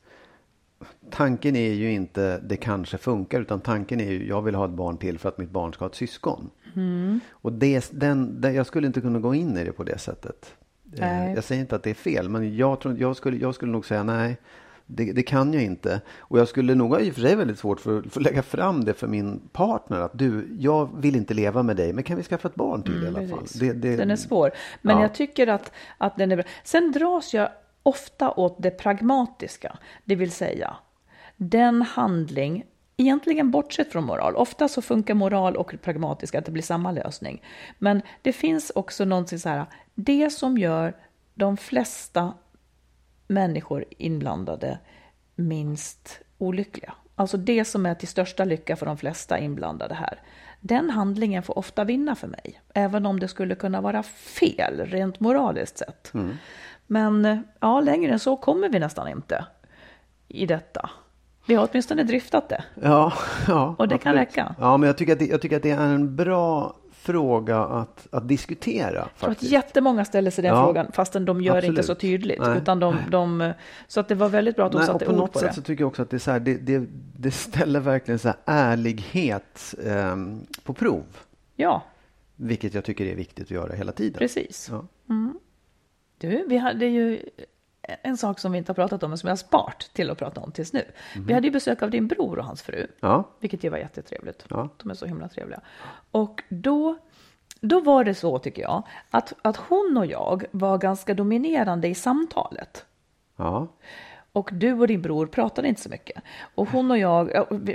Tanken 1.10 1.56
är 1.56 1.74
ju 1.74 1.92
inte 1.92 2.40
det 2.40 2.58
kanske 2.58 2.98
funkar 2.98 3.42
utan 3.42 3.62
tanken 3.62 4.00
är 4.00 4.12
ju 4.12 4.28
jag 4.28 4.42
vill 4.42 4.56
ha 4.56 4.66
ett 4.66 4.72
barn 4.72 4.98
till 4.98 5.20
för 5.20 5.30
att 5.30 5.38
mitt 5.38 5.50
barn 5.50 5.74
ska 5.74 5.86
ha 5.86 5.90
ett 5.90 5.96
syskon. 5.96 6.50
Mm. 6.76 7.20
Och 7.32 7.54
det, 7.54 7.90
den, 7.92 8.42
den, 8.42 8.54
jag 8.54 8.66
skulle 8.66 8.88
inte 8.88 9.02
kunna 9.02 9.20
gå 9.20 9.36
in 9.36 9.58
i 9.58 9.64
det 9.64 9.72
på 9.72 9.84
det 9.84 9.98
sättet. 9.98 10.56
Eh, 10.94 11.00
Nej. 11.00 11.34
Jag 11.36 11.44
säger 11.44 11.62
inte 11.62 11.76
att 11.76 11.84
det 11.84 11.90
är 11.90 11.94
fel 11.94 12.30
men 12.30 12.56
jag, 12.58 12.80
tror, 12.80 12.98
jag, 13.00 13.16
skulle, 13.16 13.38
jag 13.38 13.56
skulle 13.56 13.72
nog 13.72 13.86
säga 13.86 14.04
nej. 14.04 14.38
Det, 14.92 15.12
det 15.12 15.24
kan 15.24 15.54
jag 15.54 15.64
inte. 15.64 16.02
Och 16.18 16.40
jag 16.40 16.48
skulle 16.48 16.76
nog 16.76 16.90
ha 16.90 17.00
i 17.00 17.10
och 17.10 17.14
för 17.14 17.22
sig 17.22 17.36
väldigt 17.36 17.60
svårt 17.60 17.80
för, 17.80 18.02
för 18.02 18.20
att 18.20 18.24
lägga 18.24 18.44
fram 18.44 18.84
det 18.86 18.94
för 18.94 19.08
min 19.08 19.40
partner. 19.52 20.00
Att 20.00 20.18
du, 20.18 20.48
jag 20.60 20.90
vill 21.02 21.16
inte 21.16 21.34
leva 21.34 21.64
med 21.64 21.76
dig, 21.76 21.94
men 21.94 22.04
kan 22.04 22.18
vi 22.18 22.24
skaffa 22.24 22.48
ett 22.48 22.56
barn 22.56 22.84
till 22.84 23.04
i 23.04 23.08
alla 23.08 23.20
fall? 23.20 23.28
Mm. 23.28 23.46
Det, 23.60 23.74
det, 23.74 23.96
Den 23.96 24.12
är 24.12 24.16
svår. 24.16 24.52
Men 24.82 24.96
Ja. 24.96 25.02
jag 25.02 25.14
tycker 25.14 25.48
att, 25.48 25.72
att 25.98 26.18
den 26.18 26.32
är 26.32 26.36
bra. 26.36 26.46
Sen 26.64 26.92
dras 26.92 27.34
jag 27.34 27.50
ofta 27.84 28.32
åt 28.32 28.56
det 28.64 28.72
pragmatiska. 28.72 29.78
Det 30.06 30.16
vill 30.16 30.32
säga, 30.32 30.76
den 31.38 31.82
handling, 31.82 32.66
egentligen 33.00 33.52
bortsett 33.52 33.92
från 33.92 34.04
moral. 34.04 34.36
Ofta 34.36 34.68
så 34.68 34.82
funkar 34.82 35.14
moral 35.14 35.56
och 35.56 35.76
pragmatiska, 35.82 36.40
att 36.40 36.46
det 36.46 36.52
blir 36.52 36.64
samma 36.64 36.92
lösning. 36.92 37.44
Men 37.78 38.02
det 38.22 38.34
finns 38.34 38.72
också 38.76 39.06
någonting 39.06 39.40
så 39.40 39.50
här, 39.50 39.66
det 39.96 40.30
som 40.30 40.58
gör 40.58 40.94
de 41.34 41.58
flesta 41.58 42.34
människor 43.28 43.86
inblandade 43.90 44.80
minst 45.36 46.20
olyckliga. 46.38 46.94
Alltså 47.16 47.38
det 47.38 47.66
som 47.66 47.86
är 47.86 47.96
till 47.96 48.08
största 48.08 48.46
lycka 48.46 48.76
för 48.76 48.86
de 48.86 48.98
flesta 48.98 49.40
inblandade 49.40 49.96
här. 49.96 50.22
Den 50.60 50.90
handlingen 50.90 51.44
får 51.44 51.58
ofta 51.58 51.84
vinna 51.84 52.16
för 52.16 52.28
mig, 52.28 52.62
även 52.74 53.06
om 53.06 53.20
det 53.20 53.28
skulle 53.28 53.56
kunna 53.56 53.82
vara 53.82 54.04
fel 54.04 54.86
rent 54.86 55.20
moraliskt 55.20 55.78
sett. 55.78 56.12
Men 56.88 57.26
eh, 57.26 57.40
ja, 57.60 57.82
längre 57.82 58.12
än 58.12 58.20
så 58.20 58.38
kommer 58.38 58.70
vi 58.70 58.80
nästan 58.80 59.08
inte 59.08 59.46
i 60.28 60.46
detta. 60.46 60.90
Vi 61.50 61.56
har 61.56 61.70
åtminstone 61.72 62.04
driftat 62.04 62.50
det. 62.50 62.64
Ja, 62.82 63.14
ja. 63.48 63.76
Och 63.78 63.88
det 63.88 63.98
kan 63.98 64.12
absolut. 64.12 64.30
räcka. 64.30 64.56
Ja, 64.60 64.78
men 64.78 64.88
jag 64.88 64.98
tycker, 64.98 65.14
att 65.14 65.20
det, 65.20 65.26
jag 65.26 65.42
tycker 65.42 65.56
att 65.58 65.64
det 65.64 65.72
är 65.72 65.82
en 65.88 66.16
bra 66.16 66.76
fråga 66.92 67.60
att, 67.60 68.08
att 68.12 68.28
diskutera. 68.28 68.96
Jag 68.96 69.16
tror 69.20 69.32
att 69.32 69.44
jättemånga 69.44 70.06
ställer 70.06 70.32
sig 70.32 70.42
den 70.42 70.56
Ja, 70.56 70.66
frågan, 70.66 70.92
fastän 70.92 71.26
de 71.26 71.42
gör 71.42 71.62
det 71.62 71.68
inte 71.68 71.84
så 71.84 71.92
absolut. 71.92 72.22
tydligt. 72.22 72.40
Nej. 72.40 72.58
Utan 72.58 72.80
de, 72.80 72.98
de, 73.12 73.54
så 73.88 74.00
att 74.00 74.08
det 74.08 74.16
var 74.16 74.30
väldigt 74.30 74.56
bra 74.56 74.66
att 74.66 74.72
de 74.72 74.78
Nej, 74.78 74.88
satte 74.88 75.06
på 75.06 75.12
ord 75.12 75.18
något 75.18 75.34
på 75.34 75.40
sätt 75.40 75.48
det. 75.50 75.56
så 75.56 75.62
tycker 75.62 75.82
jag 75.84 75.88
också 75.88 76.02
att 76.02 76.10
det, 76.10 76.18
är 76.18 76.20
så 76.20 76.32
här, 76.32 76.40
det, 76.40 76.58
det, 76.58 76.86
det 77.18 77.32
ställer 77.32 77.80
verkligen 77.80 78.20
så 78.20 78.28
här 78.28 78.38
ärlighet 78.46 79.76
ehm, 79.86 80.42
på 80.64 80.74
prov. 80.74 81.04
Ja, 81.56 81.84
Vilket 82.36 82.74
jag 82.74 82.84
tycker 82.84 83.06
är 83.06 83.16
viktigt 83.16 83.46
att 83.46 83.52
göra 83.52 83.74
hela 83.74 83.92
tiden. 83.92 84.20
precis. 84.20 84.70
Ja. 84.72 84.86
Du, 86.18 86.46
vi 86.48 86.58
hade 86.58 86.86
ju 86.86 87.20
en 88.02 88.18
sak 88.18 88.40
som 88.40 88.52
vi 88.52 88.58
inte 88.58 88.70
har 88.70 88.76
pratat 88.76 89.04
om, 89.04 89.10
men 89.12 89.18
som 89.18 89.28
jag 89.28 89.32
har 89.32 89.38
sparat 89.38 89.90
till 89.94 90.10
att 90.10 90.18
prata 90.18 90.42
om 90.42 90.52
tills 90.52 90.74
nu. 90.74 90.84
Vi 91.28 91.34
hade 91.34 91.48
ju 91.48 91.52
besök 91.52 91.82
av 91.82 91.90
din 91.90 92.08
bror 92.08 92.40
och 92.40 92.46
hans 92.46 92.62
fru, 92.62 92.88
Ja, 93.00 93.30
vilket 93.40 93.64
ju 93.64 93.70
var 93.70 93.78
jättetrevligt. 93.78 94.46
Ja. 94.50 94.70
De 94.78 94.90
är 94.90 94.94
så 94.94 95.06
himla 95.06 95.28
trevliga. 95.28 95.62
Och 96.12 96.44
då, 96.50 96.98
då 97.62 97.80
var 97.80 98.04
det 98.04 98.14
så, 98.16 98.40
tycker 98.40 98.62
jag, 98.62 98.84
att, 99.10 99.34
att 99.42 99.58
hon 99.58 99.98
och 99.98 100.06
jag 100.06 100.46
var 100.52 100.78
ganska 100.78 101.14
dominerande 101.14 101.88
i 101.88 101.96
samtalet. 101.96 102.86
ja, 103.38 103.68
Och 104.32 104.50
du 104.54 104.74
och 104.74 104.88
din 104.88 105.02
bror 105.02 105.26
pratade 105.28 105.68
inte 105.68 105.82
så 105.82 105.90
mycket. 105.90 106.24
Och 106.56 106.70
hon 106.70 106.92
och 106.92 106.98
jag, 106.98 107.30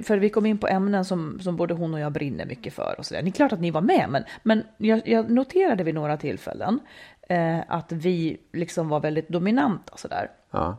för 0.04 0.18
vi 0.18 0.30
kom 0.30 0.47
in 0.47 0.59
på 0.59 0.66
ämnen 0.68 1.04
som, 1.04 1.40
som 1.40 1.56
både 1.56 1.75
hon 1.75 1.94
och 1.94 2.00
jag 2.00 2.12
brinner 2.12 2.47
mycket 2.47 2.75
för. 2.75 2.94
Och 2.99 3.06
så 3.06 3.14
där. 3.14 3.22
Det 3.22 3.29
är 3.29 3.33
klart 3.33 3.53
att 3.53 3.61
ni 3.61 3.70
var 3.70 3.81
med, 3.81 4.07
men, 4.11 4.24
men 4.42 4.62
jag, 4.77 5.09
jag 5.09 5.31
noterade 5.31 5.85
vid 5.85 5.94
några 5.94 6.16
tillfällen 6.16 6.81
eh, 7.28 7.60
att 7.68 7.92
vi 7.92 8.40
liksom 8.52 8.88
var 8.88 9.00
väldigt 9.00 9.28
dominanta. 9.28 9.96
Så 9.96 10.08
där. 10.08 10.30
ja. 10.50 10.76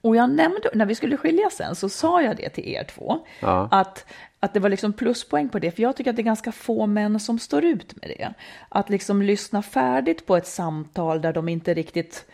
Och 0.00 0.16
jag 0.16 0.30
nämnde, 0.30 0.70
när 0.74 0.86
vi 0.86 0.94
skulle 0.94 1.16
skiljas 1.16 1.54
sen, 1.54 1.74
så 1.74 1.88
sa 1.88 2.22
jag 2.22 2.36
det 2.36 2.48
till 2.48 2.68
er 2.68 2.84
två. 2.84 3.18
Ja. 3.40 3.68
Att, 3.70 4.06
att 4.40 4.54
det 4.54 4.60
var 4.60 4.68
liksom 4.68 4.92
pluspoäng 4.92 5.48
på 5.48 5.58
det, 5.58 5.70
för 5.70 5.82
jag 5.82 5.96
tycker 5.96 6.10
att 6.10 6.16
det 6.16 6.22
är 6.22 6.24
ganska 6.24 6.52
få 6.52 6.86
män 6.86 7.20
som 7.20 7.38
står 7.38 7.64
ut 7.64 7.96
med 7.96 8.10
det. 8.18 8.32
Att 8.68 8.90
liksom 8.90 9.22
lyssna 9.22 9.62
färdigt 9.62 10.26
på 10.26 10.36
ett 10.36 10.46
samtal 10.46 11.20
där 11.20 11.32
de 11.32 11.48
inte 11.48 11.74
riktigt 11.74 12.26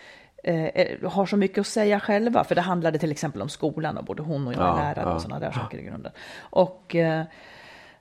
eh, 0.45 1.11
har 1.11 1.27
så 1.27 1.37
mycket 1.37 1.59
att 1.59 1.67
säga 1.67 2.01
själva. 2.01 2.45
För 2.45 2.55
det 2.55 2.61
handlade 2.61 2.99
till 2.99 3.11
exempel 3.11 3.43
om 3.43 3.49
skolan 3.49 3.99
och 3.99 4.05
både 4.05 4.23
hon 4.23 4.47
och 4.47 4.53
jag 4.53 4.61
är 4.61 4.67
Ja, 4.67 4.77
lärare 4.77 5.15
och 5.15 5.23
sådana 5.23 5.41
där 5.41 5.53
saker 5.53 5.79
i 5.79 5.83
grunden. 5.83 6.13
Och 6.39 6.95
eh, 6.95 7.25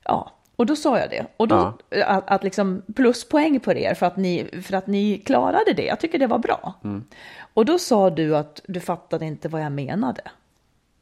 ja, 0.03 0.31
och 0.57 0.65
då 0.65 0.75
sa 0.75 0.99
jag 0.99 1.09
det. 1.09 1.25
Och 1.37 1.47
då, 1.47 1.73
att, 2.05 2.29
att 2.29 2.43
liksom 2.43 2.81
pluspoäng 2.95 3.59
på 3.59 3.73
er 3.73 3.93
för 3.93 4.05
att, 4.05 4.17
ni, 4.17 4.61
för 4.63 4.73
att 4.77 4.87
ni 4.87 5.17
klarade 5.17 5.73
det. 5.73 5.85
Jag 5.85 5.99
tycker 5.99 6.19
det 6.19 6.27
var 6.27 6.37
bra. 6.39 6.73
Mm. 6.83 7.03
Och 7.53 7.65
då 7.65 7.79
sa 7.79 8.09
du 8.09 8.37
att 8.37 8.61
du 8.67 8.79
fattade 8.79 9.25
inte 9.25 9.49
vad 9.49 9.61
jag 9.61 9.71
menade. 9.71 10.21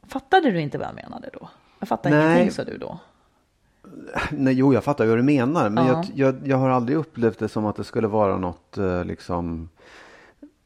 Fattade 0.08 0.52
du 0.52 0.62
inte 0.62 0.78
vad 0.78 0.88
jag 0.88 0.96
menade 0.96 1.30
då? 1.34 1.50
Jag 1.80 1.88
fattar 1.88 2.10
Nej. 2.10 2.26
ingenting, 2.26 2.52
sa 2.52 2.64
du 2.64 2.78
då. 2.78 3.00
Nej, 4.32 4.54
jo, 4.54 4.74
jag 4.74 4.84
fattar 4.84 5.06
vad 5.06 5.18
du 5.18 5.24
menar. 5.24 5.70
Men 5.70 5.86
Ja. 5.88 5.94
jag, 6.16 6.28
jag, 6.36 6.48
jag 6.48 6.58
har 6.58 6.70
aldrig 6.70 6.98
upplevt 6.98 7.40
det 7.40 7.50
som 7.50 7.66
att 7.66 7.76
det 7.76 7.84
skulle 7.84 8.08
vara 8.08 8.38
något 8.38 8.78
eh, 8.78 9.04
liksom 9.06 9.70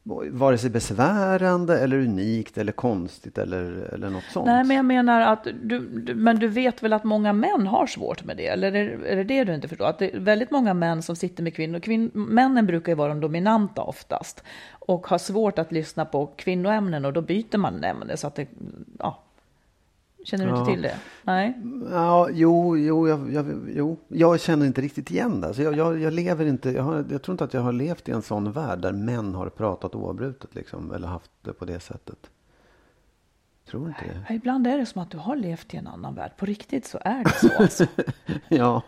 vare 0.02 0.58
sig 0.58 0.70
besvärande 0.70 1.80
eller 1.80 1.98
unikt 1.98 2.58
eller 2.58 2.72
konstigt 2.72 3.38
eller, 3.38 3.62
eller 3.94 4.10
något 4.10 4.24
sånt. 4.32 4.46
Nej, 4.46 4.64
men 4.64 4.76
jag 4.76 4.84
menar 4.84 5.20
att 5.20 5.44
du, 5.62 5.78
du, 5.78 6.14
men 6.14 6.38
du 6.38 6.48
vet 6.48 6.82
väl 6.82 6.92
att 6.92 7.04
många 7.04 7.32
män 7.32 7.66
har 7.66 7.86
svårt 7.86 8.24
med 8.24 8.36
det? 8.36 8.46
Eller 8.46 8.72
är, 8.72 9.04
är 9.04 9.16
det 9.16 9.24
det 9.24 9.44
du 9.44 9.54
inte 9.54 9.68
förstår? 9.68 9.86
Att 9.86 9.98
det 9.98 10.14
är 10.14 10.20
väldigt 10.20 10.50
många 10.50 10.74
män 10.74 11.02
som 11.02 11.16
sitter 11.16 11.42
med 11.42 11.54
kvinnor. 11.54 11.78
Kvin, 11.78 12.10
männen 12.14 12.66
brukar 12.66 12.92
ju 12.92 12.96
vara 12.96 13.08
de 13.08 13.20
dominanta 13.20 13.82
oftast 13.82 14.42
och 14.78 15.06
har 15.06 15.18
svårt 15.18 15.58
att 15.58 15.72
lyssna 15.72 16.04
på 16.04 16.26
kvinnoämnen 16.26 17.04
och 17.04 17.12
då 17.12 17.22
byter 17.22 17.58
man 17.58 17.84
ämne 17.84 18.16
så 18.16 18.26
att 18.26 18.34
det, 18.34 18.46
ja. 18.98 19.22
Känner 20.24 20.44
du 20.44 20.50
inte 20.50 20.60
Ja. 20.70 20.74
till 20.74 20.82
det? 20.82 20.96
Nej. 21.22 21.62
Ja, 21.90 22.28
jo, 22.32 22.76
jo, 22.76 23.08
jag, 23.08 23.32
jag, 23.32 23.46
jo, 23.74 23.96
jag 24.08 24.40
känner 24.40 24.66
inte 24.66 24.80
riktigt 24.80 25.10
igen 25.10 25.40
det. 25.40 25.46
Alltså 25.46 25.62
jag, 25.62 25.76
jag, 25.76 26.00
jag 26.00 26.12
lever 26.12 26.46
inte, 26.46 26.70
jag, 26.70 26.82
har, 26.82 27.04
jag 27.10 27.22
tror 27.22 27.32
inte 27.34 27.44
att 27.44 27.54
jag 27.54 27.60
har 27.60 27.72
levt 27.72 28.08
i 28.08 28.12
en 28.12 28.22
sån 28.22 28.52
värld 28.52 28.78
där 28.78 28.92
män 28.92 29.34
har 29.34 29.48
pratat 29.48 29.94
oavbrutet 29.94 30.54
liksom, 30.54 30.92
eller 30.92 31.08
haft 31.08 31.30
det 31.42 31.52
på 31.52 31.64
det 31.64 31.80
sättet. 31.80 32.30
Tror 33.70 33.88
inte 33.88 34.00
det. 34.04 34.24
Ja, 34.28 34.34
Ibland 34.34 34.66
är 34.66 34.78
det 34.78 34.86
som 34.86 35.02
att 35.02 35.10
du 35.10 35.18
har 35.18 35.36
levt 35.36 35.74
i 35.74 35.76
en 35.76 35.86
annan 35.86 36.14
värld. 36.14 36.32
På 36.38 36.46
riktigt 36.46 36.86
så 36.86 36.98
är 37.04 37.24
det 37.24 37.30
så. 37.48 37.62
Alltså. 37.62 37.86
Ja, 38.48 38.82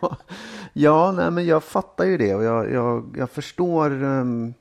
ja 0.72 1.12
nej, 1.12 1.30
men 1.30 1.46
jag 1.46 1.64
fattar 1.64 2.04
ju 2.04 2.16
det 2.18 2.34
och 2.34 2.44
jag, 2.44 2.72
jag, 2.72 3.14
jag 3.18 3.30
förstår, 3.30 4.04
ehm, 4.04 4.54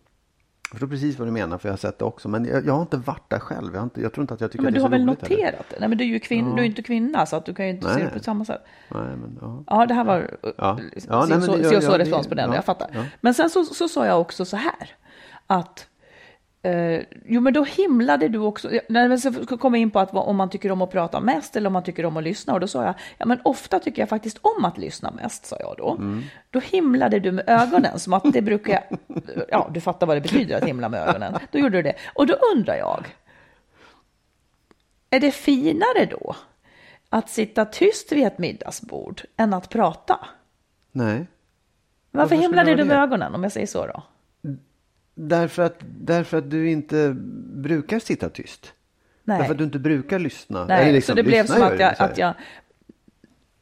jag 0.72 0.80
förstår 0.80 0.88
precis 0.88 1.20
vad 1.20 1.28
du 1.28 1.32
menar 1.32 1.58
för 1.58 1.70
jag 1.70 1.74
har 1.74 1.78
sett 1.78 2.00
det 2.00 2.06
också. 2.06 2.30
Men 2.30 2.46
jag, 2.46 2.66
jag 2.66 2.74
har 2.74 2.82
inte 2.82 2.98
varit 2.98 3.30
där 3.30 3.40
själv. 3.40 3.74
Jag, 3.74 3.80
har 3.80 3.84
inte, 3.84 4.02
jag 4.02 4.14
tror 4.14 4.24
inte 4.24 4.34
att 4.34 4.42
jag 4.42 4.52
tycker 4.52 4.64
men 4.64 4.68
att 4.70 4.74
det 4.74 4.80
du 4.80 4.80
är 4.80 4.84
har 4.84 4.90
så 4.90 4.92
väl 4.92 5.08
roligt 5.08 5.22
heller. 5.30 5.46
noterat 5.52 5.66
det? 5.70 5.76
Nej, 5.80 5.90
men 5.90 5.98
du 5.98 6.04
är 6.04 6.08
ju 6.08 6.20
kvinn, 6.20 6.56
du 6.56 6.62
är 6.62 6.66
inte 6.66 6.82
kvinna 6.84 7.26
så 7.26 7.36
att 7.36 7.46
du 7.46 7.54
kan 7.54 7.66
ju 7.66 7.72
inte 7.72 7.88
se 7.88 7.94
Nej. 7.94 8.04
det 8.04 8.10
på 8.18 8.24
samma 8.24 8.46
sätt. 8.46 8.62
Nej, 8.90 9.02
men, 9.16 9.38
ja. 9.42 9.64
Ja, 9.68 9.86
det 9.86 9.94
här 9.94 10.04
var 10.04 10.38
Ja. 10.42 10.52
ja. 10.58 10.80
Ja, 11.10 11.20
nej, 11.20 11.30
men 11.30 11.42
så, 11.42 11.56
det- 11.58 11.64
så, 11.64 11.74
ja, 11.74 11.82
så 11.82 11.92
ja, 11.92 11.98
respons 12.00 12.28
på 12.28 12.36
den, 12.36 12.50
ja, 12.50 12.56
jag 12.56 12.66
fattar. 12.66 12.90
ja. 12.94 13.04
Men 13.22 13.34
sen 13.34 13.50
så, 13.50 13.66
så 13.66 13.88
sa 13.88 14.06
jag 14.06 14.22
också 14.22 14.46
så 14.46 14.58
här, 14.58 14.90
att 15.48 15.88
eh, 16.62 17.02
jo 17.26 17.42
men 17.42 17.54
då 17.54 17.64
himlade 17.64 18.28
du 18.28 18.38
också, 18.40 18.70
när 18.90 19.08
vi 19.10 19.18
ska 19.18 19.58
komma 19.58 19.78
in 19.78 19.92
på 19.92 20.00
att 20.00 20.14
om 20.14 20.36
man 20.36 20.50
tycker 20.50 20.72
om 20.72 20.82
att 20.82 20.92
prata 20.92 21.20
mest 21.20 21.56
eller 21.56 21.68
om 21.68 21.74
man 21.74 21.84
tycker 21.84 22.06
om 22.06 22.18
att 22.18 22.24
lyssna, 22.24 22.54
och 22.54 22.60
då 22.60 22.68
sa 22.68 22.84
jag, 22.86 22.94
ja 23.18 23.26
men 23.26 23.40
ofta 23.44 23.80
tycker 23.80 24.02
jag 24.02 24.10
faktiskt 24.10 24.38
om 24.42 24.66
att 24.66 24.78
lyssna 24.78 25.12
mest, 25.12 25.46
sa 25.46 25.56
jag 25.60 25.76
då. 25.78 25.92
Mm. 25.92 26.24
Då 26.50 26.60
himlade 26.60 27.20
du 27.20 27.32
med 27.32 27.44
ögonen, 27.50 28.00
som 28.00 28.14
att 28.14 28.24
det 28.34 28.42
brukar, 28.42 28.74
jag- 28.74 29.00
ja 29.50 29.70
du 29.74 29.82
fattar 29.82 30.08
vad 30.08 30.18
det 30.18 30.22
betyder 30.22 30.58
att 30.58 30.64
himla 30.64 30.90
med 30.90 31.08
ögonen. 31.10 31.34
Då 31.52 31.60
gjorde 31.60 31.78
du 31.78 31.82
det. 31.82 31.96
Och 32.16 32.28
då 32.28 32.36
undrar 32.56 32.76
jag, 32.76 33.16
är 35.10 35.20
det 35.20 35.32
finare 35.32 36.06
då 36.12 36.36
att 37.10 37.30
sitta 37.30 37.66
tyst 37.66 38.12
vid 38.12 38.28
ett 38.28 38.38
middagsbord 38.38 39.22
än 39.38 39.54
att 39.54 39.70
prata? 39.70 40.20
Nej. 40.92 41.16
Varför 41.16 41.28
Varför 42.12 42.36
himlade 42.36 42.76
du 42.76 42.84
med 42.86 42.98
det? 42.98 43.02
ögonen 43.02 43.36
om 43.36 43.44
jag 43.44 43.52
säger 43.52 43.68
så 43.68 43.88
då? 43.88 44.04
Därför 45.16 45.64
att, 45.64 45.76
därför 46.00 46.38
att 46.38 46.52
du 46.52 46.70
inte 46.70 47.14
brukar 47.54 48.00
sitta 48.00 48.30
tyst. 48.30 48.74
Nej, 49.24 49.38
Därför 49.38 49.52
att 49.52 49.58
du 49.58 49.64
inte 49.64 49.80
brukar 49.80 50.20
lyssna. 50.20 50.66
Nej 50.66 50.94
liksom, 50.94 51.14
så 51.14 51.16
det 51.16 51.24
blev 51.24 51.46
som 51.46 51.64
att 51.64 51.80
jag, 51.80 51.96
att 51.98 52.18
jag... 52.18 52.34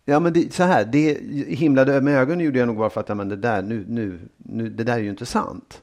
Ja 0.06 0.20
men 0.20 0.34
det, 0.34 0.54
så 0.54 0.64
här, 0.64 0.86
det 0.86 1.18
himlade 1.48 2.02
med 2.02 2.14
ögonen 2.18 2.46
gjorde 2.46 2.60
jag 2.60 2.68
nog 2.68 2.78
bara 2.78 2.90
för 2.90 3.02
att 3.02 3.10
ja, 3.10 3.16
men 3.16 3.30
det, 3.30 3.36
där, 3.36 3.62
nu, 3.62 3.86
nu, 3.88 4.20
nu, 4.38 4.70
det 4.70 4.84
där 4.84 4.94
är 4.94 5.00
ju 5.00 5.10
inte 5.10 5.26
sant. 5.26 5.82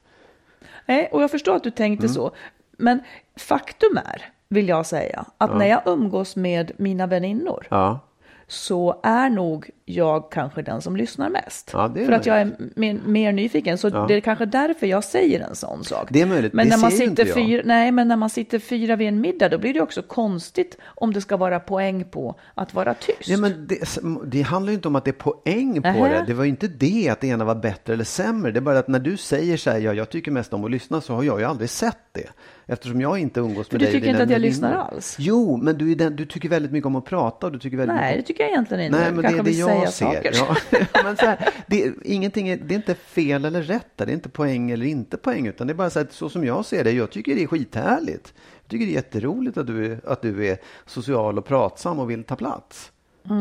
Nej, 0.87 1.09
och 1.13 1.23
jag 1.23 1.31
förstår 1.31 1.57
att 1.57 1.65
du 1.65 1.71
tänkte 1.71 2.07
Mm. 2.07 2.15
så. 2.15 2.31
Men 2.79 3.01
faktum 3.37 3.97
är, 3.97 4.23
vill 4.49 4.69
jag 4.69 4.87
säga, 4.87 5.25
att 5.39 5.57
när 5.59 5.67
jag 5.67 5.83
umgås 5.87 6.37
med 6.37 6.73
mina 6.77 7.07
väninnor, 7.07 7.67
Ja, 7.71 8.01
så 8.47 9.01
är 9.03 9.31
nog 9.31 9.71
jag 9.89 10.31
kanske 10.33 10.63
den 10.63 10.83
som 10.83 10.97
lyssnar 10.97 11.31
mest. 11.31 11.71
Ja, 11.73 11.89
det 11.89 12.05
För 12.05 12.13
att 12.13 12.27
jag 12.27 12.41
är 12.41 12.57
mer, 12.77 13.01
mer 13.07 13.33
nyfiken. 13.33 13.79
Så 13.79 13.89
det 14.07 14.15
är 14.15 14.21
kanske 14.21 14.47
därför 14.47 14.87
jag 14.87 15.05
säger 15.05 15.41
en 15.41 15.55
sån 15.55 15.85
sak. 15.85 16.09
Det 16.11 16.21
är 16.23 16.27
möjligt. 16.27 16.53
Men 16.53 16.69
Det 16.69 16.77
när 16.77 16.83
man 16.83 16.91
ser 16.91 16.97
sitter 16.99 17.11
inte 17.11 17.23
jag. 17.23 17.35
fyra, 17.35 17.63
nej, 17.65 17.93
men 17.93 18.09
när 18.09 18.17
man 18.17 18.31
sitter 18.31 18.59
fyra 18.59 18.97
vid 18.97 19.09
en 19.09 19.21
middag, 19.21 19.49
då 19.49 19.59
blir 19.59 19.75
det 19.75 19.81
också 19.81 20.03
konstigt 20.03 20.79
om 20.85 21.13
det 21.13 21.21
ska 21.21 21.37
vara 21.37 21.61
poäng 21.61 22.05
på 22.05 22.35
att 22.55 22.75
vara 22.75 22.95
tyst. 22.95 23.29
Ja, 23.29 23.39
men 23.39 23.67
det, 23.67 23.99
det 24.27 24.43
handlar 24.43 24.71
ju 24.71 24.75
inte 24.75 24.89
om 24.89 24.97
att 24.97 25.05
det 25.05 25.11
är 25.11 25.13
poäng 25.13 25.75
på 25.75 25.89
Nähä. 25.89 26.09
det. 26.09 26.25
Det 26.27 26.35
var 26.35 26.45
ju 26.45 26.51
inte 26.51 26.69
det 26.69 27.09
att 27.09 27.21
det 27.21 27.27
ena 27.27 27.45
var 27.45 27.55
bättre 27.55 27.93
eller 27.93 28.05
sämre. 28.05 28.53
Det 28.53 28.59
är 28.59 28.61
bara 28.61 28.79
att 28.79 28.89
när 28.89 28.99
du 28.99 29.17
säger 29.17 29.57
så 29.57 29.71
här, 29.71 29.79
ja, 29.79 29.93
jag 29.93 30.11
tycker 30.11 30.31
mest 30.31 30.53
om 30.53 30.65
att 30.65 30.71
lyssna, 30.71 31.01
så 31.01 31.15
har 31.15 31.23
jag 31.23 31.41
ju 31.41 31.47
aldrig 31.47 31.71
sett 31.71 31.99
det. 32.13 32.29
Eftersom 32.69 33.01
jag 33.01 33.19
inte 33.19 33.41
umgås 33.41 33.73
med 33.73 33.81
du 33.81 33.85
dig. 33.87 33.95
och 33.95 34.01
tycker 34.01 34.11
inte 34.11 34.23
att 34.23 34.31
jag 34.31 34.41
lyssnar 34.41 34.73
alls? 34.77 35.17
Jo, 35.19 35.57
men 35.57 35.79
du, 35.79 35.95
den, 35.95 36.17
du 36.17 36.27
tycker 36.27 36.49
väldigt 36.49 36.73
mycket 36.73 36.87
om 36.87 36.97
att 36.97 37.05
prata 37.05 37.47
och 37.47 37.53
du 37.53 37.59
tycker 37.59 37.77
väldigt 37.77 37.97
nej, 37.97 38.11
det 38.11 38.17
mycket 38.17 38.27
tycker 38.27 38.43
jag 38.43 38.51
egentligen 38.51 38.85
inte. 38.85 38.99
Nej, 38.99 39.13
men 39.13 39.23
det 39.23 39.37
det 39.37 39.43
vill 39.43 39.59
jag 39.83 39.93
säga 39.93 40.23
ser. 40.23 40.33
saker. 40.33 40.89
Ja, 40.93 41.01
men 41.05 41.17
så 41.17 41.27
här, 41.27 41.49
det, 41.67 41.85
är, 41.85 41.95
ingenting 42.05 42.49
är, 42.49 42.57
det 42.57 42.75
är 42.75 42.77
inte 42.77 42.95
fel 42.95 43.45
eller 43.45 43.63
rätt. 43.63 43.87
Det 43.97 44.05
är 44.05 44.11
inte 44.11 44.29
poäng 44.29 44.71
eller 44.71 44.87
inte 44.87 45.17
poäng, 45.17 45.47
utan 45.47 45.67
det 45.67 45.73
är 45.73 45.75
bara 45.75 45.91
så, 45.91 45.99
här, 45.99 46.07
så 46.11 46.29
som 46.29 46.45
jag 46.45 46.65
ser 46.65 46.85
det. 46.85 46.93
Jag 46.93 47.11
tycker 47.11 47.35
det 47.35 47.43
är 47.43 47.47
skithärligt. 47.47 48.35
Jag 48.63 48.71
tycker 48.71 48.87
det 48.87 48.93
är 48.93 48.95
jätteroligt 48.95 49.59
att 49.59 49.67
du 49.67 49.99
att 50.07 50.23
du 50.23 50.47
är 50.47 50.59
social 50.87 51.39
och 51.39 51.45
pratsam 51.45 51.99
och 51.99 52.11
vill 52.11 52.25
ta 52.25 52.37
plats. 52.37 52.93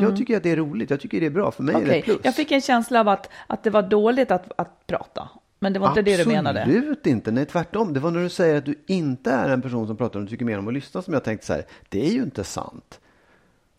Jag 0.02 0.18
tycker 0.18 0.38
att 0.38 0.44
det 0.44 0.52
är 0.52 0.56
roligt. 0.56 0.90
Jag 0.90 1.00
tycker 1.00 1.20
det 1.20 1.26
är 1.26 1.30
bra. 1.30 1.52
För 1.52 1.64
mig 1.64 1.76
är 1.76 1.86
det 1.86 2.02
plus. 2.02 2.20
Jag 2.24 2.36
fick 2.36 2.52
en 2.52 2.62
känsla 2.62 3.00
av 3.00 3.08
att, 3.08 3.30
att 3.48 3.64
det 3.64 3.70
var 3.70 3.82
dåligt 3.82 4.32
att, 4.32 4.52
att 4.58 4.88
prata. 4.88 5.30
Men 5.60 5.74
det 5.74 5.80
var 5.80 5.88
inte 5.88 6.02
det 6.02 6.18
du 6.18 6.26
menade. 6.26 6.62
Absolut 6.62 7.08
inte. 7.08 7.32
Nej, 7.32 7.46
tvärtom. 7.46 7.94
Det 7.94 8.00
var 8.00 8.12
när 8.12 8.24
du 8.24 8.30
säger 8.30 8.56
att 8.56 8.66
du 8.66 8.76
inte 8.88 9.32
är 9.32 9.50
en 9.50 9.62
person 9.62 9.88
som 9.88 9.98
pratar 9.98 10.20
och 10.20 10.30
tycker 10.30 10.46
mer 10.46 10.60
om 10.60 10.68
att 10.68 10.74
lyssna 10.74 11.02
som 11.02 11.14
jag 11.14 11.24
tänkte 11.24 11.46
så 11.48 11.54
här. 11.54 11.66
Det 11.90 12.08
är 12.08 12.12
ju 12.12 12.24
inte 12.24 12.44
sant. 12.44 13.00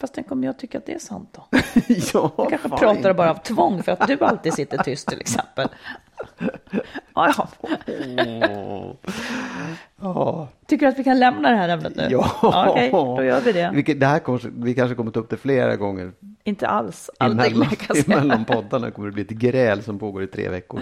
Fast 0.00 0.14
tänk 0.14 0.32
om 0.32 0.44
jag 0.44 0.58
tycker 0.58 0.78
att 0.78 0.86
det 0.86 0.94
är 0.94 0.98
sant 0.98 1.28
då? 1.32 1.46
ja, 2.12 2.32
Jag 2.36 2.48
kanske 2.50 2.68
fine. 2.68 2.78
pratar 2.78 3.14
bara 3.14 3.30
av 3.30 3.34
tvång 3.34 3.82
för 3.82 3.92
att 3.92 4.06
du 4.06 4.18
alltid 4.20 4.54
sitter 4.54 4.78
tyst 4.78 5.08
till 5.08 5.20
exempel. 5.20 5.68
Ja, 7.14 7.48
ja. 10.00 10.48
Tycker 10.66 10.86
du 10.86 10.92
att 10.92 10.98
vi 10.98 11.04
kan 11.04 11.18
lämna 11.18 11.50
det 11.50 11.56
här 11.56 11.68
ämnet 11.68 11.96
nu? 11.96 12.08
Ja, 12.10 12.66
Okej, 12.70 12.90
då 12.92 13.24
gör 13.24 13.40
vi 13.40 13.52
det. 13.52 13.70
Vilket, 13.74 14.00
det 14.00 14.06
här 14.06 14.18
kanske, 14.18 14.48
vi 14.56 14.74
kanske 14.74 14.94
kommer 14.94 15.10
ta 15.10 15.20
upp 15.20 15.30
det 15.30 15.36
flera 15.36 15.76
gånger. 15.76 16.12
Inte 16.44 16.66
alls. 16.66 17.10
Aldrig, 17.18 17.52
Emellan, 17.52 17.68
emellan 18.06 18.44
poddarna 18.44 18.90
kommer 18.90 19.08
det 19.08 19.12
bli 19.14 19.22
ett 19.22 19.28
gräl 19.28 19.82
som 19.82 19.98
pågår 19.98 20.22
i 20.22 20.26
tre 20.26 20.48
veckor. 20.48 20.80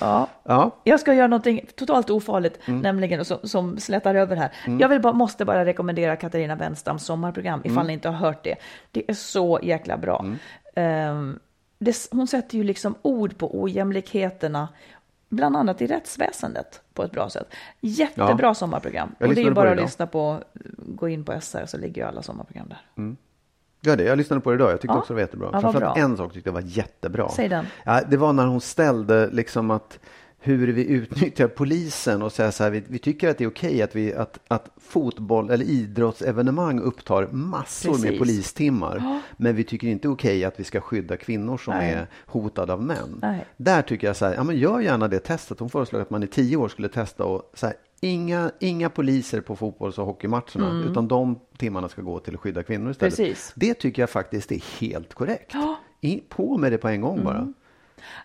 Ja. 0.00 0.26
Ja, 0.42 0.70
Jag 0.84 1.00
ska 1.00 1.14
göra 1.14 1.26
någonting 1.26 1.66
totalt 1.76 2.10
ofarligt, 2.10 2.68
Mm. 2.68 2.80
nämligen 2.80 3.24
som, 3.24 3.38
som 3.42 3.78
slätar 3.78 4.14
över 4.14 4.36
här. 4.36 4.52
Jag 4.80 4.88
vill 4.88 5.00
bara, 5.00 5.12
måste 5.12 5.44
bara 5.44 5.64
rekommendera 5.64 6.16
Katarina 6.16 6.54
Wenstams 6.54 7.04
sommarprogram, 7.04 7.60
ifall 7.64 7.72
Mm. 7.76 7.86
ni 7.86 7.92
inte 7.92 8.08
har 8.08 8.16
hört 8.16 8.44
det. 8.44 8.54
Det 8.90 9.10
är 9.10 9.14
så 9.14 9.60
jäkla 9.62 9.96
bra. 9.96 10.24
Ehm, 10.74 11.38
det, 11.78 12.08
hon 12.10 12.26
sätter 12.26 12.58
ju 12.58 12.64
liksom 12.64 12.94
ord 13.02 13.38
på 13.38 13.60
ojämlikheterna, 13.62 14.68
bland 15.28 15.56
annat 15.56 15.82
i 15.82 15.86
rättsväsendet, 15.86 16.80
på 16.94 17.02
ett 17.02 17.12
bra 17.12 17.30
sätt. 17.30 17.48
Jättebra 17.80 18.46
Ja. 18.46 18.54
sommarprogram. 18.54 19.14
Och 19.20 19.34
det 19.34 19.40
är 19.40 19.44
ju 19.44 19.50
bara 19.50 19.66
det 19.74 19.76
att 19.76 19.82
lyssna 19.82 20.06
på, 20.06 20.38
gå 20.78 21.08
in 21.08 21.24
på 21.24 21.32
SR 21.40 21.66
så 21.66 21.78
ligger 21.78 22.02
ju 22.02 22.08
alla 22.08 22.22
sommarprogram 22.22 22.68
där. 22.68 23.16
Ja 23.90 23.96
det. 23.96 24.04
Jag 24.04 24.18
lyssnade 24.18 24.40
på 24.40 24.50
det 24.50 24.54
idag. 24.54 24.70
Jag 24.72 24.80
tyckte 24.80 24.94
Ja. 24.94 24.98
också 24.98 25.12
det 25.12 25.14
var 25.14 25.20
jättebra. 25.20 25.50
Ja, 25.52 25.60
Framförallt 25.60 25.94
bra. 25.94 26.04
en 26.04 26.16
sak 26.16 26.32
tyckte 26.32 26.48
jag 26.48 26.54
var 26.54 26.62
jättebra. 26.66 27.28
Säg 27.28 27.48
den. 27.48 27.66
Ja, 27.84 28.00
det 28.10 28.16
var 28.16 28.32
när 28.32 28.46
hon 28.46 28.60
ställde 28.60 29.30
liksom 29.32 29.70
att 29.70 29.98
hur 30.38 30.68
vi 30.72 30.86
utnyttjar 30.86 31.48
polisen 31.48 32.22
och 32.22 32.32
säga 32.32 32.52
så 32.52 32.64
här, 32.64 32.70
vi, 32.70 32.82
vi 32.88 32.98
tycker 32.98 33.30
att 33.30 33.38
det 33.38 33.44
är 33.44 33.48
okej 33.48 33.82
att, 33.82 33.96
vi, 33.96 34.14
att, 34.14 34.38
att 34.48 34.68
fotboll 34.80 35.50
eller 35.50 35.64
idrottsevenemang 35.64 36.80
upptar 36.80 37.26
massor 37.32 37.90
med 37.92 38.00
Precis. 38.02 38.18
polistimmar. 38.18 39.20
Men 39.36 39.56
vi 39.56 39.64
tycker 39.64 39.88
inte 39.88 40.08
okej 40.08 40.44
att 40.44 40.60
vi 40.60 40.64
ska 40.64 40.80
skydda 40.80 41.16
kvinnor 41.16 41.58
som 41.58 41.74
Nej. 41.74 41.92
är 41.92 42.06
hotade 42.26 42.72
av 42.72 42.82
män. 42.82 43.18
Nej. 43.22 43.46
Där 43.56 43.82
tycker 43.82 44.06
jag 44.06 44.16
så 44.16 44.26
här, 44.26 44.34
ja 44.34 44.44
men 44.44 44.56
gör 44.56 44.80
gärna 44.80 45.08
det 45.08 45.18
testet. 45.18 45.60
Hon 45.60 45.70
föreslog 45.70 46.02
att 46.02 46.10
man 46.10 46.22
i 46.22 46.26
tio 46.26 46.56
år 46.56 46.68
skulle 46.68 46.88
testa 46.88 47.24
och 47.24 47.50
så 47.54 47.66
här, 47.66 47.74
inga, 48.06 48.50
inga 48.60 48.90
poliser 48.90 49.40
på 49.40 49.56
fotbolls 49.56 49.98
och 49.98 50.06
hockeymatcherna, 50.06 50.84
utan 50.90 51.08
de 51.08 51.40
timmarna 51.56 51.88
ska 51.88 52.02
gå 52.02 52.18
till 52.18 52.34
att 52.34 52.40
skydda 52.40 52.62
kvinnor 52.62 52.90
istället. 52.90 53.18
Mm. 53.18 53.30
Precis. 53.30 53.52
Det 53.56 53.74
tycker 53.74 54.02
jag 54.02 54.10
faktiskt 54.10 54.52
är 54.52 54.80
helt 54.80 55.14
korrekt. 55.14 55.54
I, 56.00 56.20
på 56.28 56.58
med 56.58 56.72
det 56.72 56.78
på 56.78 56.88
en 56.88 57.00
gång 57.00 57.24
bara. 57.24 57.52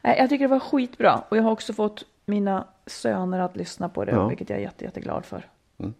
Nej, 0.02 0.18
Jag 0.20 0.30
tycker 0.30 0.44
det 0.48 0.52
var 0.52 0.60
skitbra 0.60 1.24
och 1.30 1.38
jag 1.38 1.44
har 1.44 1.52
också 1.52 1.74
fått 1.74 2.06
mina 2.26 2.68
söner 2.86 3.40
att 3.40 3.56
lyssna 3.58 3.90
på 3.90 4.06
det, 4.06 4.12
Ja. 4.12 4.28
vilket 4.28 4.50
jag 4.50 4.60
är 4.60 4.64
jätte, 4.64 4.86
jätteglad 4.86 5.26
för. 5.26 5.46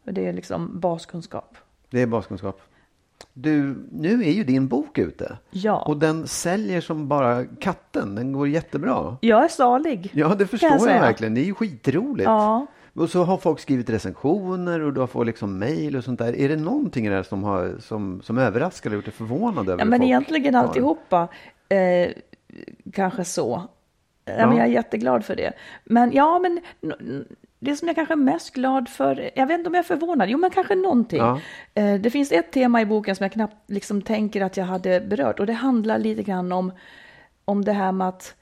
För 0.04 0.12
Det 0.12 0.28
är 0.28 0.34
liksom 0.34 0.80
baskunskap. 0.80 1.58
Det 1.90 2.02
är 2.02 2.08
baskunskap. 2.08 2.62
Du, 3.34 3.76
nu 3.92 4.24
är 4.24 4.32
ju 4.32 4.44
din 4.44 4.68
bok 4.68 4.98
ute. 4.98 5.38
Ja. 5.52 5.82
Och 5.82 5.98
den 5.98 6.28
säljer 6.28 6.82
som 6.82 7.08
bara 7.08 7.46
katten. 7.46 8.16
Den 8.16 8.32
går 8.32 8.48
jättebra. 8.48 9.18
Jag 9.22 9.44
är 9.44 9.48
salig. 9.48 10.10
Ja, 10.14 10.36
det 10.36 10.48
förstår 10.48 10.70
jag 10.70 10.80
jag, 10.82 11.02
verkligen. 11.02 11.34
Det 11.34 11.42
är 11.42 11.46
ju 11.46 11.54
skitroligt. 11.54 12.26
Ja. 12.26 12.66
Och 12.94 13.10
så 13.10 13.24
har 13.24 13.38
folk 13.38 13.60
skrivit 13.60 13.90
recensioner 13.90 14.80
och 14.80 14.94
du 14.94 15.00
har 15.00 15.08
fått 15.08 15.26
liksom 15.28 15.60
mejl 15.60 15.96
och 15.96 16.04
sånt 16.04 16.20
där. 16.20 16.36
Är 16.36 16.50
det 16.50 16.56
någonting 16.56 17.10
här 17.10 17.24
som, 17.24 17.44
har, 17.44 17.76
som, 17.80 18.22
som 18.22 18.38
överraskar 18.38 18.90
eller 18.90 18.96
gjort 18.98 19.06
dig 19.06 19.14
förvånad 19.14 19.70
över 19.70 19.80
Ja, 19.80 19.86
men 19.86 20.04
egentligen 20.04 20.56
har- 20.56 20.64
alltihopa 20.64 21.28
eh, 21.70 22.10
kanske 22.94 23.26
så. 23.26 23.64
Ja. 24.26 24.34
Ja. 24.38 24.48
Men 24.48 24.58
jag 24.58 24.66
är 24.68 24.72
jätteglad 24.72 25.26
för 25.26 25.36
det. 25.36 25.54
Men 25.84 26.12
ja, 26.14 26.40
men 26.40 26.60
det 27.60 27.76
som 27.76 27.88
jag 27.88 27.96
kanske 27.96 28.14
är 28.14 28.16
mest 28.16 28.54
glad 28.54 28.90
för, 28.90 29.30
jag 29.36 29.48
vet 29.48 29.58
inte 29.58 29.68
om 29.68 29.74
jag 29.74 29.80
är 29.84 29.88
förvånad, 29.88 30.30
jo 30.30 30.38
men 30.38 30.50
kanske 30.50 30.76
någonting. 30.76 31.20
Ja. 31.20 31.40
Eh, 31.74 31.94
det 32.02 32.10
finns 32.10 32.32
ett 32.32 32.52
tema 32.52 32.82
i 32.82 32.86
boken 32.86 33.16
som 33.16 33.24
jag 33.24 33.32
knappt 33.32 33.56
liksom 33.72 34.02
tänker 34.02 34.42
att 34.42 34.58
jag 34.58 34.66
hade 34.66 35.00
berört 35.02 35.40
och 35.40 35.46
det 35.46 35.54
handlar 35.54 36.00
lite 36.00 36.24
grann 36.24 36.52
om, 36.52 36.72
om 37.46 37.66
det 37.66 37.74
här 37.74 37.92
med 37.92 38.08
att 38.08 38.36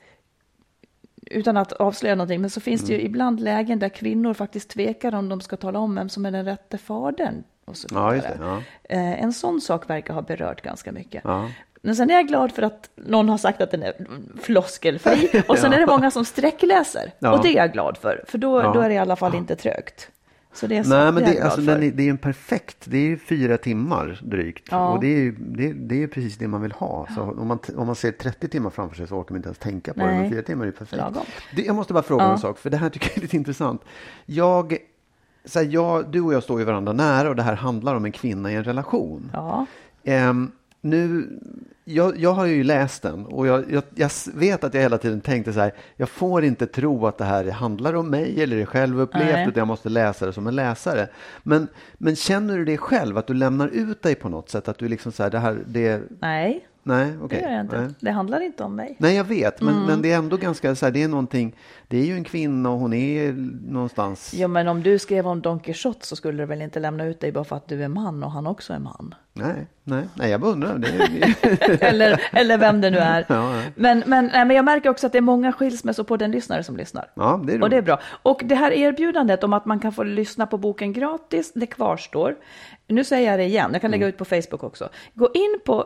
utan 1.29 1.57
att 1.57 1.71
avslöja 1.73 2.15
någonting, 2.15 2.41
men 2.41 2.49
så 2.49 2.61
finns 2.61 2.81
det 2.81 2.87
ju 2.93 2.99
Mm. 2.99 3.05
ibland 3.11 3.39
lägen 3.39 3.79
där 3.79 3.89
kvinnor 3.89 4.33
faktiskt 4.33 4.69
tvekar 4.69 5.15
om 5.15 5.29
de 5.29 5.41
ska 5.41 5.57
tala 5.57 5.79
om 5.79 5.95
vem 5.95 6.09
som 6.09 6.25
är 6.25 6.31
den 6.31 6.45
rätte 6.45 6.77
fadern. 6.77 7.43
Och 7.65 7.77
så 7.77 7.87
Ja, 7.91 8.11
det, 8.11 8.37
ja. 8.41 8.61
Eh, 8.83 9.23
En 9.23 9.33
sån 9.33 9.61
sak 9.61 9.89
verkar 9.89 10.13
ha 10.13 10.21
berört 10.21 10.61
ganska 10.61 10.91
mycket. 10.91 11.21
Ja. 11.23 11.49
Men 11.81 11.95
sen 11.95 12.09
är 12.09 12.13
jag 12.13 12.27
glad 12.27 12.51
för 12.51 12.61
att 12.61 12.89
någon 12.95 13.29
har 13.29 13.37
sagt 13.37 13.61
att 13.61 13.71
den 13.71 13.83
är 13.83 13.93
floskelfri. 14.41 15.43
Och 15.47 15.57
sen 15.57 15.73
är 15.73 15.79
det 15.79 15.85
många 15.85 16.11
som 16.11 16.25
sträckläser. 16.25 17.11
Och 17.19 17.43
det 17.43 17.49
är 17.49 17.55
jag 17.55 17.73
glad 17.73 17.97
för. 17.97 18.23
För 18.27 18.37
då, 18.37 18.61
då 18.61 18.79
är 18.79 18.89
det 18.89 18.95
i 18.95 18.97
alla 18.97 19.15
fall 19.15 19.35
inte 19.35 19.55
trögt. 19.55 20.09
Så 20.59 20.67
det 20.67 20.77
är, 20.77 20.83
så, 20.83 20.89
Nej, 20.89 21.05
det 21.05 21.11
men 21.11 21.23
det, 21.23 21.41
alltså, 21.41 21.61
den 21.61 21.83
är, 21.83 21.91
det 21.91 22.03
är 22.03 22.09
en 22.09 22.17
perfekt, 22.17 22.77
det 22.83 22.97
är 23.11 23.17
fyra 23.17 23.57
timmar 23.57 24.19
drygt. 24.23 24.67
Ja. 24.71 24.89
Och 24.89 24.99
det 24.99 25.07
är 25.07 25.35
det, 25.37 25.73
det 25.73 26.03
är 26.03 26.07
precis 26.07 26.37
det 26.37 26.47
man 26.47 26.61
vill 26.61 26.71
ha. 26.71 27.07
Så 27.15 27.21
om, 27.21 27.47
man, 27.47 27.59
om 27.75 27.85
man 27.87 27.95
ser 27.95 28.11
30 28.11 28.47
timmar 28.47 28.69
framför 28.69 28.95
sig 28.95 29.07
så 29.07 29.15
orkar 29.15 29.31
man 29.33 29.37
inte 29.37 29.47
ens 29.47 29.57
tänka 29.59 29.93
på 29.93 29.99
det. 29.99 30.05
Nej. 30.05 30.21
Men 30.21 30.29
fyra 30.31 30.41
timmar 30.41 30.67
är 30.67 30.71
perfekt. 30.71 31.03
Det, 31.55 31.61
jag 31.61 31.75
måste 31.75 31.93
bara 31.93 32.03
fråga 32.03 32.23
Ja. 32.23 32.31
en 32.31 32.37
sak, 32.39 32.57
för 32.57 32.69
det 32.69 32.77
här 32.77 32.89
tycker 32.89 33.07
jag 33.09 33.17
är 33.17 33.21
lite 33.21 33.35
intressant. 33.37 33.81
Jag, 34.25 34.77
så 35.45 35.59
här, 35.59 35.65
jag, 35.65 36.11
du 36.11 36.21
och 36.21 36.33
jag 36.33 36.43
står 36.43 36.59
ju 36.59 36.65
varandra 36.65 36.93
nära 36.93 37.29
och 37.29 37.35
det 37.35 37.43
här 37.43 37.55
handlar 37.55 37.95
om 37.95 38.05
en 38.05 38.11
kvinna 38.11 38.51
i 38.51 38.55
en 38.55 38.63
relation. 38.63 39.31
Ja. 39.33 39.65
Ehm, 40.03 40.51
nu, 40.81 41.27
jag, 41.85 42.17
jag 42.17 42.33
har 42.33 42.45
ju 42.45 42.63
läst 42.63 43.01
den 43.01 43.25
och 43.25 43.47
jag, 43.47 43.71
jag, 43.71 43.83
jag 43.95 44.11
vet 44.33 44.63
att 44.63 44.73
jag 44.73 44.81
hela 44.81 44.97
tiden 44.97 45.21
tänkte 45.21 45.53
så 45.53 45.59
här, 45.59 45.73
jag 45.95 46.09
får 46.09 46.43
inte 46.43 46.67
tro 46.67 47.07
att 47.07 47.17
det 47.17 47.25
här 47.25 47.51
handlar 47.51 47.93
om 47.93 48.09
mig 48.09 48.43
eller 48.43 48.57
är 48.57 48.65
självupplevt 48.65 49.31
Nej. 49.33 49.47
utan 49.47 49.61
jag 49.61 49.67
måste 49.67 49.89
läsa 49.89 50.25
det 50.25 50.33
som 50.33 50.47
en 50.47 50.55
läsare. 50.55 51.07
Men, 51.43 51.67
men 51.97 52.15
känner 52.15 52.57
du 52.57 52.65
det 52.65 52.77
själv, 52.77 53.17
att 53.17 53.27
du 53.27 53.33
lämnar 53.33 53.67
ut 53.67 54.01
dig 54.01 54.15
på 54.15 54.29
något 54.29 54.49
sätt? 54.49 54.67
Att 54.67 54.77
du 54.77 54.87
liksom 54.87 55.11
så 55.11 55.23
här, 55.23 55.29
det 55.29 55.39
här, 55.39 55.63
det, 55.65 56.01
Nej, 56.19 56.65
nej, 56.83 57.11
det 57.11 57.17
okej. 57.23 57.41
gör 57.41 57.51
jag 57.51 57.61
inte. 57.61 57.81
nej. 57.81 57.89
Det 57.99 58.11
handlar 58.11 58.39
inte 58.41 58.63
om 58.63 58.75
mig. 58.75 58.95
Nej, 58.99 59.15
jag 59.15 59.23
vet, 59.23 59.61
men, 59.61 59.73
Mm. 59.73 59.85
men 59.85 60.01
det 60.01 60.11
är 60.11 60.17
ändå 60.17 60.37
ganska 60.37 60.75
så 60.75 60.85
här, 60.85 60.91
det 60.93 61.03
är 61.03 61.07
någonting, 61.07 61.55
det 61.87 61.97
är 61.97 62.05
ju 62.05 62.13
en 62.13 62.23
kvinna 62.23 62.69
och 62.69 62.79
hon 62.79 62.93
är 62.93 63.31
någonstans. 63.71 64.33
Ja, 64.33 64.47
men 64.47 64.67
om 64.67 64.83
du 64.83 64.99
skrev 64.99 65.27
om 65.27 65.41
Don 65.41 65.59
Quijote 65.59 66.05
så 66.07 66.15
skulle 66.15 66.37
du 66.43 66.45
väl 66.45 66.61
inte 66.61 66.79
lämna 66.79 67.05
ut 67.05 67.19
dig 67.19 67.31
bara 67.31 67.43
för 67.43 67.55
att 67.55 67.67
du 67.67 67.83
är 67.83 67.87
man 67.87 68.23
och 68.23 68.31
han 68.31 68.47
också 68.47 68.73
är 68.73 68.79
man? 68.79 69.15
Nej, 69.33 69.67
nej, 69.83 70.03
nej, 70.13 70.31
jag 70.31 70.41
bara 70.41 70.51
undrar. 70.51 70.77
Det 70.77 70.87
är, 70.87 71.83
eller, 71.89 72.21
eller 72.33 72.57
vem 72.57 72.81
det 72.81 72.89
nu 72.89 72.97
är. 72.97 73.25
Ja, 73.29 73.55
ja. 73.55 73.61
Men, 73.75 74.03
men, 74.05 74.25
nej, 74.25 74.45
men 74.45 74.55
jag 74.55 74.65
märker 74.65 74.89
också 74.89 75.05
att 75.07 75.11
det 75.11 75.17
är 75.17 75.21
många 75.21 75.51
skilsmässor 75.53 76.03
på 76.03 76.17
den 76.17 76.31
lyssnare 76.31 76.63
som 76.63 76.77
lyssnar. 76.77 77.11
ja, 77.15 77.41
det 77.45 77.53
är 77.53 77.61
Och 77.63 77.69
det 77.69 77.77
är 77.77 77.81
bra. 77.81 77.99
Och 78.03 78.41
det 78.45 78.55
här 78.55 78.71
erbjudandet 78.71 79.43
om 79.43 79.53
att 79.53 79.65
man 79.65 79.79
kan 79.79 79.91
få 79.93 80.03
lyssna 80.03 80.45
på 80.47 80.57
boken 80.57 80.93
gratis, 80.93 81.51
det 81.55 81.65
kvarstår. 81.65 82.35
Nu 82.87 83.03
säger 83.03 83.29
jag 83.31 83.39
det 83.39 83.43
igen, 83.45 83.69
jag 83.73 83.81
kan 83.81 83.91
lägga 83.91 84.07
ut 84.07 84.17
på 84.17 84.25
Facebook 84.25 84.63
också. 84.63 84.89
Gå 85.13 85.29
in 85.33 85.59
på 85.65 85.85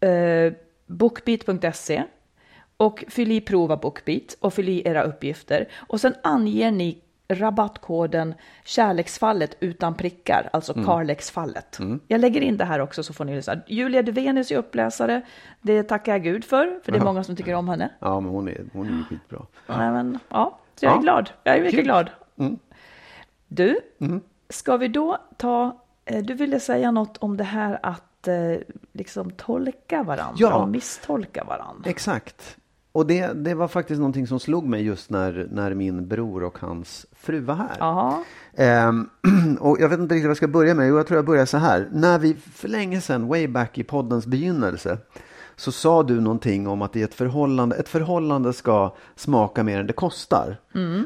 eh, 0.00 0.52
bookbeat.se 0.86 2.02
och 2.76 3.04
fyll 3.08 3.32
i 3.32 3.40
prova 3.40 3.76
Bookbeat 3.76 4.36
och 4.40 4.54
fyll 4.54 4.68
i 4.68 4.88
era 4.88 5.02
uppgifter. 5.02 5.68
Och 5.76 6.00
sen 6.00 6.14
anger 6.22 6.70
ni 6.70 7.02
rabattkoden 7.28 8.34
kärleksfallet 8.64 9.56
utan 9.60 9.94
prickar, 9.94 10.50
alltså 10.52 10.74
Carlexfallet. 10.84 11.78
Jag 12.08 12.20
lägger 12.20 12.40
in 12.40 12.56
det 12.56 12.64
här 12.64 12.80
också 12.80 13.02
så 13.02 13.12
får 13.12 13.24
ni 13.24 13.34
lyssna. 13.36 13.54
Julia 13.66 14.02
Duvenius 14.02 14.50
är 14.50 14.56
uppläsare, 14.56 15.22
det 15.60 15.82
tackar 15.82 16.12
jag 16.12 16.22
Gud 16.22 16.44
för, 16.44 16.80
för 16.84 16.92
det 16.92 16.98
är 16.98 17.04
många 17.04 17.24
som 17.24 17.36
tycker 17.36 17.54
om 17.54 17.68
henne. 17.68 17.90
Ja, 17.98 18.20
men 18.20 18.30
hon 18.30 18.48
är, 18.48 18.64
hon 18.72 18.86
är 18.86 19.02
skitbra. 19.08 19.46
Nej, 19.66 19.90
men, 19.90 20.18
ja, 20.28 20.58
så 20.74 20.84
jag 20.84 20.92
är 20.92 20.96
Ja. 20.96 21.00
glad. 21.02 21.30
Jag 21.44 21.56
är 21.56 21.60
mycket 21.60 21.74
Kul. 21.76 21.84
glad. 21.84 22.10
Mm. 22.38 22.58
Du, 23.48 23.80
ska 24.48 24.76
vi 24.76 24.88
då 24.88 25.18
ta... 25.36 25.80
eh, 26.04 26.22
Du 26.22 26.34
ville 26.34 26.60
säga 26.60 26.90
något 26.90 27.16
om 27.16 27.36
det 27.36 27.44
här 27.44 27.78
att 27.82 28.02
att 28.28 28.60
eh, 28.60 28.74
liksom 28.92 29.30
tolka 29.30 30.02
varandra 30.02 30.34
Ja. 30.36 30.54
och 30.62 30.68
misstolka 30.68 31.44
varandra. 31.44 31.90
Exakt. 31.90 32.56
Och 32.92 33.06
det, 33.06 33.26
det 33.26 33.54
var 33.54 33.68
faktiskt 33.68 33.98
någonting 33.98 34.26
som 34.26 34.40
slog 34.40 34.64
mig 34.66 34.82
just 34.84 35.10
när, 35.10 35.48
när 35.50 35.74
min 35.74 36.08
bror 36.08 36.42
och 36.42 36.58
hans 36.58 37.06
fru 37.12 37.40
var 37.40 37.54
här. 37.54 37.76
Ehm, 38.56 39.08
och 39.60 39.80
jag 39.80 39.88
vet 39.88 39.98
inte 40.00 40.14
riktigt 40.14 40.24
vad 40.26 40.30
jag 40.30 40.36
ska 40.36 40.48
börja 40.48 40.74
med. 40.74 40.88
Jo, 40.88 40.96
jag 40.96 41.06
tror 41.06 41.18
jag 41.18 41.24
börjar 41.26 41.46
så 41.46 41.58
här. 41.58 41.88
När 41.92 42.18
vi 42.18 42.34
för 42.34 42.68
länge 42.68 43.00
sedan, 43.00 43.26
way 43.28 43.48
back 43.48 43.78
i 43.78 43.84
poddens 43.84 44.26
begynnelse, 44.26 44.98
så 45.56 45.72
sa 45.72 46.02
du 46.02 46.20
någonting 46.20 46.68
om 46.68 46.82
att 46.82 46.96
i 46.96 47.02
ett 47.02 47.14
förhållande, 47.14 47.76
ett 47.76 47.88
förhållande 47.88 48.52
ska 48.52 48.94
smaka 49.16 49.62
mer 49.62 49.80
än 49.80 49.86
det 49.86 49.92
kostar. 49.92 50.60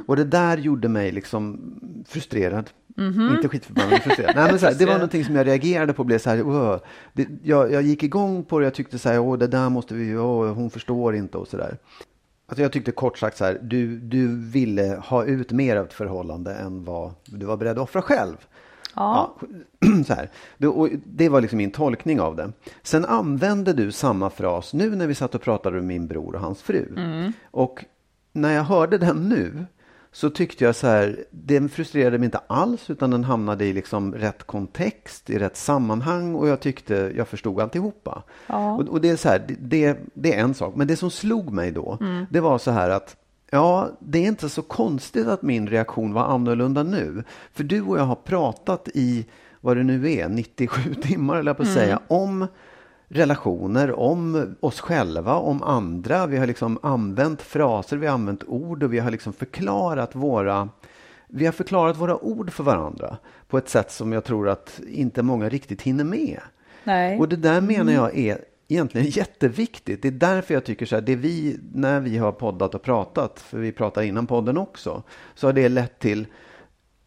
Och 0.07 0.17
det 0.17 0.25
där 0.25 0.57
gjorde 0.59 0.89
mig 0.89 1.13
liksom 1.13 1.61
frustrerad. 2.09 2.71
Inte 3.37 3.49
skitförbannad, 3.49 3.99
frustrerad. 4.03 4.37
Nej, 4.37 4.51
men 4.51 4.59
så 4.59 4.67
här, 4.67 4.75
det 4.75 4.87
var 4.87 4.93
någonting 4.95 5.25
som 5.25 5.37
jag 5.37 5.47
reagerade 5.47 5.93
på 5.93 6.05
blev 6.05 6.19
så 6.19 6.31
här, 6.31 6.43
"Åh." 6.47 6.77
det, 7.13 7.29
jag, 7.43 7.73
jag 7.73 7.83
gick 7.83 8.03
igång 8.03 8.45
på 8.45 8.59
det, 8.59 8.65
jag 8.67 8.75
tyckte 8.75 8.99
så 8.99 9.09
här, 9.09 9.19
åh 9.19 9.39
det 9.39 9.47
där 9.47 9.69
måste 9.69 9.95
vi, 9.95 10.17
åh, 10.17 10.53
hon 10.53 10.71
förstår 10.71 11.15
inte 11.15 11.39
och 11.39 11.49
så 11.49 11.57
där. 11.57 11.79
Alltså 12.47 12.63
jag 12.63 12.73
tyckte 12.73 12.93
kort 12.93 13.19
sagt 13.19 13.37
så 13.37 13.45
här, 13.45 13.59
du, 13.63 13.99
du 13.99 14.37
ville 14.51 15.03
ha 15.05 15.25
ut 15.25 15.53
mer 15.53 15.77
av 15.77 15.85
ett 15.85 15.93
förhållande 15.93 16.55
än 16.55 16.85
vad 16.85 17.13
du 17.25 17.47
var 17.47 17.57
beredd 17.57 17.79
att 17.79 17.83
offra 17.85 18.03
själv. 18.03 18.37
Ja. 18.96 19.37
Ja, 19.40 19.48
så 20.07 20.14
här. 20.14 20.31
Det, 21.05 21.29
var 21.29 21.40
liksom 21.40 21.57
min 21.57 21.70
tolkning 21.70 22.20
av 22.20 22.37
det. 22.37 22.53
Sen 22.83 23.05
använde 23.05 23.72
du 23.72 23.92
samma 23.92 24.31
fras 24.31 24.74
nu 24.74 24.96
när 24.96 25.07
vi 25.07 25.14
satt 25.14 25.35
och 25.35 25.42
pratade 25.42 25.76
med 25.76 25.85
min 25.85 26.07
bror 26.07 26.35
och 26.35 26.40
hans 26.40 26.62
fru. 26.62 26.88
Och 27.50 27.85
när 28.33 28.53
jag 28.53 28.64
hörde 28.64 28.98
den 28.98 29.29
nu 29.29 29.66
så 30.12 30.31
tyckte 30.31 30.64
jag 30.64 30.76
så 30.76 30.87
här, 30.87 31.24
den 31.31 31.68
frustrerade 31.68 32.18
mig 32.18 32.24
inte 32.24 32.40
alls 32.46 32.90
utan 32.90 33.11
den 33.11 33.24
hamnade 33.24 33.64
i 33.64 33.72
liksom 33.72 34.14
rätt 34.14 34.42
kontext, 34.42 35.31
i 35.31 35.38
rätt 35.38 35.57
sammanhang 35.57 36.35
och 36.35 36.48
jag 36.48 36.61
tyckte 36.61 37.12
jag 37.16 37.29
förstod 37.29 37.61
alltihopa. 37.61 38.22
Ja. 38.46 38.74
Och, 38.74 38.88
och 38.88 39.00
det 39.00 39.09
är 39.09 39.16
så 39.16 39.29
här, 39.29 39.44
det, 39.48 39.55
det, 39.59 39.98
det 40.14 40.35
är 40.35 40.40
en 40.40 40.55
sak. 40.55 40.74
Men 40.76 40.87
det 40.87 40.96
som 40.96 41.11
slog 41.11 41.53
mig 41.53 41.70
då, 41.70 41.98
det 42.31 42.40
var 42.40 42.59
så 42.59 42.70
här 42.70 42.90
att 42.90 43.16
Ja, 43.51 43.91
det 43.99 44.19
är 44.19 44.29
inte 44.29 44.49
så 44.49 44.63
konstigt 44.63 45.27
att 45.27 45.43
min 45.43 45.69
reaktion 45.69 46.13
var 46.13 46.25
annorlunda 46.25 46.83
nu. 46.83 47.25
För 47.53 47.65
du 47.65 47.83
och 47.83 47.99
jag 47.99 48.05
har 48.05 48.15
pratat 48.15 48.89
i, 48.95 49.27
vad 49.61 49.77
det 49.77 49.83
nu 49.83 50.13
är, 50.13 50.29
97 50.29 50.95
timmar 51.03 51.37
eller 51.37 51.55
på 51.55 51.63
att 51.63 51.75
säga, 51.75 52.01
om 52.09 52.47
relationer, 53.09 53.99
om 53.99 54.55
oss 54.61 54.81
själva, 54.81 55.35
om 55.35 55.63
andra. 55.63 56.27
Vi 56.27 56.37
har 56.37 56.47
liksom 56.47 56.79
använt 56.83 57.43
fraser, 57.43 57.97
vi 57.97 58.07
har 58.07 58.15
använt 58.15 58.45
ord 58.47 58.83
och 58.83 58.93
vi 58.93 58.99
har 58.99 59.11
liksom 59.11 59.33
förklarat 59.33 60.15
våra 60.15 60.69
vi 61.33 61.45
har 61.45 61.53
förklarat 61.53 61.97
våra 61.97 62.17
ord 62.17 62.53
för 62.53 62.65
varandra 62.65 63.17
på 63.49 63.59
ett 63.59 63.69
sätt 63.69 63.93
som 63.93 64.13
jag 64.13 64.25
tror 64.25 64.49
att 64.49 64.81
inte 64.89 65.23
många 65.23 65.49
riktigt 65.49 65.83
hinner 65.83 66.05
med. 66.05 66.41
Nej. 66.85 67.19
Och 67.19 67.29
det 67.29 67.37
där 67.37 67.61
menar 67.61 67.93
jag 67.93 68.19
är 68.19 68.39
egentligen 68.70 69.06
jätteviktigt. 69.11 70.02
Det 70.02 70.09
är 70.09 70.12
därför 70.12 70.54
jag 70.54 70.64
tycker 70.64 70.87
så 70.87 70.94
här, 70.94 71.02
det 71.02 71.16
vi, 71.16 71.59
när 71.74 72.00
vi 72.00 72.18
har 72.18 72.33
poddat 72.33 72.74
och 72.74 72.83
pratat, 72.83 73.40
för 73.40 73.59
vi 73.59 73.72
pratade 73.72 74.06
innan 74.06 74.26
podden 74.26 74.59
också, 74.59 75.02
så 75.35 75.46
har 75.48 75.52
det 75.52 75.68
lett 75.68 75.98
till 75.98 76.26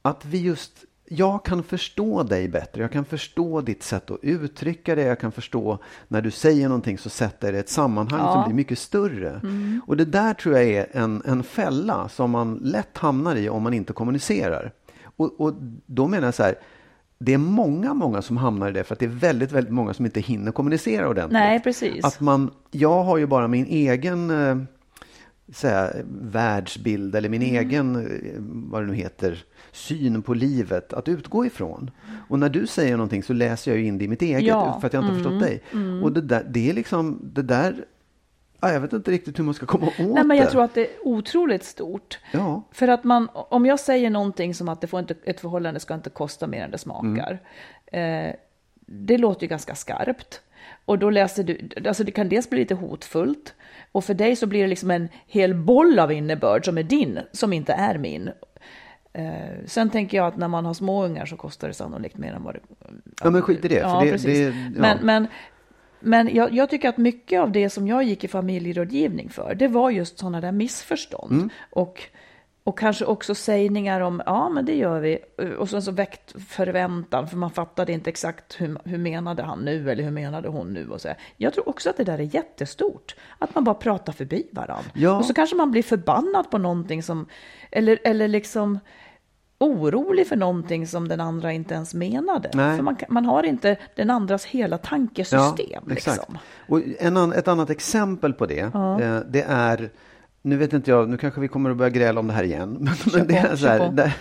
att 0.01 0.25
vi 0.25 0.37
just, 0.37 0.71
jag 1.05 1.45
kan 1.45 1.63
förstå 1.63 2.23
dig 2.23 2.47
bättre, 2.47 2.81
jag 2.81 2.91
kan 2.91 3.05
förstå 3.05 3.61
ditt 3.61 3.83
sätt 3.83 4.11
att 4.11 4.19
uttrycka 4.21 4.95
det, 4.95 5.01
jag 5.03 5.19
kan 5.19 5.31
förstå 5.31 5.79
när 6.07 6.21
du 6.21 6.31
säger 6.31 6.67
någonting 6.67 6.97
så 6.97 7.09
sätter 7.09 7.51
det 7.51 7.59
ett 7.59 7.69
sammanhang 7.69 8.19
Ja. 8.19 8.33
som 8.33 8.43
blir 8.43 8.55
mycket 8.55 8.79
större. 8.79 9.41
Och 9.87 9.97
det 9.97 10.05
där 10.05 10.33
tror 10.33 10.55
jag 10.55 10.63
är 10.63 10.87
en, 10.91 11.21
en 11.25 11.43
fälla 11.43 12.09
som 12.09 12.31
man 12.31 12.55
lätt 12.55 12.97
hamnar 12.97 13.35
i 13.35 13.49
om 13.49 13.63
man 13.63 13.73
inte 13.73 13.93
kommunicerar. 13.93 14.71
Och, 15.17 15.41
och 15.41 15.53
då 15.85 16.07
menar 16.07 16.27
jag 16.27 16.33
så 16.33 16.43
här, 16.43 16.55
det 17.25 17.33
är 17.33 17.37
många, 17.37 17.93
många 17.93 18.21
som 18.21 18.37
hamnar 18.37 18.69
i 18.69 18.71
det 18.71 18.83
för 18.83 18.93
att 18.93 18.99
det 18.99 19.05
är 19.05 19.09
väldigt, 19.09 19.51
väldigt 19.51 19.73
många 19.73 19.93
som 19.93 20.05
inte 20.05 20.19
hinner 20.19 20.51
kommunicera 20.51 21.09
ordentligt. 21.09 21.33
Nej, 21.39 21.59
precis. 21.59 22.05
Att 22.05 22.19
man, 22.19 22.51
jag 22.71 23.03
har 23.03 23.17
ju 23.17 23.25
bara 23.25 23.47
min 23.47 23.65
egen 23.65 24.29
eh, 24.31 24.57
så 25.53 25.67
här, 25.67 26.03
världsbild 26.21 27.15
eller 27.15 27.29
min 27.29 27.41
Mm. 27.41 27.55
egen, 27.55 27.95
eh, 27.95 28.33
vad 28.71 28.81
det 28.83 28.87
nu 28.87 28.93
heter, 28.93 29.43
syn 29.71 30.21
på 30.21 30.33
livet 30.33 30.93
att 30.93 31.07
utgå 31.07 31.45
ifrån. 31.45 31.91
Och 32.29 32.39
när 32.39 32.49
du 32.49 32.67
säger 32.67 32.97
någonting 32.97 33.23
så 33.23 33.33
läser 33.33 33.71
jag 33.71 33.79
ju 33.79 33.85
in 33.85 33.97
det 33.97 34.05
i 34.05 34.07
mitt 34.07 34.21
eget 34.21 34.43
Ja. 34.43 34.67
Mm. 34.69 34.81
för 34.81 34.87
att 34.87 34.93
jag 34.93 35.03
inte 35.03 35.13
har 35.13 35.15
förstått 35.19 35.39
dig. 35.41 35.61
Och 36.03 36.11
det 36.11 36.21
där, 36.21 36.45
det 36.49 36.69
är 36.69 36.73
liksom, 36.73 37.19
det 37.33 37.41
där, 37.41 37.85
jag 38.71 38.79
vet 38.79 38.93
inte 38.93 39.11
riktigt 39.11 39.39
hur 39.39 39.43
man 39.43 39.53
ska 39.53 39.65
komma 39.65 39.87
åt 39.87 39.93
Nej, 39.97 40.23
men 40.23 40.37
jag 40.37 40.47
det. 40.47 40.51
tror 40.51 40.63
att 40.63 40.73
det 40.73 40.81
är 40.81 40.89
otroligt 41.07 41.63
stort. 41.63 42.19
Ja. 42.31 42.63
För 42.71 42.87
att 42.87 43.03
man, 43.03 43.29
om 43.33 43.65
jag 43.65 43.79
säger 43.79 44.09
någonting 44.09 44.53
som 44.55 44.69
att 44.69 44.81
det 44.81 44.87
får 44.87 44.99
inte, 44.99 45.15
ett 45.23 45.39
förhållande 45.39 45.79
ska 45.79 45.93
inte 45.93 46.09
kosta 46.09 46.47
mer 46.47 46.63
än 46.63 46.71
det 46.71 46.77
smakar. 46.77 47.39
Eh, 47.85 48.33
det 48.85 49.17
låter 49.17 49.41
ju 49.41 49.47
ganska 49.47 49.75
skarpt. 49.75 50.41
Och 50.85 50.99
då 50.99 51.09
läser 51.09 51.43
du, 51.43 51.69
alltså 51.87 52.03
det 52.03 52.11
kan 52.11 52.29
dels 52.29 52.49
bli 52.49 52.59
lite 52.59 52.75
hotfullt. 52.75 53.53
Och 53.91 54.03
för 54.05 54.13
dig 54.13 54.35
så 54.35 54.47
blir 54.47 54.61
det 54.61 54.67
liksom 54.67 54.91
en 54.91 55.09
hel 55.27 55.53
boll 55.55 55.99
av 55.99 56.11
innebörd 56.11 56.65
som 56.65 56.77
är 56.77 56.83
din, 56.83 57.19
som 57.31 57.53
inte 57.53 57.73
är 57.73 57.97
min. 57.97 58.29
Eh, 59.13 59.25
sen 59.65 59.89
tänker 59.89 60.17
jag 60.17 60.27
att 60.27 60.37
när 60.37 60.47
man 60.47 60.65
har 60.65 60.73
små 60.73 61.03
ungar 61.05 61.25
så 61.25 61.35
kostar 61.37 61.67
det 61.67 61.73
sannolikt 61.73 62.17
mer 62.17 62.33
än 62.33 62.43
vad 62.43 62.53
det... 62.53 62.59
Ja, 63.23 63.29
men 63.29 63.41
skit 63.41 63.65
i 63.65 63.67
det, 63.67 63.75
Ja, 63.75 64.01
det- 64.05 64.11
precis. 64.11 64.37
det- 64.37 64.43
ja. 64.75 64.81
Men, 64.81 64.97
men, 65.01 65.27
men 66.03 66.35
jag, 66.35 66.53
jag 66.53 66.69
tycker 66.69 66.89
att 66.89 66.97
mycket 66.97 67.41
av 67.41 67.51
det 67.51 67.69
som 67.69 67.87
jag 67.87 68.03
gick 68.03 68.23
i 68.23 68.27
familjerådgivning 68.27 69.29
för, 69.29 69.55
det 69.55 69.67
var 69.67 69.89
just 69.89 70.19
sådana 70.19 70.41
där 70.41 70.51
missförstånd. 70.51 71.31
Mm. 71.31 71.49
Och, 71.69 72.03
och 72.63 72.79
kanske 72.79 73.05
också 73.05 73.35
sägningar 73.35 73.99
om, 73.99 74.21
ja 74.25 74.49
men 74.49 74.65
det 74.65 74.75
gör 74.75 74.99
vi. 74.99 75.19
Och 75.57 75.69
sen 75.69 75.81
så 75.81 75.91
väckt 75.91 76.41
förväntan, 76.47 77.27
för 77.27 77.37
man 77.37 77.51
fattade 77.51 77.91
inte 77.91 78.09
exakt 78.09 78.61
hur, 78.61 78.77
hur 78.85 78.97
menade 78.97 79.43
han 79.43 79.59
nu 79.59 79.91
eller 79.91 80.03
hur 80.03 80.11
menade 80.11 80.49
hon 80.49 80.73
nu. 80.73 80.89
Och 80.89 81.01
så. 81.01 81.09
Jag 81.37 81.53
tror 81.53 81.69
också 81.69 81.89
att 81.89 81.97
det 81.97 82.03
där 82.03 82.19
är 82.19 82.35
jättestort. 82.35 83.15
Att 83.39 83.55
man 83.55 83.63
bara 83.63 83.75
pratar 83.75 84.13
förbi 84.13 84.47
varandra. 84.51 84.91
Ja. 84.93 85.17
Och 85.17 85.25
så 85.25 85.33
kanske 85.33 85.55
man 85.55 85.71
blir 85.71 85.83
förbannad 85.83 86.51
på 86.51 86.57
någonting 86.57 87.03
som, 87.03 87.27
eller, 87.71 87.99
eller 88.03 88.27
liksom 88.27 88.79
orolig 89.63 90.27
för 90.27 90.35
någonting 90.35 90.87
som 90.87 91.07
den 91.07 91.19
andra 91.19 91.53
inte 91.53 91.73
ens 91.73 91.93
menade. 91.93 92.49
Nej. 92.53 92.75
För 92.75 92.83
man, 92.83 92.97
man 93.09 93.25
har 93.25 93.43
inte 93.43 93.77
den 93.95 94.09
andras 94.09 94.45
hela 94.45 94.77
tankesystem. 94.77 95.83
liksom. 95.87 96.37
Och 96.67 96.81
en 96.99 97.33
ett 97.33 97.47
annat 97.47 97.69
exempel 97.69 98.33
på 98.33 98.45
det, 98.45 98.59
eh, 98.59 99.19
det 99.29 99.45
är, 99.47 99.89
nu 100.41 100.57
vet 100.57 100.73
inte 100.73 100.91
jag, 100.91 101.09
nu 101.09 101.17
kanske 101.17 101.41
vi 101.41 101.47
kommer 101.47 101.69
att 101.69 101.77
börja 101.77 101.89
gräla 101.89 102.19
om 102.19 102.27
det 102.27 102.33
här 102.33 102.43
igen, 102.43 102.77
men, 102.79 102.93
men 103.13 103.27
det 103.27 103.37
är 103.37 103.55
så 103.55 103.67
här, 103.67 103.91
där, 103.91 104.13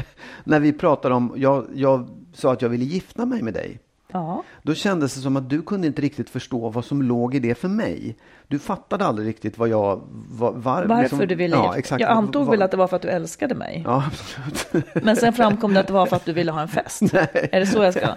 när 0.44 0.60
vi 0.60 0.72
pratar 0.72 1.10
om, 1.10 1.32
jag, 1.36 1.66
jag 1.74 2.08
sa 2.34 2.52
att 2.52 2.62
jag 2.62 2.68
ville 2.68 2.84
gifta 2.84 3.26
mig 3.26 3.42
med 3.42 3.54
dig. 3.54 3.80
Ja. 4.12 4.44
Då 4.62 4.74
kändes 4.74 5.14
det 5.14 5.20
som 5.20 5.36
att 5.36 5.50
du 5.50 5.62
kunde 5.62 5.86
inte 5.86 6.02
riktigt 6.02 6.30
förstå 6.30 6.68
vad 6.68 6.84
som 6.84 7.02
låg 7.02 7.34
i 7.34 7.38
det 7.38 7.54
för 7.54 7.68
mig. 7.68 8.16
Du 8.50 8.58
fattade 8.58 9.04
aldrig 9.06 9.28
riktigt 9.28 9.58
vad 9.58 9.68
jag... 9.68 10.00
Var, 10.30 10.52
var, 10.52 10.84
Varför 10.84 11.02
liksom- 11.02 11.26
du 11.26 11.34
ville 11.34 11.56
ja, 11.56 11.76
exakt, 11.78 12.00
Jag 12.00 12.10
antog 12.10 12.42
vad- 12.42 12.50
väl 12.50 12.62
att 12.62 12.70
det 12.70 12.76
var 12.76 12.88
för 12.88 12.96
att 12.96 13.02
du 13.02 13.08
älskade 13.08 13.54
mig. 13.54 13.82
Ja, 13.86 14.04
absolut. 14.46 15.04
Men 15.04 15.16
sen 15.16 15.32
framkom 15.32 15.74
det 15.74 15.80
att 15.80 15.86
det 15.86 15.92
var 15.92 16.06
för 16.06 16.16
att 16.16 16.24
du 16.24 16.32
ville 16.32 16.52
ha 16.52 16.60
en 16.62 16.68
fest. 16.68 17.02
Är 17.12 17.60
det 17.60 17.66
så 17.66 17.82
jag 17.82 17.94
ska? 17.94 18.08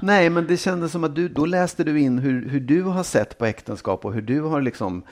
Nej, 0.00 0.30
men 0.30 0.46
det 0.46 0.56
kändes 0.56 0.92
som 0.92 1.04
att 1.04 1.14
du, 1.14 1.28
då 1.28 1.46
läste 1.46 1.84
du 1.84 2.00
in 2.00 2.18
hur, 2.18 2.48
hur 2.48 2.60
du 2.60 2.82
har 2.82 3.02
sett 3.02 3.38
på 3.38 3.46
äktenskap 3.46 4.04
och 4.04 4.12
hur 4.14 4.22
du 4.22 4.40
har 4.40 4.60
liksom 4.60 5.02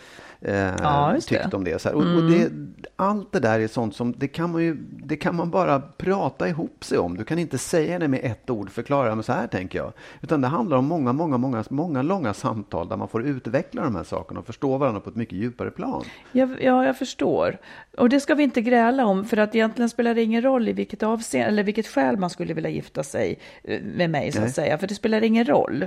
eh, 0.44 0.54
Ja, 0.82 1.14
just 1.14 1.28
det. 1.28 1.34
Mm. 1.36 1.44
tyckt 1.44 1.54
om 1.54 1.64
det. 1.64 1.82
Så. 1.82 1.90
Och, 1.90 2.02
och 2.02 2.30
det. 2.30 2.52
Allt 2.96 3.32
det 3.32 3.40
där 3.40 3.60
är 3.60 3.68
sånt 3.68 3.96
som, 3.96 4.14
det 4.16 4.28
kan, 4.28 4.52
man 4.52 4.62
ju, 4.62 4.76
det 4.90 5.16
kan 5.16 5.34
man 5.34 5.50
bara 5.50 5.80
prata 5.80 6.48
ihop 6.48 6.84
sig 6.84 6.98
om. 6.98 7.16
Du 7.16 7.24
kan 7.24 7.38
inte 7.38 7.58
säga 7.58 7.98
det 7.98 8.08
med 8.08 8.20
ett 8.22 8.50
ord, 8.50 8.70
förklara, 8.70 9.14
men 9.14 9.24
så 9.24 9.32
här 9.32 9.46
tänker 9.46 9.78
jag. 9.78 9.92
Utan 10.22 10.40
det 10.40 10.48
handlar 10.48 10.76
om 10.76 10.84
många, 10.84 11.12
många, 11.12 11.38
många, 11.38 11.64
många 11.70 12.02
långa 12.02 12.34
samtal 12.34 12.88
där 12.88 12.96
man 12.96 13.08
får 13.08 13.26
utveckla 13.26 13.82
de 13.82 13.96
här 13.96 14.04
sakerna 14.04 14.40
och 14.40 14.46
förstå 14.46 14.78
varandra 14.78 15.00
på 15.00 15.10
ett 15.10 15.16
mycket 15.16 15.38
djupare 15.38 15.70
plan. 15.70 16.04
Jag, 16.32 16.62
ja, 16.62 16.86
jag 16.86 16.98
förstår. 16.98 17.58
Och 17.98 18.08
det 18.08 18.20
ska 18.20 18.34
vi 18.34 18.42
inte 18.42 18.60
gräla 18.60 19.06
om, 19.06 19.24
för 19.24 19.36
att 19.36 19.54
egentligen 19.54 19.88
spelar 19.88 20.14
det 20.14 20.22
ingen 20.22 20.42
roll 20.42 20.68
i 20.68 20.72
vilket 20.72 21.02
avseende, 21.02 21.48
eller 21.48 21.62
vilket 21.62 21.86
skäl 21.86 22.16
man 22.16 22.30
skulle 22.30 22.54
vilja 22.54 22.70
gifta 22.70 23.02
sig 23.02 23.38
eh, 23.64 23.82
med 23.82 24.10
mig, 24.10 24.32
så 24.32 24.38
Nej. 24.38 24.48
att 24.48 24.54
säga. 24.54 24.78
För 24.78 24.86
det 24.86 24.94
spelar 24.94 25.24
ingen 25.24 25.44
roll. 25.44 25.86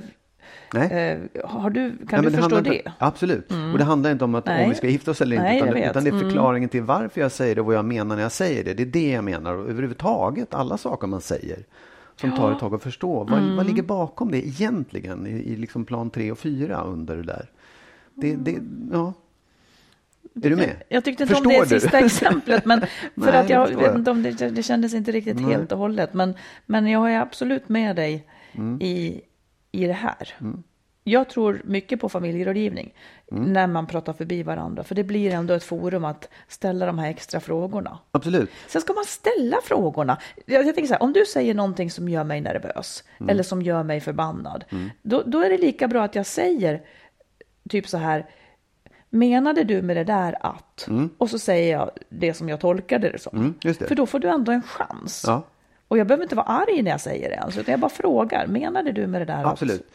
Nej? 0.74 0.92
Eh, 0.92 1.50
har 1.50 1.70
du, 1.70 1.98
kan 2.10 2.24
Ja, 2.24 2.30
du 2.30 2.38
förstå 2.38 2.60
det? 2.62 2.76
Inte, 2.78 2.94
absolut. 2.98 3.52
Och 3.72 3.78
det 3.78 3.84
handlar 3.84 4.12
inte 4.12 4.24
om 4.24 4.36
att 4.36 4.46
Nej. 4.46 4.64
om 4.64 4.70
vi 4.70 4.76
ska 4.76 4.88
gifta 4.88 5.12
oss 5.12 5.22
eller 5.22 5.36
inte, 5.36 5.44
Nej, 5.44 5.58
utan, 5.58 5.68
jag 5.68 5.76
det, 5.76 5.82
vet. 5.82 5.92
utan 5.92 6.04
det 6.04 6.10
är 6.10 6.12
Mm. 6.14 6.26
förklaringen 6.26 6.70
till 6.70 6.82
varför 6.84 7.22
jag 7.22 7.32
säger 7.32 7.56
det 7.56 7.62
och 7.62 7.68
vad 7.68 7.76
jag 7.76 7.86
menar 7.86 8.16
när 8.16 8.24
jag 8.24 8.32
säger 8.32 8.64
det. 8.64 8.74
Det 8.74 8.84
är 8.84 8.88
det 8.88 9.10
jag 9.12 9.24
menar. 9.24 9.54
Och 9.54 9.70
överhuvudtaget 9.70 10.54
alla 10.54 10.78
saker 10.78 11.08
man 11.08 11.22
säger 11.22 11.64
som 12.16 12.32
tar 12.32 12.52
ett 12.52 12.60
tag 12.60 12.74
att 12.76 12.84
förstå. 12.84 13.24
Vad, 13.24 13.40
Mm. 13.40 13.56
vad 13.56 13.66
ligger 13.66 13.84
bakom 13.84 14.32
det 14.32 14.48
egentligen 14.48 15.28
i, 15.28 15.30
i 15.30 15.56
liksom 15.56 15.86
plan 15.86 16.10
3 16.10 16.32
och 16.32 16.40
4 16.40 16.82
under 16.84 17.16
det 17.18 17.24
där? 17.24 17.46
Det, 18.14 18.36
det, 18.36 18.58
ja. 18.92 19.14
Är 20.44 20.50
du 20.50 20.56
med? 20.56 20.76
Jag 20.90 21.04
tyckte 21.04 21.24
inte 21.24 21.36
Förstår 21.36 21.52
om 21.52 21.58
det 21.58 21.76
du? 21.76 21.80
sista 21.80 22.00
exemplet, 22.00 22.66
men 22.66 22.80
för 23.16 23.22
Nej, 23.32 23.38
att 23.38 23.50
jag 23.50 23.68
förstår 23.68 23.82
vet 23.82 23.92
jag. 23.92 24.00
inte 24.00 24.12
om 24.12 24.24
det, 24.24 24.50
det 24.50 24.64
kändes 24.64 24.94
inte 24.94 25.12
riktigt 25.12 25.36
Nej. 25.36 25.46
helt 25.46 25.72
och 25.72 25.78
hållet. 25.78 26.14
Men, 26.14 26.34
men 26.66 26.88
jag 26.88 27.14
är 27.14 27.20
absolut 27.22 27.70
med 27.70 27.96
dig 27.96 28.26
Mm. 28.54 28.82
i, 28.82 29.22
i 29.84 29.88
det 29.88 29.94
här. 29.94 30.36
jag 31.04 31.30
tror 31.30 31.62
mycket 31.66 32.00
på 32.00 32.10
familjerådgivning 32.10 32.94
Mm. 33.32 33.54
när 33.54 33.68
man 33.68 33.88
pratar 33.88 34.14
förbi 34.14 34.44
varandra, 34.44 34.84
för 34.84 34.96
det 34.96 35.04
blir 35.04 35.32
ändå 35.34 35.54
ett 35.54 35.64
forum 35.64 36.06
att 36.06 36.30
ställa 36.48 36.86
de 36.86 37.00
här 37.00 37.10
extra 37.10 37.40
frågorna. 37.40 37.98
Absolut. 38.12 38.50
Sen 38.68 38.82
ska 38.82 38.94
man 38.94 39.06
ställa 39.06 39.58
frågorna. 39.64 40.18
Jag, 40.46 40.66
jag 40.68 40.76
tänker 40.76 40.88
så 40.88 40.94
här, 40.94 41.04
om 41.04 41.14
du 41.14 41.26
säger 41.26 41.54
någonting 41.54 41.92
som 41.92 42.10
gör 42.10 42.24
mig 42.24 42.42
nervös 42.42 43.04
Mm. 43.20 43.30
eller 43.30 43.44
som 43.44 43.62
gör 43.62 43.84
mig 43.84 44.00
förbannad, 44.02 44.66
då, 45.02 45.24
då 45.26 45.40
är 45.42 45.50
det 45.50 45.58
lika 45.58 45.88
bra 45.88 46.04
att 46.04 46.16
jag 46.16 46.26
säger 46.26 46.82
typ 47.70 47.88
så 47.88 47.98
här, 47.98 48.26
menade 49.10 49.64
du 49.64 49.82
med 49.82 49.98
det 49.98 50.04
där 50.04 50.36
att? 50.46 50.88
Och 51.18 51.30
så 51.30 51.40
säger 51.40 51.72
jag 51.78 51.92
det 52.10 52.34
som 52.34 52.50
jag 52.50 52.60
tolkade 52.60 53.10
det 53.10 53.20
som. 53.20 53.38
Mm, 53.38 53.54
det. 53.62 53.74
För 53.88 53.96
då 53.96 54.06
får 54.06 54.20
du 54.20 54.28
ändå 54.30 54.52
en 54.52 54.64
chans. 54.64 55.24
Ja. 55.28 55.44
Och 55.88 55.98
jag 55.98 56.08
behöver 56.08 56.24
inte 56.24 56.36
vara 56.36 56.46
arg 56.46 56.82
när 56.82 56.92
jag 56.92 57.02
säger 57.02 57.30
det 57.30 57.36
ens, 57.36 57.58
utan 57.58 57.72
jag 57.72 57.80
bara 57.80 57.90
frågar, 57.90 58.48
menade 58.48 58.92
du 58.92 59.08
med 59.08 59.22
det 59.22 59.26
där? 59.26 59.46
Absolut. 59.46 59.88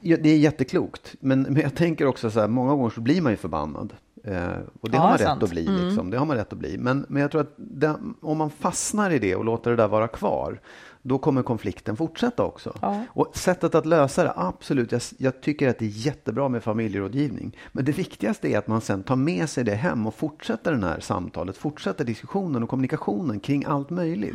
Det, 0.00 0.16
det 0.16 0.28
är 0.28 0.38
jätteklokt, 0.38 1.14
men, 1.20 1.42
men 1.42 1.62
jag 1.62 1.74
tänker 1.74 2.06
också 2.06 2.30
så 2.30 2.40
här, 2.40 2.48
många 2.48 2.74
gånger 2.74 2.90
så 2.90 3.00
blir 3.00 3.22
man 3.22 3.32
ju 3.32 3.36
förbannad. 3.36 3.92
Eh, 4.24 4.34
och 4.80 4.90
det 4.90 4.96
Ja, 4.96 5.00
har 5.02 5.08
man 5.08 5.18
sant. 5.18 5.36
rätt 5.38 5.42
att 5.42 5.50
bli. 5.50 5.66
Liksom. 5.66 6.10
Det 6.10 6.18
har 6.18 6.26
man 6.26 6.36
rätt 6.36 6.52
att 6.52 6.58
bli. 6.58 6.78
Men, 6.78 7.06
men 7.08 7.22
jag 7.22 7.30
tror 7.30 7.40
att 7.40 7.54
det, 7.56 7.94
om 8.20 8.38
man 8.38 8.50
fastnar 8.50 9.10
i 9.10 9.18
det 9.18 9.36
och 9.36 9.44
låter 9.44 9.70
det 9.70 9.76
där 9.76 9.88
vara 9.88 10.08
kvar, 10.08 10.60
då 11.06 11.18
kommer 11.18 11.42
konflikten 11.42 11.96
fortsätta 11.96 12.42
också. 12.42 12.72
Ja. 12.82 13.04
Och 13.08 13.36
sättet 13.36 13.74
att 13.74 13.86
lösa 13.86 14.24
det, 14.24 14.32
absolut, 14.36 14.92
jag, 14.92 15.02
jag 15.18 15.40
tycker 15.40 15.68
att 15.68 15.78
det 15.78 15.84
är 15.84 16.06
jättebra 16.06 16.48
med 16.48 16.62
familjerådgivning. 16.62 17.56
Men 17.72 17.84
det 17.84 17.92
viktigaste 17.92 18.48
är 18.48 18.58
att 18.58 18.66
man 18.66 18.80
sen 18.80 19.02
tar 19.02 19.16
med 19.16 19.48
sig 19.50 19.64
det 19.64 19.74
hem 19.74 20.06
och 20.06 20.14
fortsätter 20.14 20.72
det 20.72 20.86
här 20.86 21.00
samtalet, 21.00 21.56
fortsätter 21.56 22.04
diskussionen 22.04 22.62
och 22.62 22.68
kommunikationen 22.68 23.40
kring 23.40 23.64
allt 23.64 23.90
möjligt. 23.90 24.34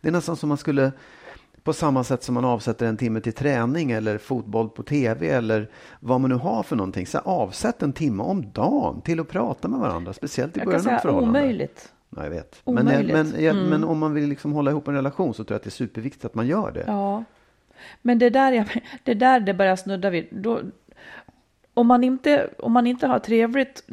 Det 0.00 0.08
är 0.08 0.12
nästan 0.12 0.36
som 0.36 0.48
man 0.48 0.58
skulle 0.58 0.92
på 1.64 1.72
samma 1.72 2.04
sätt 2.04 2.22
som 2.22 2.34
man 2.34 2.44
avsätter 2.44 2.86
en 2.86 2.96
timme 2.96 3.20
till 3.20 3.32
träning 3.32 3.90
eller 3.90 4.18
fotboll 4.18 4.68
på 4.68 4.82
tv 4.82 5.28
eller 5.28 5.70
vad 6.00 6.20
man 6.20 6.30
nu 6.30 6.36
har 6.36 6.62
för 6.62 6.76
någonting. 6.76 7.06
Så 7.06 7.18
avsätt 7.18 7.82
en 7.82 7.92
timme 7.92 8.22
om 8.22 8.50
dagen 8.52 9.00
till 9.00 9.20
att 9.20 9.28
prata 9.28 9.68
med 9.68 9.80
varandra, 9.80 10.12
speciellt 10.12 10.56
i 10.56 10.60
Jag 10.60 10.66
början 10.66 10.80
av 10.80 10.84
säga 10.84 10.96
ett 10.96 11.02
förhållande. 11.02 11.40
omöjligt. 11.40 11.92
Ja, 12.16 12.22
jag 12.22 12.30
vet. 12.30 12.62
Men, 12.64 12.78
Omöjligt. 12.78 13.14
Mm. 13.14 13.28
men, 13.30 13.44
ja, 13.44 13.52
men 13.52 13.84
om 13.84 13.98
man 13.98 14.14
vill 14.14 14.28
liksom 14.28 14.52
hålla 14.52 14.70
ihop 14.70 14.88
en 14.88 14.94
relation 14.94 15.34
så 15.34 15.44
tror 15.44 15.54
jag 15.54 15.56
att 15.56 15.62
det 15.62 15.68
är 15.68 15.70
superviktigt 15.70 16.24
att 16.24 16.34
man 16.34 16.46
gör 16.46 16.70
det. 16.70 16.84
Ja, 16.86 17.24
men 18.02 18.18
det 18.18 18.30
där, 18.30 18.52
jag, 18.52 18.84
det 19.04 19.14
där 19.14 19.40
det 19.40 19.54
börjar 19.54 19.76
snudda 19.76 20.10
vid. 20.10 20.28
Då, 20.30 20.60
om, 21.74 21.86
man 21.86 22.04
inte, 22.04 22.50
om 22.58 22.72
man 22.72 22.86
inte 22.86 23.06
har 23.06 23.18
trevligt 23.18 23.84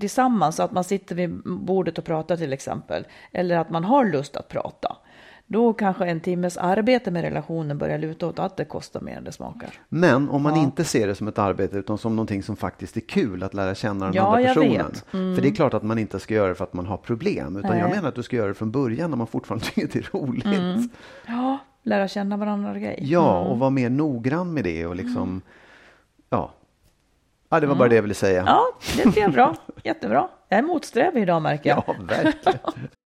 tillsammans, 0.00 0.60
att 0.60 0.72
man 0.72 0.84
sitter 0.84 1.14
vid 1.14 1.42
bordet 1.44 1.98
och 1.98 2.04
pratar 2.04 2.36
till 2.36 2.52
exempel, 2.52 3.06
eller 3.32 3.58
att 3.58 3.70
man 3.70 3.84
har 3.84 4.04
lust 4.04 4.36
att 4.36 4.48
prata, 4.48 4.96
då 5.46 5.72
kanske 5.72 6.04
en 6.06 6.20
timmes 6.20 6.56
arbete 6.56 7.10
med 7.10 7.22
relationen 7.22 7.78
börjar 7.78 7.98
luta 7.98 8.26
åt 8.26 8.38
att 8.38 8.56
det 8.56 8.64
kostar 8.64 9.00
mer 9.00 9.16
än 9.16 9.24
det 9.24 9.32
smakar. 9.32 9.68
Men 9.88 10.28
om 10.30 10.42
man 10.42 10.56
inte 10.56 10.84
ser 10.84 11.06
det 11.06 11.14
som 11.14 11.28
ett 11.28 11.38
arbete 11.38 11.76
utan 11.76 11.98
som 11.98 12.16
någonting 12.16 12.42
som 12.42 12.56
faktiskt 12.56 12.96
är 12.96 13.00
kul 13.00 13.42
att 13.42 13.54
lära 13.54 13.74
känna 13.74 14.04
den 14.04 14.14
Ja, 14.14 14.22
andra 14.26 14.40
jag 14.40 14.54
personen. 14.54 14.92
Mm. 15.12 15.34
För 15.34 15.42
det 15.42 15.48
är 15.48 15.54
klart 15.54 15.74
att 15.74 15.82
man 15.82 15.98
inte 15.98 16.20
ska 16.20 16.34
göra 16.34 16.48
det 16.48 16.54
för 16.54 16.64
att 16.64 16.72
man 16.72 16.86
har 16.86 16.96
problem. 16.96 17.56
Utan 17.56 17.78
jag 17.78 17.86
Nej. 17.86 17.96
menar 17.96 18.08
att 18.08 18.14
du 18.14 18.22
ska 18.22 18.36
göra 18.36 18.48
det 18.48 18.54
från 18.54 18.70
början 18.70 19.10
när 19.10 19.16
man 19.16 19.26
fortfarande 19.26 19.64
tycker 19.74 19.88
det 19.92 19.98
är 19.98 20.18
roligt. 20.18 20.44
Mm. 20.44 20.88
Ja, 21.26 21.58
lära 21.82 22.08
känna 22.08 22.36
varandra 22.36 22.78
grej. 22.78 22.98
Ja, 23.02 23.40
och 23.40 23.58
vara 23.58 23.70
mer 23.70 23.90
noggrann 23.90 24.54
med 24.54 24.64
det 24.64 24.86
och 24.86 24.96
liksom, 24.96 25.42
ja. 26.30 26.50
Ja, 27.48 27.60
det 27.60 27.66
var 27.66 27.74
bara 27.74 27.88
det 27.88 27.94
jag 27.94 28.02
ville 28.02 28.14
säga. 28.14 28.44
Ja, 28.46 28.62
det 28.96 29.16
jag 29.16 29.18
är 29.24 29.28
bra. 29.28 29.56
Jättebra. 29.84 30.28
Jag 30.48 30.58
är 30.58 30.62
motsträvig 30.62 31.22
idag 31.22 31.42
märker 31.42 31.70
jag. 31.70 31.84
Ja, 31.86 31.94
verkligen. 32.08 32.58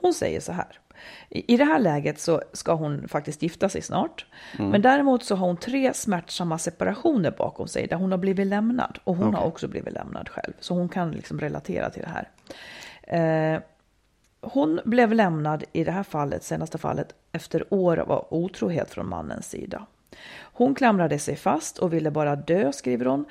Hon 0.00 0.14
säger 0.14 0.40
så 0.40 0.52
här. 0.52 0.80
I 1.28 1.56
det 1.56 1.64
här 1.64 1.78
läget 1.78 2.20
så 2.20 2.42
ska 2.52 2.74
hon 2.74 3.08
faktiskt 3.08 3.42
gifta 3.42 3.68
sig 3.68 3.82
snart. 3.82 4.26
Men 4.58 4.82
däremot 4.82 5.24
så 5.24 5.34
har 5.34 5.46
hon 5.46 5.56
tre 5.56 5.94
smärtsamma 5.94 6.58
separationer 6.58 7.30
bakom 7.30 7.68
sig 7.68 7.86
där 7.86 7.96
hon 7.96 8.10
har 8.10 8.18
blivit 8.18 8.46
lämnad. 8.46 8.98
Och 9.04 9.16
hon 9.16 9.34
har 9.34 9.44
också 9.44 9.68
blivit 9.68 9.94
lämnad 9.94 10.28
själv. 10.28 10.52
Så 10.60 10.74
hon 10.74 10.88
kan 10.88 11.10
liksom 11.10 11.40
relatera 11.40 11.90
till 11.90 12.02
det 12.02 12.08
här. 12.08 12.28
Eh, 13.54 13.60
hon 14.40 14.80
blev 14.84 15.12
lämnad 15.12 15.64
i 15.72 15.84
det 15.84 15.92
här 15.92 16.02
fallet, 16.02 16.44
senaste 16.44 16.78
fallet, 16.78 17.14
efter 17.32 17.74
år 17.74 17.98
av 17.98 18.26
otrohet 18.30 18.90
från 18.90 19.08
mannens 19.08 19.50
sida. 19.50 19.86
Hon 20.40 20.74
klamrade 20.74 21.18
sig 21.18 21.36
fast 21.36 21.78
och 21.78 21.92
ville 21.92 22.10
bara 22.10 22.36
dö, 22.36 22.72
skriver 22.72 23.06
hon. 23.06 23.24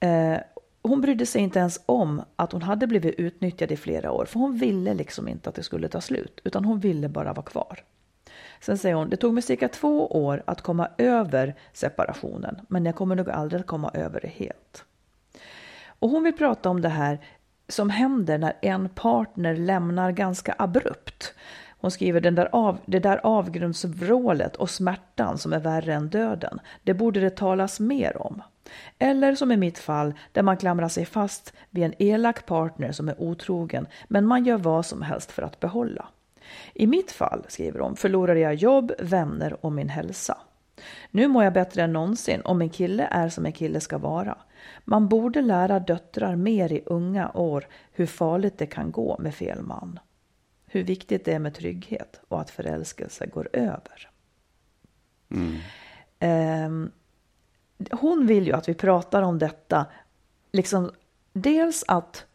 Eh, 0.00 0.38
hon 0.82 1.00
brydde 1.00 1.26
sig 1.26 1.42
inte 1.42 1.58
ens 1.58 1.80
om 1.86 2.22
att 2.36 2.52
hon 2.52 2.62
hade 2.62 2.86
blivit 2.86 3.14
utnyttjad 3.14 3.72
i 3.72 3.76
flera 3.76 4.12
år, 4.12 4.24
för 4.24 4.40
hon 4.40 4.56
ville 4.56 4.94
liksom 4.94 5.28
inte 5.28 5.48
att 5.48 5.54
det 5.54 5.62
skulle 5.62 5.88
ta 5.88 6.00
slut, 6.00 6.40
utan 6.44 6.64
hon 6.64 6.80
ville 6.80 7.08
bara 7.08 7.32
vara 7.32 7.46
kvar. 7.46 7.84
Sen 8.60 8.78
säger 8.78 8.94
hon, 8.94 9.10
det 9.10 9.16
tog 9.16 9.34
mig 9.34 9.42
cirka 9.42 9.68
två 9.68 10.06
år 10.06 10.42
att 10.46 10.62
komma 10.62 10.88
över 10.98 11.54
separationen, 11.72 12.60
men 12.68 12.84
jag 12.84 12.94
kommer 12.94 13.16
nog 13.16 13.30
aldrig 13.30 13.60
att 13.60 13.66
komma 13.66 13.90
över 13.94 14.20
det 14.20 14.28
helt. 14.28 14.84
Och 15.86 16.10
hon 16.10 16.24
vill 16.24 16.36
prata 16.36 16.70
om 16.70 16.80
det 16.80 16.88
här 16.88 17.18
som 17.68 17.90
händer 17.90 18.38
när 18.38 18.52
en 18.62 18.88
partner 18.88 19.56
lämnar 19.56 20.12
ganska 20.12 20.54
abrupt. 20.58 21.34
Hon 21.80 21.90
skriver 21.90 22.20
den 22.20 22.34
där 22.34 22.48
av, 22.52 22.78
det 22.86 22.98
där 22.98 23.20
avgrundsvrålet 23.26 24.56
och 24.56 24.70
smärtan 24.70 25.38
som 25.38 25.52
är 25.52 25.58
värre 25.58 25.94
än 25.94 26.08
döden. 26.08 26.58
Det 26.82 26.94
borde 26.94 27.20
det 27.20 27.30
talas 27.30 27.80
mer 27.80 28.22
om. 28.22 28.42
Eller 28.98 29.34
som 29.34 29.52
i 29.52 29.56
mitt 29.56 29.78
fall 29.78 30.14
där 30.32 30.42
man 30.42 30.56
klamrar 30.56 30.88
sig 30.88 31.04
fast 31.04 31.52
vid 31.70 31.84
en 31.84 31.94
elak 31.98 32.46
partner 32.46 32.92
som 32.92 33.08
är 33.08 33.20
otrogen 33.20 33.86
men 34.08 34.26
man 34.26 34.44
gör 34.44 34.58
vad 34.58 34.86
som 34.86 35.02
helst 35.02 35.32
för 35.32 35.42
att 35.42 35.60
behålla. 35.60 36.08
I 36.74 36.86
mitt 36.86 37.12
fall, 37.12 37.44
skriver 37.48 37.80
hon, 37.80 37.96
förlorade 37.96 38.40
jag 38.40 38.54
jobb, 38.54 38.92
vänner 38.98 39.66
och 39.66 39.72
min 39.72 39.88
hälsa. 39.88 40.38
Nu 41.10 41.28
mår 41.28 41.44
jag 41.44 41.52
bättre 41.52 41.82
än 41.82 41.92
någonsin 41.92 42.40
och 42.40 42.56
min 42.56 42.70
kille 42.70 43.08
är 43.10 43.28
som 43.28 43.46
en 43.46 43.52
kille 43.52 43.80
ska 43.80 43.98
vara. 43.98 44.38
Man 44.84 45.08
borde 45.08 45.42
lära 45.42 45.80
döttrar 45.80 46.36
mer 46.36 46.72
i 46.72 46.82
unga 46.86 47.30
år 47.34 47.66
hur 47.92 48.06
farligt 48.06 48.58
det 48.58 48.66
kan 48.66 48.90
gå 48.90 49.16
med 49.18 49.34
fel 49.34 49.62
man. 49.62 49.98
Hur 50.66 50.82
viktigt 50.82 51.24
det 51.24 51.32
är 51.32 51.38
med 51.38 51.54
trygghet 51.54 52.20
och 52.28 52.40
att 52.40 52.50
förälskelse 52.50 53.26
går 53.26 53.48
över. 53.52 54.10
Ehm, 56.18 56.90
hon 57.90 58.26
vill 58.26 58.46
ju 58.46 58.52
att 58.52 58.68
vi 58.68 58.74
pratar 58.74 59.22
om 59.22 59.38
detta, 59.38 59.86
liksom 60.52 60.90
dels 61.32 61.84
att, 61.88 62.26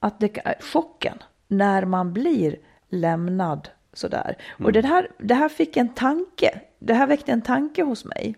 att 0.00 0.20
det, 0.20 0.54
chocken 0.60 1.18
när 1.48 1.84
man 1.84 2.12
blir 2.12 2.56
lämnad 2.88 3.68
sådär. 3.92 4.36
Och 4.64 4.72
det 4.72 4.86
här, 4.86 5.10
det 5.18 5.34
här 5.34 5.48
fick 5.48 5.76
en 5.76 5.94
tanke, 5.94 6.60
det 6.78 6.94
här 6.94 7.06
väckte 7.06 7.32
en 7.32 7.42
tanke 7.42 7.82
hos 7.82 8.04
mig. 8.04 8.36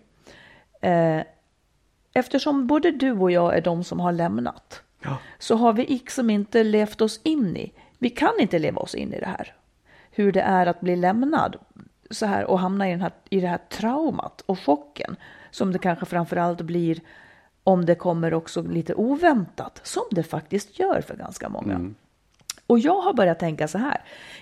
Eh, 0.81 1.21
eftersom 2.13 2.67
både 2.67 2.91
du 2.91 3.11
och 3.11 3.31
jag 3.31 3.57
är 3.57 3.61
de 3.61 3.83
som 3.83 3.99
har 3.99 4.11
lämnat 4.11 4.81
så 5.39 5.55
har 5.55 5.73
vi 5.73 5.85
liksom 5.85 6.29
inte 6.29 6.63
levt 6.63 7.01
oss 7.01 7.19
in 7.23 7.57
i 7.57 7.73
Vi 7.97 8.09
kan 8.09 8.33
inte 8.39 8.59
leva 8.59 8.81
oss 8.81 8.95
in 8.95 9.13
i 9.13 9.19
det 9.19 9.27
här. 9.27 9.53
Hur 10.11 10.31
det 10.31 10.41
är 10.41 10.65
att 10.65 10.81
bli 10.81 10.95
lämnad 10.95 11.55
så 12.09 12.25
här 12.25 12.45
och 12.45 12.59
hamna 12.59 12.87
i, 12.87 12.91
den 12.91 13.01
här, 13.01 13.11
i 13.29 13.39
det 13.39 13.47
här 13.47 13.59
traumat 13.69 14.41
och 14.41 14.59
chocken 14.59 15.15
som 15.51 15.71
det 15.71 15.79
kanske 15.79 16.05
framförallt 16.05 16.61
blir 16.61 16.99
om 17.63 17.85
det 17.85 17.95
kommer 17.95 18.33
också 18.33 18.61
lite 18.61 18.93
oväntat, 18.93 19.79
som 19.83 20.03
det 20.11 20.23
faktiskt 20.23 20.79
gör 20.79 21.01
för 21.01 21.15
ganska 21.15 21.49
många. 21.49 21.73
Och 22.67 22.79
jag 22.79 23.01
har 23.01 23.13
börjat 23.13 23.39
tänka 23.39 23.67
så 23.67 23.77
här, 23.77 24.01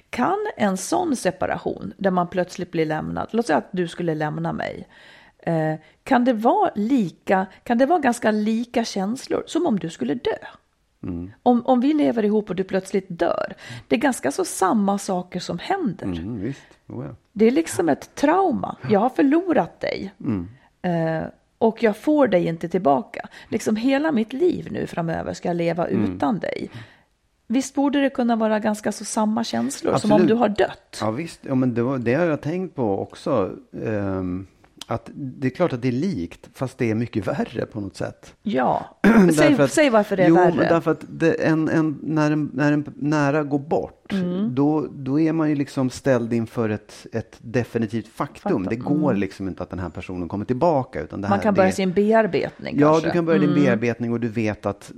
kan 0.10 0.38
en 0.58 0.78
sån 0.78 1.16
separation 1.16 1.94
där 1.98 2.12
man 2.12 2.28
plötsligt 2.28 2.72
blir 2.72 2.86
lämnad, 2.86 3.28
låt 3.32 3.48
säga 3.48 3.58
att 3.58 3.70
du 3.72 3.88
skulle 3.88 4.16
lämna 4.16 4.54
mig, 4.54 4.88
eh, 5.38 5.76
kan 6.04 6.26
det 6.26 6.34
vara 6.34 6.72
lika, 6.76 7.46
kan 7.64 7.78
det 7.78 7.86
vara 7.86 8.00
ganska 8.00 8.32
lika 8.32 8.84
känslor 8.84 9.44
som 9.48 9.66
om 9.66 9.80
du 9.80 9.90
skulle 9.90 10.14
dö? 10.14 10.38
Om, 11.44 11.66
om 11.66 11.80
vi 11.80 11.94
lever 11.94 12.26
ihop 12.26 12.50
och 12.50 12.56
du 12.56 12.64
plötsligt 12.64 13.06
dör, 13.10 13.54
det 13.88 13.96
är 13.96 14.00
ganska 14.00 14.32
så 14.32 14.46
samma 14.46 14.98
saker 14.98 15.40
som 15.40 15.60
händer. 15.60 16.06
Mm, 16.06 16.42
visst. 16.42 16.68
Oh, 16.88 17.06
ja. 17.06 17.16
Det 17.38 17.46
är 17.46 17.52
liksom 17.52 17.90
ett 17.90 18.16
trauma. 18.16 18.78
Jag 18.90 19.00
har 19.00 19.10
förlorat 19.10 19.80
dig. 19.82 20.14
Eh, 20.82 21.24
och 21.58 21.84
jag 21.84 21.98
får 21.98 22.28
dig 22.28 22.48
inte 22.48 22.70
tillbaka. 22.70 23.28
Liksom 23.50 23.76
hela 23.76 24.12
mitt 24.12 24.34
liv 24.34 24.68
nu 24.72 24.88
framöver 24.88 25.34
ska 25.34 25.50
jag 25.50 25.56
leva 25.58 25.88
utan 25.88 26.40
dig. 26.40 26.70
Visst 27.48 27.76
borde 27.76 28.02
det 28.02 28.10
kunna 28.10 28.36
vara 28.36 28.60
ganska 28.60 28.92
så 28.92 29.06
samma 29.06 29.44
känslor 29.44 29.98
som 29.98 30.12
om 30.12 30.16
Absolut. 30.16 30.28
du 30.30 30.36
har 30.36 30.50
dött? 30.50 30.98
Ja 31.02 31.12
visst, 31.12 31.40
ja, 31.42 31.56
men 31.56 31.74
det, 31.74 31.84
var, 31.84 31.98
det 31.98 32.14
har 32.14 32.26
jag 32.26 32.42
tänkt 32.42 32.76
på 32.76 33.00
också. 33.00 33.52
ehm, 33.86 34.48
att 34.88 35.10
det 35.14 35.48
är 35.48 35.52
klart 35.52 35.74
att 35.74 35.82
det 35.82 35.88
är 35.88 35.92
likt, 35.92 36.50
fast 36.54 36.78
det 36.78 36.92
är 36.92 36.96
mycket 36.96 37.28
värre 37.28 37.66
på 37.66 37.82
något 37.82 37.96
sätt. 37.96 38.36
Ja. 38.44 38.98
Säg, 39.38 39.62
att- 39.62 39.72
säg 39.72 39.90
varför 39.90 40.18
det 40.18 40.24
är 40.24 40.30
jo, 40.30 40.36
värre. 40.36 40.70
Därför 40.70 40.92
att 40.92 41.06
det, 41.10 41.34
en, 41.34 41.70
en, 41.70 42.00
när, 42.04 42.32
en, 42.32 42.50
när 42.54 42.72
en 42.72 42.86
nära 42.96 43.44
går 43.44 43.60
bort, 43.60 43.92
Mm. 44.12 44.56
då, 44.56 44.88
då 44.96 45.20
är 45.20 45.34
man 45.34 45.50
ju 45.50 45.56
liksom 45.56 45.90
ställd 45.90 46.34
inför 46.34 46.70
ett, 46.70 47.08
ett 47.14 47.38
definitivt 47.42 48.08
faktum. 48.08 48.42
Faktum, 48.64 48.64
Det 48.70 48.76
går 48.76 49.14
liksom 49.14 49.48
inte 49.48 49.64
att 49.64 49.70
den 49.70 49.80
här 49.80 49.90
personen 49.90 50.28
kommer 50.30 50.46
tillbaka. 50.46 51.02
Utan 51.02 51.22
det 51.22 51.28
här, 51.28 51.36
Man 51.36 51.44
kan 51.44 51.54
börja 51.54 51.70
det, 51.70 51.76
sin 51.76 51.92
bearbetning 51.92 52.80
Ja, 52.80 52.88
kanske. 52.92 53.02
Mm. 53.02 53.12
du 53.12 53.18
kan 53.18 53.26
börja 53.26 53.40
din 53.40 53.54
bearbetning 53.66 54.12
och 54.14 54.20
du 54.20 54.28
vet 54.28 54.66
att 54.66 54.92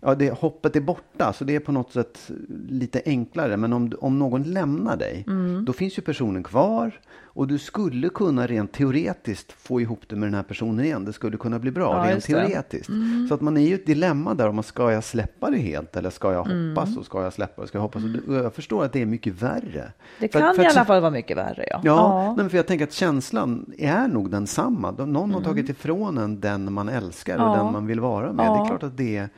ja, 0.00 0.14
det, 0.14 0.30
hoppet 0.30 0.76
är 0.76 0.80
borta. 0.80 1.32
Så 1.32 1.44
det 1.44 1.54
är 1.56 1.60
på 1.60 1.72
något 1.72 1.92
sätt 1.92 2.30
lite 2.68 3.02
enklare. 3.06 3.56
Men 3.56 3.72
om, 3.72 3.92
om 4.00 4.18
någon 4.18 4.42
lämnar 4.42 4.96
dig, 4.96 5.24
Mm. 5.26 5.64
då 5.64 5.72
finns 5.72 5.98
ju 5.98 6.02
personen 6.02 6.42
kvar. 6.42 7.00
Och 7.32 7.46
du 7.48 7.58
skulle 7.58 8.08
kunna 8.08 8.46
rent 8.46 8.72
teoretiskt 8.72 9.52
få 9.52 9.80
ihop 9.80 10.00
det 10.08 10.16
med 10.16 10.26
den 10.26 10.34
här 10.34 10.42
personen 10.42 10.84
igen. 10.84 11.04
Det 11.04 11.12
skulle 11.12 11.36
kunna 11.36 11.58
bli 11.58 11.70
bra 11.70 12.06
Ja, 12.06 12.12
rent 12.12 12.26
det. 12.26 12.32
Mm. 12.32 12.46
teoretiskt. 12.50 12.90
Så 13.28 13.34
att 13.34 13.40
man 13.40 13.56
är 13.56 13.60
ju 13.68 13.74
ett 13.74 13.86
dilemma 13.86 14.34
där. 14.34 14.48
Om 14.48 14.54
man 14.54 14.64
ska 14.64 14.92
jag 14.92 15.04
släppa 15.04 15.50
det 15.50 15.58
helt 15.58 15.96
eller 15.96 16.10
ska 16.10 16.32
jag 16.32 16.46
Mm. 16.50 16.68
hoppas 16.76 16.96
och 16.96 17.04
ska 17.04 17.22
jag 17.22 17.32
släppa 17.32 17.62
det? 17.62 17.68
Ska 17.68 17.78
jag 17.78 17.82
hoppas? 17.82 18.02
Och 18.28 18.34
jag 18.34 18.54
förstår 18.54 18.84
att 18.84 18.92
det 18.92 19.02
är 19.02 19.06
mycket 19.06 19.42
värre. 19.42 19.92
Det 20.20 20.32
För 20.32 20.40
kan 20.40 20.54
för 20.54 20.62
i 20.62 20.66
alla 20.66 20.84
fall 20.84 21.00
vara 21.00 21.10
mycket 21.10 21.36
värre. 21.36 21.64
Ja. 21.70 21.80
Ja, 21.84 22.24
Nej, 22.26 22.34
men 22.36 22.50
för 22.50 22.56
jag 22.56 22.66
tänker 22.66 22.84
att 22.86 22.92
känslan 22.92 23.72
är 23.78 24.08
nog 24.08 24.30
densamma. 24.30 24.92
De- 24.92 25.12
Någon 25.12 25.34
har 25.34 25.40
tagit 25.40 25.68
ifrån 25.68 26.18
en 26.18 26.40
den 26.40 26.72
man 26.72 26.88
älskar 26.88 27.36
och 27.36 27.42
Mm. 27.42 27.52
Ja. 27.58 27.62
den 27.64 27.72
man 27.72 27.86
vill 27.86 28.00
vara 28.00 28.32
med. 28.32 28.44
Det 28.46 28.48
Ja. 28.50 28.64
är 28.64 28.68
klart 28.68 28.82
att 28.82 28.96
det 28.96 29.16
är, 29.16 29.28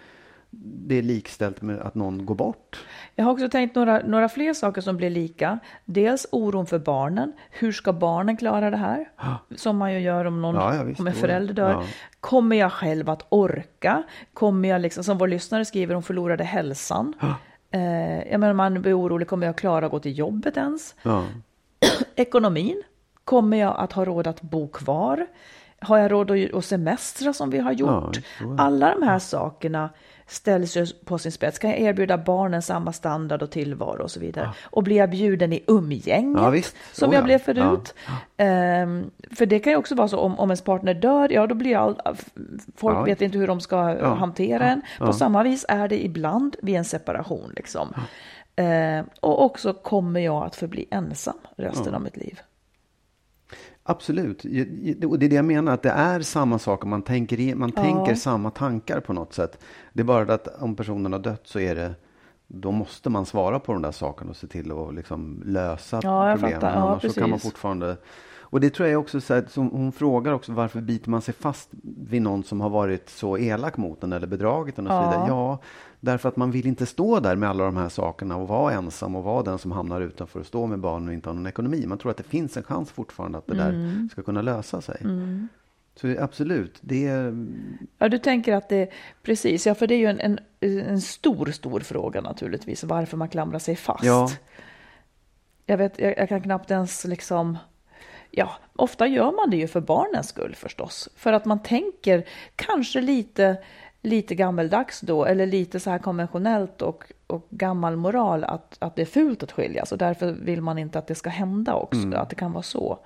det 0.61 0.95
är 0.95 1.03
likställt 1.03 1.63
med 1.63 1.81
att 1.81 1.95
någon 1.95 2.27
går 2.27 2.35
bort. 2.35 2.85
Jag 3.15 3.25
har 3.25 3.33
också 3.33 3.49
tänkt 3.49 3.75
några, 3.75 3.99
några 4.07 4.29
fler 4.29 4.55
saker 4.55 4.81
som 4.81 4.97
blir 4.97 5.11
lika. 5.11 5.59
Dels 5.85 6.27
oron 6.33 6.67
för 6.67 6.79
barnen. 6.79 7.33
Hur 7.51 7.73
ska 7.73 7.93
barnen 7.93 8.37
klara 8.37 8.71
det 8.71 8.77
här? 8.77 9.09
Som 9.57 9.77
man 9.77 9.93
ju 9.93 9.99
gör 10.01 10.25
om, 10.25 10.43
någon, 10.43 10.55
Ja, 10.55 10.75
ja, 10.75 10.83
visst. 10.83 11.01
om 11.01 11.07
en 11.07 11.13
förälder 11.15 11.55
dör. 11.55 11.71
ja. 11.71 11.83
Kommer 12.21 12.57
jag 12.57 12.73
själv 12.73 13.11
att 13.11 13.27
orka? 13.29 14.03
Kommer 14.35 14.69
jag, 14.69 14.81
liksom, 14.81 15.05
som 15.05 15.19
vår 15.19 15.29
lyssnare 15.29 15.65
skriver, 15.65 15.95
hon 15.95 16.03
förlorade 16.03 16.45
hälsan. 16.45 17.15
Eh, 17.71 18.31
jag 18.31 18.41
menar, 18.41 18.53
man 18.53 18.83
blir 18.83 18.99
orolig, 19.01 19.29
kommer 19.29 19.47
jag 19.47 19.57
klara 19.57 19.85
att 19.87 19.91
gå 19.93 19.99
till 19.99 20.19
jobbet 20.19 20.57
ens? 20.57 20.95
Ekonomin. 22.17 22.83
Kommer 23.25 23.57
jag 23.57 23.75
att 23.79 23.93
ha 23.93 24.05
råd 24.05 24.27
att 24.27 24.43
bo 24.43 24.69
kvar? 24.69 25.27
Har 25.81 25.99
jag 25.99 26.13
råd 26.13 26.31
att 26.31 26.55
att 26.55 26.65
semestra 26.65 27.33
som 27.33 27.51
vi 27.51 27.59
har 27.59 27.73
gjort? 27.73 28.19
Alla 28.59 28.95
de 28.95 29.03
här 29.03 29.19
sakerna 29.19 29.91
ställs 30.33 30.95
på 31.05 31.19
sin 31.19 31.33
spets. 31.33 31.59
Kan 31.59 31.71
jag 31.71 31.81
erbjuda 31.81 32.19
barnen 32.19 32.63
samma 32.63 32.93
standard 32.93 33.43
och 33.43 33.51
tillvaro 33.51 34.03
och 34.03 34.11
så 34.11 34.21
vidare? 34.21 34.51
Och 34.65 34.83
blir 34.83 34.97
jag 34.97 35.11
bjuden 35.11 35.53
i 35.53 35.65
umgänget 35.67 36.43
Ja, 36.43 36.63
som 36.93 37.09
Oh, 37.09 37.15
jag 37.15 37.21
ja. 37.23 37.25
blev 37.25 37.39
förut? 37.39 37.95
Ehm, 38.37 39.11
för 39.37 39.47
det 39.47 39.59
kan 39.59 39.73
ju 39.73 39.77
också 39.77 39.95
vara 39.95 40.09
så 40.09 40.19
om, 40.19 40.39
om 40.39 40.51
ens 40.51 40.63
partner 40.65 40.95
dör, 40.95 41.33
ja 41.33 41.47
då 41.47 41.55
blir 41.55 41.77
all, 41.77 42.01
folk 42.77 42.97
Ja. 42.97 43.03
vet 43.03 43.23
inte 43.23 43.39
hur 43.39 43.47
de 43.47 43.61
ska 43.61 43.77
Ja. 44.01 44.15
hantera 44.15 44.65
en. 44.69 44.83
På 44.99 45.13
samma 45.13 45.43
vis 45.43 45.65
är 45.69 45.89
det 45.89 46.05
ibland 46.05 46.57
vid 46.63 46.77
en 46.77 46.85
separation. 46.85 47.53
Liksom. 47.57 47.95
Ehm, 48.57 49.07
och 49.21 49.45
också 49.45 49.73
kommer 49.75 50.21
jag 50.21 50.43
att 50.47 50.57
förbli 50.57 50.87
ensam 50.91 51.37
resten 51.57 51.95
av 51.95 52.03
mitt 52.03 52.17
liv. 52.17 52.41
Absolut. 53.85 54.45
Och 55.05 55.19
det 55.19 55.27
är 55.27 55.29
det 55.29 55.37
jag 55.37 55.45
menar, 55.45 55.75
att 55.75 55.83
det 55.83 55.91
är 55.91 56.21
samma 56.21 56.59
saker. 56.59 56.87
Man 56.89 57.03
tänker, 57.03 57.55
man 57.55 57.73
tänker 57.73 58.15
samma 58.15 58.51
tankar 58.51 59.01
på 59.01 59.13
något 59.13 59.35
sätt. 59.35 59.59
Det 59.93 60.01
är 60.01 60.05
bara 60.05 60.35
att 60.35 60.63
om 60.63 60.77
personen 60.77 61.13
har 61.13 61.21
dött 61.21 61.43
så 61.45 61.59
är 61.59 61.75
det 61.75 61.95
då 62.55 62.71
måste 62.71 63.11
man 63.11 63.27
svara 63.27 63.59
på 63.61 63.73
de 63.73 63.83
där 63.83 63.93
sakerna 63.93 64.31
och 64.31 64.37
se 64.37 64.47
till 64.47 64.73
att 64.73 64.95
liksom 64.95 65.43
lösa 65.47 66.01
Ja, 66.03 66.33
problemen. 66.35 66.59
Ja, 66.63 66.69
Annars 66.69 67.03
så 67.03 67.21
kan 67.21 67.31
man 67.31 67.39
fortfarande... 67.39 67.97
Och 68.41 68.61
det 68.61 68.71
tror 68.71 68.89
jag 68.89 69.01
också, 69.01 69.21
så 69.21 69.35
här, 69.35 69.45
hon 69.55 69.93
frågar 69.93 70.33
också, 70.33 70.53
varför 70.53 70.81
biter 70.81 71.11
man 71.11 71.23
sig 71.23 71.35
fast 71.35 71.69
vid 71.83 72.23
någon 72.23 72.45
som 72.45 72.61
har 72.61 72.71
varit 72.71 73.09
så 73.09 73.39
elak 73.39 73.77
mot 73.77 74.05
en 74.05 74.13
eller 74.13 74.27
bedragit 74.27 74.79
en 74.79 74.87
och 74.87 74.91
så 74.91 74.95
Ja. 74.97 75.11
vidare. 75.11 75.25
Ja, 75.29 75.59
därför 76.01 76.29
att 76.29 76.37
man 76.37 76.51
vill 76.51 76.67
inte 76.67 76.87
stå 76.87 77.21
där 77.21 77.37
med 77.37 77.49
alla 77.51 77.65
de 77.65 77.77
här 77.77 77.89
sakerna 77.89 78.37
och 78.37 78.49
vara 78.49 78.73
ensam 78.73 79.17
och 79.17 79.25
vara 79.25 79.43
den 79.43 79.59
som 79.59 79.73
hamnar 79.73 80.01
utanför 80.01 80.41
och 80.41 80.47
stå 80.47 80.67
med 80.67 80.79
barnen 80.81 81.09
och 81.09 81.15
inte 81.15 81.29
ha 81.29 81.35
någon 81.35 81.47
ekonomi. 81.47 81.85
Man 81.87 81.99
tror 81.99 82.11
att 82.11 82.17
det 82.17 82.23
finns 82.23 82.57
en 82.57 82.63
chans 82.63 82.91
fortfarande 82.91 83.39
att 83.39 83.47
det 83.47 83.53
Mm. 83.63 83.99
där 84.03 84.09
ska 84.13 84.23
kunna 84.23 84.43
lösa 84.43 84.81
sig. 84.81 84.97
Så 85.95 86.21
absolut, 86.21 86.79
det 86.81 87.07
är... 87.07 87.47
Ja, 87.99 88.09
du 88.09 88.19
tänker 88.19 88.53
att 88.53 88.69
det, 88.69 88.91
precis, 89.23 89.67
ja 89.67 89.75
för 89.75 89.87
det 89.87 89.95
är 89.95 89.99
ju 89.99 90.07
en, 90.07 90.21
en, 90.21 90.39
en 90.61 91.01
stor, 91.01 91.47
stor 91.47 91.81
fråga 91.81 92.21
naturligtvis, 92.21 92.85
varför 92.85 93.17
man 93.17 93.29
klamrar 93.29 93.59
sig 93.59 93.77
fast. 93.77 94.05
Ja. 94.05 94.29
Jag 95.67 95.77
vet, 95.77 95.99
jag, 95.99 96.19
jag 96.19 96.29
kan 96.29 96.43
knappt 96.43 96.71
ens 96.71 97.05
liksom, 97.05 97.59
ja, 98.31 98.53
ofta 98.77 99.07
gör 99.07 99.33
man 99.33 99.51
det 99.51 99.57
ju 99.57 99.69
för 99.69 99.81
barnens 99.81 100.29
skull 100.29 100.55
förstås. 100.55 101.09
För 101.17 101.33
att 101.33 101.45
man 101.45 101.63
tänker 101.63 102.29
kanske 102.57 103.01
lite, 103.01 103.57
lite 104.03 104.35
gammeldags 104.35 105.01
då, 105.01 105.25
eller 105.25 105.47
lite 105.47 105.81
så 105.81 105.91
här 105.91 105.99
konventionellt 105.99 106.83
och, 106.83 107.05
och 107.27 107.47
gammal 107.51 107.97
moral 107.97 108.45
att, 108.45 108.77
att 108.79 108.97
det 108.97 109.03
är 109.03 109.07
fult 109.07 109.43
att 109.43 109.53
skiljas 109.53 109.93
och 109.93 109.99
därför 109.99 110.33
vill 110.33 110.61
man 110.61 110.79
inte 110.79 110.99
att 110.99 111.07
det 111.07 111.15
ska 111.15 111.31
hända 111.31 111.75
också, 111.75 112.15
att 112.15 112.31
det 112.31 112.37
kan 112.37 112.53
vara 112.53 112.63
så. 112.63 112.99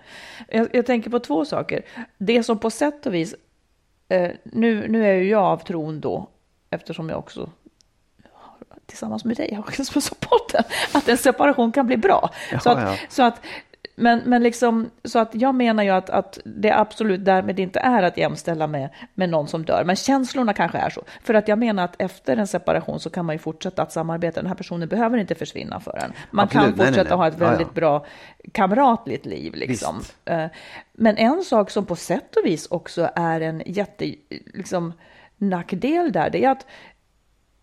Jag, 0.49 0.68
jag 0.72 0.86
tänker 0.86 1.11
på 1.11 1.18
två 1.18 1.44
saker. 1.44 1.82
Det 2.18 2.42
som 2.42 2.59
på 2.59 2.70
sätt 2.70 3.07
och 3.07 3.14
vis 3.14 3.34
Eh, 4.09 4.30
nu, 4.44 4.88
nu 4.88 5.07
är 5.07 5.14
ju 5.14 5.28
jag 5.28 5.42
av 5.42 5.59
tron 5.59 6.01
då, 6.01 6.28
eftersom 6.70 7.09
jag 7.09 7.18
också 7.18 7.51
tillsammans 8.86 9.24
med 9.24 9.36
dig 9.36 9.55
har 9.55 9.62
också 9.62 9.84
på 9.84 10.01
podden, 10.20 10.64
att 10.92 11.09
en 11.09 11.18
separation 11.18 11.72
kan 11.72 11.86
bli 11.86 11.97
bra. 11.97 12.30
Ja, 12.53 12.61
så 12.61 12.70
att, 12.70 12.78
ja. 12.78 12.97
så 13.09 13.22
att, 13.22 13.40
men, 13.99 14.22
men 14.24 14.42
liksom, 14.42 14.90
så 15.05 15.18
att 15.18 15.34
jag 15.34 15.55
menar 15.55 15.82
ju 15.82 15.90
att, 15.90 16.11
att 16.11 16.38
det 16.44 16.70
absolut 16.72 17.24
därmed 17.24 17.61
inte 17.61 17.80
är 17.80 18.03
att 18.03 18.16
jämställa 18.18 18.66
med, 18.66 18.88
med 19.14 19.28
någon 19.28 19.49
som 19.49 19.64
dör. 19.64 19.84
Men 19.84 19.97
känslorna 19.97 20.53
kanske 20.53 20.78
är 20.78 20.90
så. 20.90 21.03
För 21.22 21.34
att 21.34 21.49
jag 21.49 21.59
menar 21.59 21.84
att 21.84 21.94
efter 21.99 22.36
en 22.36 22.47
separation 22.47 23.01
så 23.01 23.11
kan 23.11 23.24
man 23.24 23.34
ju 23.34 23.38
fortsätta 23.38 23.82
att 23.82 23.92
samarbeta. 23.92 24.40
Den 24.40 24.49
här 24.49 24.55
personen 24.55 24.88
behöver 24.88 25.18
inte 25.18 25.34
försvinna 25.34 25.80
för 25.80 25.97
en. 26.05 26.12
Man 26.30 26.44
Absolut. 26.44 26.53
kan 26.53 26.62
Nej, 26.62 26.76
nej, 26.78 26.86
fortsätta 26.86 27.16
nej. 27.16 27.18
ha 27.18 27.28
ett 27.28 27.34
Ja, 27.38 27.44
ja. 27.44 27.51
väldigt 27.51 27.74
bra 27.74 28.07
kamratligt 28.53 29.26
liv. 29.26 29.55
Liksom. 29.55 29.99
Visst. 29.99 30.14
Eh, 30.24 30.47
Men 30.92 31.16
en 31.16 31.42
sak 31.42 31.70
som 31.70 31.86
på 31.86 31.97
sätt 31.97 32.36
och 32.36 32.47
vis 32.47 32.66
också 32.70 33.11
är 33.14 33.40
en 33.40 33.62
jätte, 33.66 34.14
liksom, 34.55 34.92
nackdel 35.38 36.12
där, 36.12 36.30
det 36.30 36.44
är 36.44 36.51
att 36.51 36.66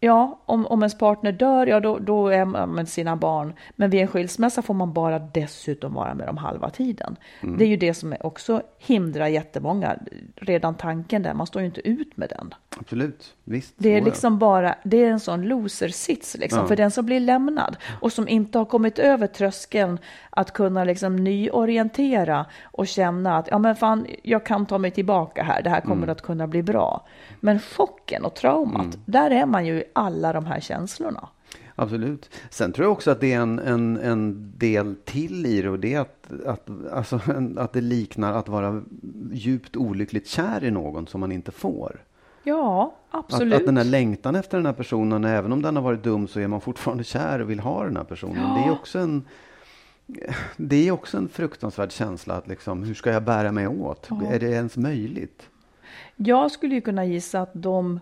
Ja, 0.04 0.40
om, 0.46 0.68
om 0.68 0.82
ens 0.82 0.98
partner 0.98 1.32
dör, 1.32 1.68
ja 1.68 1.80
då, 1.80 2.00
då 2.00 2.28
är 2.28 2.46
man 2.46 2.70
med 2.70 2.90
sina 2.90 3.16
barn. 3.16 3.54
Men 3.76 3.90
vid 3.90 4.02
en 4.02 4.08
skilsmässa 4.08 4.62
får 4.62 4.74
man 4.74 4.94
bara 4.94 5.20
dessutom 5.20 5.94
vara 5.94 6.14
med 6.14 6.28
dem 6.28 6.38
halva 6.38 6.70
tiden. 6.70 7.16
Mm. 7.42 7.58
Det 7.58 7.66
är 7.66 7.68
ju 7.68 7.78
det 7.78 7.94
som 7.94 8.16
också 8.22 8.62
hindrar 8.78 9.28
jättemånga. 9.28 9.96
Redan 10.36 10.76
tanken 10.76 11.24
där, 11.24 11.34
man 11.34 11.48
står 11.48 11.62
ju 11.62 11.66
inte 11.66 11.88
ut 11.90 12.18
med 12.18 12.30
den. 12.30 12.54
Absolut, 12.80 13.34
visst. 13.44 13.74
Det 13.78 13.90
är 13.90 14.02
liksom 14.02 14.40
bara, 14.40 14.76
det 14.84 14.98
är 15.04 15.10
en 15.12 15.20
sån 15.20 15.42
loser-sits 15.42 16.38
liksom, 16.40 16.60
Ja. 16.62 16.68
för 16.68 16.76
den 16.76 16.92
som 16.92 17.06
blir 17.06 17.20
lämnad 17.20 17.78
och 18.02 18.14
som 18.14 18.28
inte 18.28 18.58
har 18.58 18.66
kommit 18.66 19.00
över 19.00 19.28
tröskeln 19.28 20.00
att 20.30 20.54
kunna 20.54 20.84
liksom 20.84 21.16
nyorientera 21.16 22.46
och 22.64 22.88
känna 22.88 23.38
att 23.38 23.48
ja 23.52 23.58
men 23.60 23.76
fan, 23.76 24.08
jag 24.24 24.46
kan 24.46 24.66
ta 24.66 24.78
mig 24.78 24.92
tillbaka 24.92 25.44
här, 25.44 25.62
det 25.62 25.70
här 25.70 25.82
kommer 25.82 26.08
att 26.08 26.22
kunna 26.22 26.48
bli 26.48 26.64
bra. 26.64 27.06
Men 27.40 27.60
chocken 27.60 28.26
och 28.26 28.34
traumat, 28.36 28.98
där 29.06 29.32
är 29.32 29.46
man 29.46 29.66
ju 29.66 29.84
alla 29.94 30.34
de 30.34 30.46
här 30.46 30.60
känslorna. 30.60 31.30
Absolut. 31.76 32.30
Sen 32.50 32.72
tror 32.72 32.86
jag 32.86 32.92
också 32.92 33.12
att 33.12 33.20
det 33.20 33.34
är 33.34 33.40
en, 33.40 33.60
en, 33.60 33.98
en 33.98 34.54
del 34.58 34.96
till 35.06 35.46
i 35.46 35.62
det 35.62 35.70
och 35.70 35.80
det 35.80 35.94
är 35.94 36.00
att, 36.00 36.28
att, 36.46 36.70
alltså, 36.92 37.20
att 37.58 37.74
det 37.74 37.82
liknar 37.82 38.34
att 38.34 38.50
vara 38.50 38.84
djupt 39.32 39.76
olyckligt 39.76 40.28
kär 40.28 40.64
i 40.64 40.72
någon 40.72 41.08
som 41.08 41.20
man 41.20 41.32
inte 41.32 41.52
får. 41.52 42.04
Ja, 42.44 42.94
Att, 43.12 43.26
absolut. 43.26 43.60
att 43.60 43.66
den 43.66 43.78
här 43.78 43.84
längtan 43.84 44.36
efter 44.36 44.58
den 44.58 44.66
här 44.66 44.74
personen, 44.74 45.26
även 45.26 45.52
om 45.52 45.62
den 45.62 45.76
har 45.76 45.84
varit 45.84 46.04
dum 46.04 46.28
så 46.28 46.40
är 46.40 46.48
man 46.48 46.62
fortfarande 46.62 47.04
kär 47.04 47.42
och 47.42 47.50
vill 47.50 47.60
ha 47.60 47.84
den 47.84 47.98
här 47.98 48.04
personen. 48.04 48.56
Det 48.56 48.68
är 48.68 48.72
också 48.72 49.00
en 49.00 49.24
det 50.58 50.88
är 50.88 50.92
också 50.92 51.18
en 51.18 51.30
fruktansvärd 51.30 51.92
känsla 51.92 52.34
att 52.34 52.48
liksom, 52.48 52.84
hur 52.84 52.94
ska 52.94 53.12
jag 53.12 53.24
bära 53.24 53.52
mig 53.52 53.68
åt? 53.68 54.10
Är 54.32 54.40
det 54.40 54.50
ens 54.52 54.78
möjligt? 54.78 55.50
Jag 56.16 56.52
skulle 56.52 56.76
ju 56.76 56.82
kunna 56.82 57.06
gissa 57.06 57.42
att 57.42 57.52
de 57.54 58.00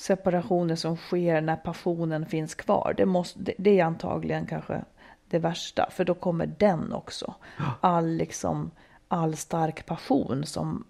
separationer 0.00 0.76
som 0.76 0.96
sker 0.96 1.40
när 1.40 1.56
passionen 1.56 2.26
finns 2.26 2.54
kvar, 2.54 2.94
det, 2.96 3.06
måste, 3.06 3.52
det, 3.58 3.80
är 3.80 3.84
antagligen 3.84 4.46
kanske 4.46 4.84
det 5.28 5.38
värsta, 5.38 5.88
för 5.90 6.04
då 6.04 6.14
kommer 6.14 6.46
den 6.58 6.92
också. 6.92 7.34
All, 7.80 8.08
liksom, 8.08 8.70
all 9.08 9.36
stark 9.36 9.86
passion 9.86 10.46
som, 10.46 10.84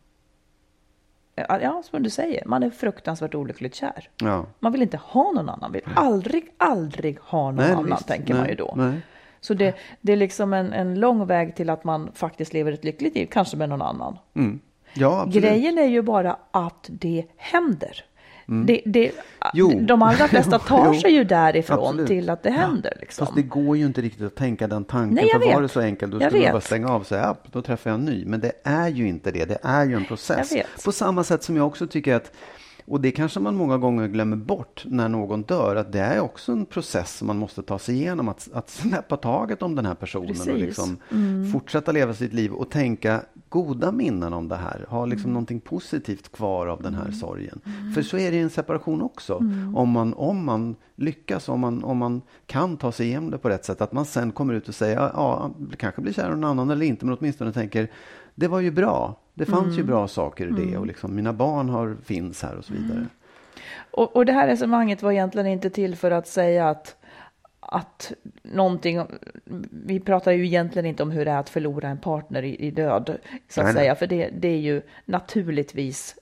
ja, 1.34 1.82
som 1.90 2.02
du 2.02 2.10
säger, 2.10 2.46
man 2.46 2.62
är 2.62 2.70
fruktansvärt 2.70 3.34
olyckligt 3.34 3.74
kär. 3.74 4.08
Ja. 4.16 4.46
Man 4.58 4.72
vill 4.72 4.82
inte 4.82 4.96
ha 4.96 5.32
någon 5.32 5.48
annan, 5.48 5.72
vill 5.72 5.82
aldrig, 5.94 6.54
aldrig 6.56 7.20
ha 7.20 7.42
någon 7.42 7.56
Nej, 7.56 7.72
annan, 7.72 7.86
visst. 7.86 8.08
tänker 8.08 8.34
man 8.34 8.42
Nej, 8.42 8.50
ju 8.50 8.56
då. 8.56 8.74
nej. 8.76 9.00
Så 9.40 9.54
det, 9.54 9.74
det 10.00 10.12
är 10.12 10.16
liksom 10.16 10.52
en, 10.52 10.72
en 10.72 11.00
lång 11.00 11.26
väg 11.26 11.56
till 11.56 11.70
att 11.70 11.84
man 11.84 12.10
faktiskt 12.14 12.52
lever 12.52 12.72
ett 12.72 12.84
lyckligt 12.84 13.14
liv, 13.14 13.28
kanske 13.30 13.56
med 13.56 13.68
någon 13.68 13.82
annan. 13.82 14.18
Mm. 14.34 14.60
Ja. 14.94 15.26
Grejen 15.28 15.78
är 15.78 15.86
ju 15.86 16.02
bara 16.02 16.36
att 16.50 16.86
det 16.88 17.24
händer. 17.36 18.04
Det, 18.46 18.82
det, 18.86 19.12
Mm. 19.42 19.50
Jo. 19.54 19.80
De 19.80 20.02
allra 20.02 20.28
flesta 20.28 20.58
tar 20.68 20.94
sig 20.94 21.12
ju 21.12 21.24
därifrån 21.24 21.78
absolut. 21.78 22.06
till 22.06 22.30
att 22.30 22.42
det 22.42 22.50
händer. 22.50 22.96
Liksom. 23.00 23.26
Fast 23.26 23.36
det 23.36 23.42
går 23.42 23.76
ju 23.76 23.86
inte 23.86 24.00
riktigt 24.00 24.26
att 24.26 24.34
tänka 24.34 24.66
den 24.68 24.84
tanken. 24.84 25.14
Nej, 25.14 25.28
jag 25.32 25.42
för 25.42 25.48
var 25.48 25.60
vet. 25.60 25.68
det 25.70 25.72
så 25.72 25.80
enkelt, 25.80 26.12
då 26.12 26.18
Jag 26.20 26.30
skulle 26.30 26.42
man 26.44 26.52
bara 26.52 26.58
vet. 26.58 26.64
stänga 26.64 26.88
av 26.88 27.00
och 27.00 27.06
säga, 27.06 27.22
ja, 27.22 27.36
då 27.52 27.62
träffar 27.62 27.90
jag 27.90 27.98
en 27.98 28.04
ny. 28.04 28.24
Men 28.26 28.40
det 28.40 28.52
är 28.64 28.88
ju 28.88 29.08
inte 29.08 29.30
det. 29.30 29.44
Det 29.44 29.58
är 29.62 29.84
ju 29.84 29.94
en 29.94 30.04
process. 30.04 30.52
Vet. 30.52 30.84
På 30.84 30.92
samma 30.92 31.24
sätt 31.24 31.42
som 31.42 31.56
jag 31.56 31.66
också 31.66 31.86
tycker 31.86 32.14
att, 32.14 32.32
och 32.90 33.00
det 33.00 33.10
kanske 33.10 33.40
man 33.40 33.56
många 33.56 33.78
gånger 33.78 34.08
glömmer 34.08 34.36
bort 34.36 34.84
när 34.86 35.08
någon 35.08 35.42
dör, 35.42 35.76
att 35.76 35.92
det 35.92 36.00
är 36.00 36.20
också 36.20 36.52
en 36.52 36.66
process 36.66 37.16
som 37.16 37.26
man 37.26 37.38
måste 37.38 37.62
ta 37.62 37.78
sig 37.78 37.94
igenom. 37.94 38.28
Att, 38.28 38.48
att 38.52 38.70
släppa 38.70 39.16
taget 39.16 39.62
om 39.62 39.74
den 39.74 39.86
här 39.86 39.94
personen 39.94 40.30
och 40.30 40.36
Precis. 40.36 40.46
Mm. 40.48 40.60
liksom 40.66 40.98
fortsätta 41.52 41.92
leva 41.92 42.14
sitt 42.14 42.32
liv 42.32 42.52
och 42.52 42.70
tänka 42.70 43.20
goda 43.48 43.92
minnen 43.92 44.32
om 44.32 44.48
det 44.48 44.56
här. 44.56 44.86
Ha 44.88 45.06
liksom 45.06 45.24
Mm. 45.24 45.32
någonting 45.32 45.60
positivt 45.60 46.32
kvar 46.32 46.66
av 46.66 46.82
den 46.82 46.94
här 46.94 47.10
sorgen. 47.10 47.60
För 47.94 48.02
så 48.02 48.18
är 48.18 48.30
det 48.30 48.36
i 48.36 48.40
en 48.40 48.50
separation 48.50 49.02
också. 49.02 49.38
Mm. 49.38 49.76
Om, 49.76 49.90
man, 49.90 50.14
om 50.14 50.44
man 50.44 50.76
lyckas, 50.96 51.48
om 51.48 51.60
man, 51.60 51.84
om 51.84 51.98
man 51.98 52.22
kan 52.46 52.76
ta 52.76 52.92
sig 52.92 53.06
igenom 53.06 53.30
det 53.30 53.38
på 53.38 53.48
rätt 53.48 53.64
sätt. 53.64 53.80
Att 53.80 53.92
man 53.92 54.04
sen 54.04 54.32
kommer 54.32 54.54
ut 54.54 54.68
och 54.68 54.74
säger, 54.74 54.96
ja 54.96 55.50
kanske 55.76 56.00
blir 56.00 56.12
kär 56.12 56.26
i 56.26 56.30
någon 56.30 56.44
annan 56.44 56.70
eller 56.70 56.86
inte, 56.86 57.06
men 57.06 57.16
åtminstone 57.20 57.52
tänker, 57.52 57.90
det 58.34 58.48
var 58.48 58.60
ju 58.60 58.70
bra. 58.70 59.19
Det 59.34 59.46
fanns 59.46 59.64
Mm. 59.64 59.76
ju 59.76 59.82
bra 59.82 60.08
saker 60.08 60.46
i 60.46 60.66
det 60.66 60.76
och 60.78 60.86
liksom, 60.86 61.14
mina 61.14 61.32
barn 61.32 61.68
har, 61.68 61.96
finns 62.04 62.42
här 62.42 62.54
och 62.56 62.64
så 62.64 62.72
vidare. 62.72 63.06
Och, 63.90 64.16
och 64.16 64.26
det 64.26 64.32
här 64.32 64.46
resonemanget 64.46 65.02
var 65.02 65.12
egentligen 65.12 65.46
inte 65.46 65.70
till 65.70 65.96
för 65.96 66.10
att 66.10 66.26
säga 66.28 66.68
att, 66.68 66.96
att 67.60 68.12
någonting, 68.42 69.02
vi 69.70 70.00
pratar 70.00 70.32
ju 70.32 70.46
egentligen 70.46 70.86
inte 70.86 71.02
om 71.02 71.10
hur 71.10 71.24
det 71.24 71.30
är 71.30 71.38
att 71.38 71.48
förlora 71.48 71.88
en 71.88 71.98
partner 71.98 72.42
i, 72.42 72.56
i 72.56 72.70
död, 72.70 73.18
så 73.48 73.60
att 73.60 73.64
Nej, 73.66 73.74
nej. 73.74 73.82
säga, 73.82 73.94
för 73.94 74.06
det, 74.06 74.30
det 74.38 74.48
är 74.48 74.58
ju 74.58 74.82
naturligtvis 75.04 76.16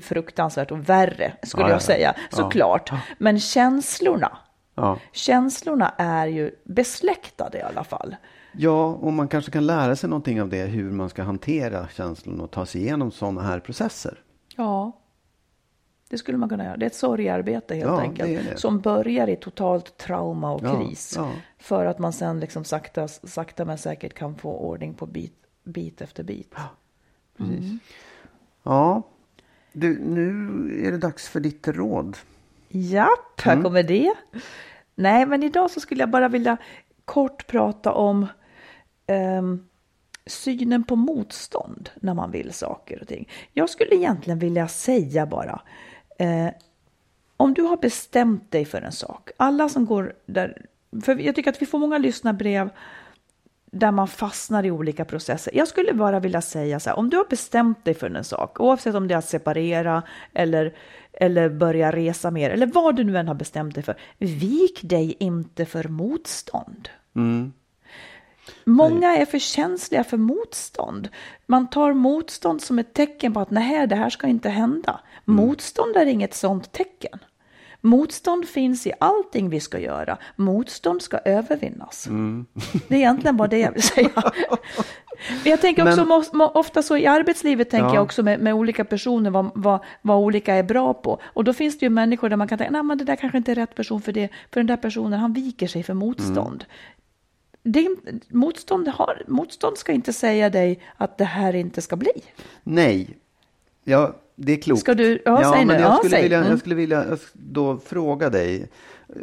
fruktansvärt 0.00 0.70
och 0.70 0.88
värre, 0.88 1.32
skulle 1.42 1.62
Ja, 1.64 1.68
ja, 1.68 1.74
jag 1.74 1.82
säga, 1.82 2.14
ja. 2.30 2.36
såklart. 2.36 2.92
Men 3.18 3.40
känslorna, 3.40 4.38
Ja. 4.74 4.98
känslorna 5.12 5.94
är 5.98 6.26
ju 6.26 6.50
besläktade 6.64 7.58
i 7.58 7.62
alla 7.62 7.84
fall. 7.84 8.16
Ja, 8.52 8.86
och 8.86 9.12
man 9.12 9.28
kanske 9.28 9.50
kan 9.50 9.66
lära 9.66 9.96
sig 9.96 10.10
någonting 10.10 10.42
av 10.42 10.48
det, 10.48 10.62
hur 10.64 10.90
man 10.90 11.08
ska 11.10 11.22
hantera 11.22 11.88
känslorna 11.88 12.42
och 12.44 12.50
ta 12.50 12.66
sig 12.66 12.80
igenom 12.80 13.10
sådana 13.10 13.42
här 13.42 13.60
processer. 13.60 14.18
Ja, 14.56 14.92
det 16.08 16.18
skulle 16.18 16.38
man 16.38 16.48
kunna 16.48 16.64
göra. 16.64 16.76
Det 16.76 16.84
är 16.84 16.86
ett 16.86 16.94
sorgarbete 16.94 17.74
helt 17.74 17.86
Ja, 17.86 17.96
det 17.96 18.02
enkelt. 18.02 18.28
är 18.28 18.50
det. 18.50 18.56
Som 18.56 18.80
börjar 18.80 19.28
i 19.28 19.36
totalt 19.36 19.96
trauma 19.96 20.52
och 20.52 20.62
Ja, 20.64 20.80
kris. 20.80 21.14
ja. 21.16 21.30
För 21.58 21.86
att 21.86 21.98
man 21.98 22.12
sen 22.12 22.40
liksom 22.40 22.64
sakta, 22.64 23.08
sakta 23.08 23.64
men 23.64 23.78
säkert 23.78 24.14
kan 24.14 24.34
få 24.34 24.52
ordning 24.56 24.94
på 24.94 25.06
bit, 25.06 25.34
bit 25.64 26.00
efter 26.00 26.22
bit. 26.24 26.54
Ja, 28.62 29.02
du, 29.72 29.98
nu 29.98 30.28
är 30.86 30.90
det 30.92 30.98
dags 30.98 31.28
för 31.28 31.40
ditt 31.40 31.68
råd. 31.68 32.16
Japp, 32.68 33.40
här 33.40 33.52
Mm. 33.52 33.64
kommer 33.64 33.82
det. 33.82 34.14
Nej, 34.94 35.26
men 35.26 35.42
idag 35.42 35.70
så 35.70 35.80
skulle 35.80 36.02
jag 36.02 36.10
bara 36.10 36.28
vilja 36.28 36.56
kort 37.04 37.46
prata 37.46 37.92
om 37.92 38.26
eh, 39.06 39.42
synen 40.26 40.84
på 40.84 40.96
motstånd 40.96 41.90
när 42.00 42.14
man 42.14 42.30
vill 42.30 42.52
saker 42.52 43.00
och 43.00 43.08
ting. 43.08 43.28
Jag 43.52 43.70
skulle 43.70 43.94
egentligen 43.94 44.38
vilja 44.38 44.68
säga 44.68 45.26
bara, 45.26 45.62
eh, 46.18 46.48
om 47.36 47.54
du 47.54 47.62
har 47.62 47.76
bestämt 47.76 48.50
dig 48.50 48.64
för 48.64 48.82
en 48.82 48.92
sak, 48.92 49.30
alla 49.36 49.68
som 49.68 49.86
går 49.86 50.14
där, 50.26 50.66
för 51.04 51.16
jag 51.16 51.34
tycker 51.34 51.50
att 51.50 51.62
vi 51.62 51.66
får 51.66 51.78
många 51.78 51.98
lyssnarbrev 51.98 52.70
där 53.72 53.90
man 53.90 54.08
fastnar 54.08 54.64
i 54.66 54.70
olika 54.70 55.04
processer. 55.04 55.56
Jag 55.56 55.68
skulle 55.68 55.94
bara 55.94 56.20
vilja 56.20 56.40
säga 56.40 56.80
så 56.80 56.90
här, 56.90 56.98
om 56.98 57.10
du 57.10 57.16
har 57.16 57.24
bestämt 57.24 57.84
dig 57.84 57.94
för 57.94 58.10
en 58.10 58.24
sak, 58.24 58.60
oavsett 58.60 58.94
om 58.94 59.08
det 59.08 59.14
är 59.14 59.18
att 59.18 59.28
separera 59.28 60.02
eller, 60.32 60.74
eller 61.12 61.48
börja 61.48 61.92
resa 61.92 62.30
mer, 62.30 62.50
eller 62.50 62.66
vad 62.66 62.96
du 62.96 63.04
nu 63.04 63.18
än 63.18 63.28
har 63.28 63.34
bestämt 63.34 63.74
dig 63.74 63.84
för, 63.84 63.96
vik 64.18 64.80
dig 64.82 65.16
inte 65.18 65.66
för 65.66 65.88
motstånd. 65.88 66.88
Mm. 67.16 67.52
Många 68.64 69.16
är 69.16 69.24
för 69.24 69.38
känsliga 69.38 70.04
för 70.04 70.16
motstånd. 70.16 71.08
Man 71.46 71.70
tar 71.70 71.92
motstånd 71.92 72.62
som 72.62 72.78
ett 72.78 72.94
tecken 72.94 73.32
på 73.34 73.40
att 73.40 73.50
nej, 73.50 73.86
det 73.86 73.96
här 73.96 74.10
ska 74.10 74.26
inte 74.26 74.48
hända. 74.48 75.00
Motstånd 75.24 75.96
är 75.96 76.06
inget 76.06 76.34
sådant 76.34 76.72
tecken. 76.72 77.18
Motstånd 77.80 78.48
finns 78.48 78.86
i 78.86 78.92
allting 79.00 79.48
vi 79.50 79.60
ska 79.60 79.78
göra. 79.78 80.18
Motstånd 80.36 81.02
ska 81.02 81.18
övervinnas. 81.18 82.08
Det 82.88 82.94
är 82.94 82.98
egentligen 82.98 83.36
bara 83.36 83.48
det 83.48 83.58
jag 83.58 83.72
vill 83.72 83.82
säga. 83.82 84.10
Jag 85.44 85.60
tänker 85.60 85.88
också 85.88 86.04
Men- 86.32 86.50
ofta 86.54 86.82
så 86.82 86.96
i 86.96 87.06
arbetslivet 87.06 87.70
tänker 87.70 87.86
Ja. 87.86 87.94
jag 87.94 88.02
också 88.02 88.22
med, 88.22 88.40
med 88.40 88.54
olika 88.54 88.84
personer 88.84 89.30
vad, 89.30 89.50
vad, 89.54 89.80
vad 90.02 90.16
olika 90.16 90.54
är 90.54 90.62
bra 90.62 90.94
på. 90.94 91.18
Och 91.24 91.44
då 91.44 91.52
finns 91.52 91.78
det 91.78 91.86
ju 91.86 91.90
människor 91.90 92.28
där 92.28 92.36
man 92.36 92.48
kan 92.48 92.58
tänka, 92.58 92.70
nej 92.72 92.82
men 92.82 92.98
det 92.98 93.04
där 93.04 93.16
kanske 93.16 93.38
inte 93.38 93.50
är 93.50 93.54
rätt 93.54 93.74
person 93.74 94.02
för 94.02 94.12
det. 94.12 94.28
För 94.52 94.60
den 94.60 94.66
där 94.66 94.76
personen 94.76 95.20
han 95.20 95.32
viker 95.32 95.66
sig 95.66 95.82
för 95.82 95.94
motstånd. 95.94 96.64
Det 97.62 97.88
motstånd, 98.28 98.88
har, 98.88 99.22
motstånd 99.28 99.78
ska 99.78 99.92
inte 99.92 100.12
säga 100.12 100.50
dig 100.50 100.80
att 100.96 101.18
det 101.18 101.24
här 101.24 101.54
inte 101.54 101.82
ska 101.82 101.96
bli. 101.96 102.10
Nej, 102.62 103.16
ja, 103.84 104.16
det 104.36 104.52
är 104.52 104.56
klokt. 104.56 104.80
Ska 104.80 104.94
du- 104.94 105.22
ja, 105.24 105.52
säg 105.54 105.64
men 105.64 105.76
nu. 105.76 105.82
jag 105.82 105.92
Ja, 105.92 105.96
skulle, 105.96 106.10
säg. 106.10 106.22
vilja, 106.22 106.38
Mm. 106.38 106.50
jag 106.50 106.58
skulle 106.58 106.74
vilja 106.74 107.18
då 107.32 107.78
fråga 107.78 108.30
dig. 108.30 108.68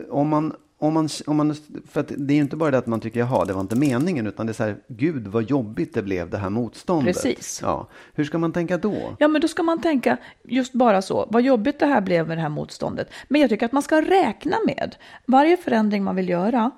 Om 0.10 0.28
man, 0.30 0.56
om 0.82 0.94
man, 0.94 1.10
om 1.28 1.38
man, 1.38 1.56
för 1.92 2.06
det 2.18 2.34
är 2.34 2.36
ju 2.36 2.42
inte 2.42 2.56
bara 2.56 2.72
det 2.72 2.78
att 2.78 2.88
man 2.88 3.00
tycker, 3.00 3.20
jaha, 3.20 3.46
det 3.46 3.54
var 3.54 3.62
inte 3.62 3.76
meningen, 3.76 4.28
utan 4.28 4.46
det 4.46 4.52
är 4.52 4.54
så 4.54 4.64
här, 4.64 4.78
gud 4.88 5.28
vad 5.28 5.44
jobbigt 5.44 5.94
det 5.94 6.02
blev 6.02 6.30
det 6.30 6.38
här 6.38 6.50
motståndet. 6.50 7.16
Precis. 7.16 7.60
Ja. 7.64 7.88
Hur 8.14 8.24
ska 8.24 8.38
man 8.38 8.52
tänka 8.54 8.78
då? 8.78 9.16
Ja, 9.20 9.28
men 9.28 9.42
då 9.42 9.48
ska 9.48 9.64
man 9.64 9.82
tänka 9.82 10.18
just 10.44 10.74
bara 10.74 11.02
så. 11.02 11.28
Vad 11.30 11.42
jobbigt 11.42 11.80
det 11.80 11.86
här 11.86 12.02
blev 12.02 12.28
med 12.28 12.38
det 12.38 12.42
här 12.42 12.50
motståndet. 12.50 13.10
Men 13.28 13.42
jag 13.42 13.50
tycker 13.50 13.66
att 13.66 13.72
man 13.72 13.84
ska 13.84 14.02
räkna 14.02 14.58
med 14.66 14.96
varje 15.26 15.58
förändring 15.58 16.04
man 16.04 16.16
vill 16.16 16.30
göra 16.30 16.72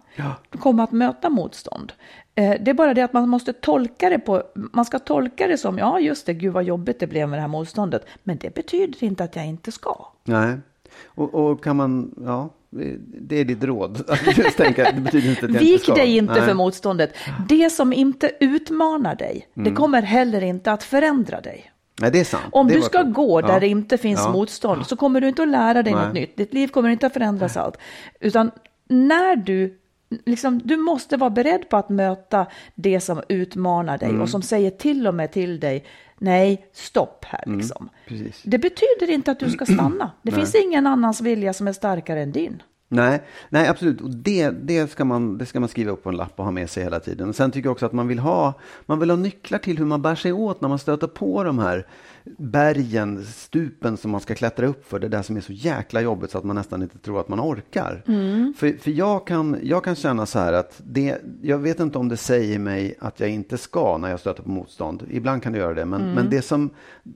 kommer 0.59 0.83
att 0.83 0.91
möta 0.91 1.29
motstånd. 1.29 1.93
Eh, 2.35 2.55
Det 2.61 2.71
är 2.71 2.73
bara 2.73 2.93
det 2.93 3.01
att 3.01 3.13
man 3.13 3.29
måste 3.29 3.53
tolka 3.53 4.09
det 4.09 4.19
på, 4.19 4.43
man 4.55 4.85
ska 4.85 4.99
tolka 4.99 5.47
det 5.47 5.57
som, 5.57 5.77
ja 5.77 5.99
just 5.99 6.25
det, 6.25 6.33
gud 6.33 6.53
vad 6.53 6.63
jobbigt 6.63 6.99
det 6.99 7.07
blev 7.07 7.29
med 7.29 7.37
det 7.37 7.41
här 7.41 7.47
motståndet. 7.47 8.05
Men 8.23 8.37
det 8.37 8.55
betyder 8.55 9.03
inte 9.03 9.23
att 9.23 9.35
jag 9.35 9.45
inte 9.45 9.71
ska. 9.71 10.07
Nej. 10.23 10.57
Och, 11.05 11.33
och 11.35 11.63
kan 11.63 11.75
man, 11.75 12.11
ja, 12.25 12.49
det 13.21 13.35
är 13.39 13.45
ditt 13.45 13.63
råd. 13.63 14.03
Just 14.35 14.57
tänka, 14.57 14.91
det 14.91 15.01
betyder 15.01 15.29
inte 15.29 15.45
att 15.45 15.51
jag 15.53 15.59
Vik 15.59 15.71
inte 15.71 15.83
ska. 15.83 15.93
dig 15.95 16.17
inte 16.17 16.33
Nej. 16.33 16.41
för 16.41 16.53
motståndet. 16.53 17.13
Det 17.49 17.69
som 17.69 17.93
inte 17.93 18.31
utmanar 18.39 19.15
dig, 19.15 19.47
Mm. 19.55 19.69
det 19.69 19.75
kommer 19.75 20.01
heller 20.01 20.41
inte 20.43 20.71
att 20.71 20.83
förändra 20.83 21.41
dig. 21.41 21.71
Nej, 22.01 22.11
det 22.11 22.19
är 22.19 22.23
sant. 22.23 22.43
Om 22.51 22.67
Det 22.67 22.73
du 22.75 22.81
ska 22.81 22.99
klokt. 23.01 23.13
gå 23.15 23.41
där 23.41 23.53
Ja. 23.53 23.59
det 23.59 23.67
inte 23.67 23.97
finns 23.97 24.19
Ja. 24.25 24.31
motstånd 24.31 24.85
så 24.87 24.95
kommer 24.95 25.21
du 25.21 25.27
inte 25.27 25.41
att 25.41 25.47
lära 25.49 25.83
dig 25.83 25.93
Nej. 25.93 26.05
något 26.05 26.13
nytt. 26.13 26.37
Ditt 26.37 26.53
liv 26.53 26.67
kommer 26.67 26.89
inte 26.89 27.07
att 27.07 27.13
förändras 27.13 27.57
allt. 27.57 27.77
Utan 28.19 28.51
när 28.89 29.35
du, 29.35 29.77
liksom, 30.25 30.61
du 30.63 30.77
måste 30.77 31.17
vara 31.17 31.29
beredd 31.29 31.69
på 31.69 31.77
att 31.77 31.89
möta 31.89 32.45
det 32.75 32.99
som 32.99 33.21
utmanar 33.29 33.97
dig 33.97 34.09
Mm. 34.09 34.21
och 34.21 34.29
som 34.29 34.41
säger 34.41 34.69
till 34.71 35.07
och 35.07 35.13
med 35.13 35.31
till 35.31 35.59
dig, 35.59 35.85
nej, 36.21 36.65
stopp 36.73 37.25
här 37.25 37.43
liksom. 37.45 37.89
Mm. 38.07 38.31
Det 38.43 38.57
betyder 38.57 39.09
inte 39.09 39.31
att 39.31 39.39
du 39.39 39.49
ska 39.49 39.65
stanna. 39.65 40.11
Det 40.21 40.31
finns 40.41 40.55
ingen 40.55 40.87
annans 40.87 41.21
vilja 41.21 41.53
som 41.53 41.67
är 41.67 41.73
starkare 41.73 42.21
än 42.21 42.31
din. 42.31 42.63
Nej, 42.93 43.23
nej 43.49 43.67
absolut. 43.67 44.01
Och 44.01 44.09
det, 44.09 44.49
det, 44.49 44.91
ska 44.91 45.05
man, 45.05 45.37
det 45.37 45.45
ska 45.45 45.59
man 45.59 45.69
skriva 45.69 45.91
upp 45.91 46.03
på 46.03 46.09
en 46.09 46.15
lapp 46.15 46.33
och 46.35 46.45
ha 46.45 46.51
med 46.51 46.69
sig 46.69 46.83
hela 46.83 46.99
tiden. 46.99 47.29
Och 47.29 47.35
sen 47.35 47.51
tycker 47.51 47.67
jag 47.67 47.71
också 47.71 47.85
att 47.85 47.93
man 47.93 48.07
vill, 48.07 48.19
ha, 48.19 48.53
man 48.85 48.99
vill 48.99 49.09
ha 49.09 49.17
nycklar 49.17 49.59
till 49.59 49.77
hur 49.77 49.85
man 49.85 50.01
bär 50.01 50.15
sig 50.15 50.33
åt 50.33 50.61
när 50.61 50.69
man 50.69 50.79
stöter 50.79 51.07
på 51.07 51.43
de 51.43 51.59
här 51.59 51.87
bergen, 52.23 53.25
stupen 53.25 53.97
som 53.97 54.11
man 54.11 54.21
ska 54.21 54.35
klättra 54.35 54.67
upp 54.67 54.87
för. 54.87 54.99
Det 54.99 55.07
där 55.07 55.21
som 55.21 55.37
är 55.37 55.41
så 55.41 55.53
jäkla 55.53 56.01
jobbigt 56.01 56.31
så 56.31 56.37
att 56.37 56.43
man 56.43 56.55
nästan 56.55 56.81
inte 56.81 56.97
tror 56.97 57.19
att 57.19 57.27
man 57.27 57.39
orkar. 57.39 58.03
Mm. 58.07 58.53
För, 58.57 58.73
för 58.81 58.91
jag, 58.91 59.27
kan, 59.27 59.57
jag 59.63 59.83
kan 59.83 59.95
känna 59.95 60.25
så 60.25 60.39
här 60.39 60.53
att 60.53 60.81
det, 60.85 61.17
jag 61.41 61.57
vet 61.57 61.79
inte 61.79 61.97
om 61.97 62.09
det 62.09 62.17
säger 62.17 62.59
mig 62.59 62.95
att 62.99 63.19
jag 63.19 63.29
inte 63.29 63.57
ska 63.57 63.97
när 63.97 64.09
jag 64.09 64.19
stöter 64.19 64.43
på 64.43 64.49
motstånd. 64.49 65.03
Ibland 65.11 65.43
kan 65.43 65.53
det 65.53 65.59
göra 65.59 65.73
det. 65.73 65.85
Men, 65.85 66.01
mm. 66.01 66.13
men 66.13 66.29
det 66.29 66.41
som, 66.41 66.69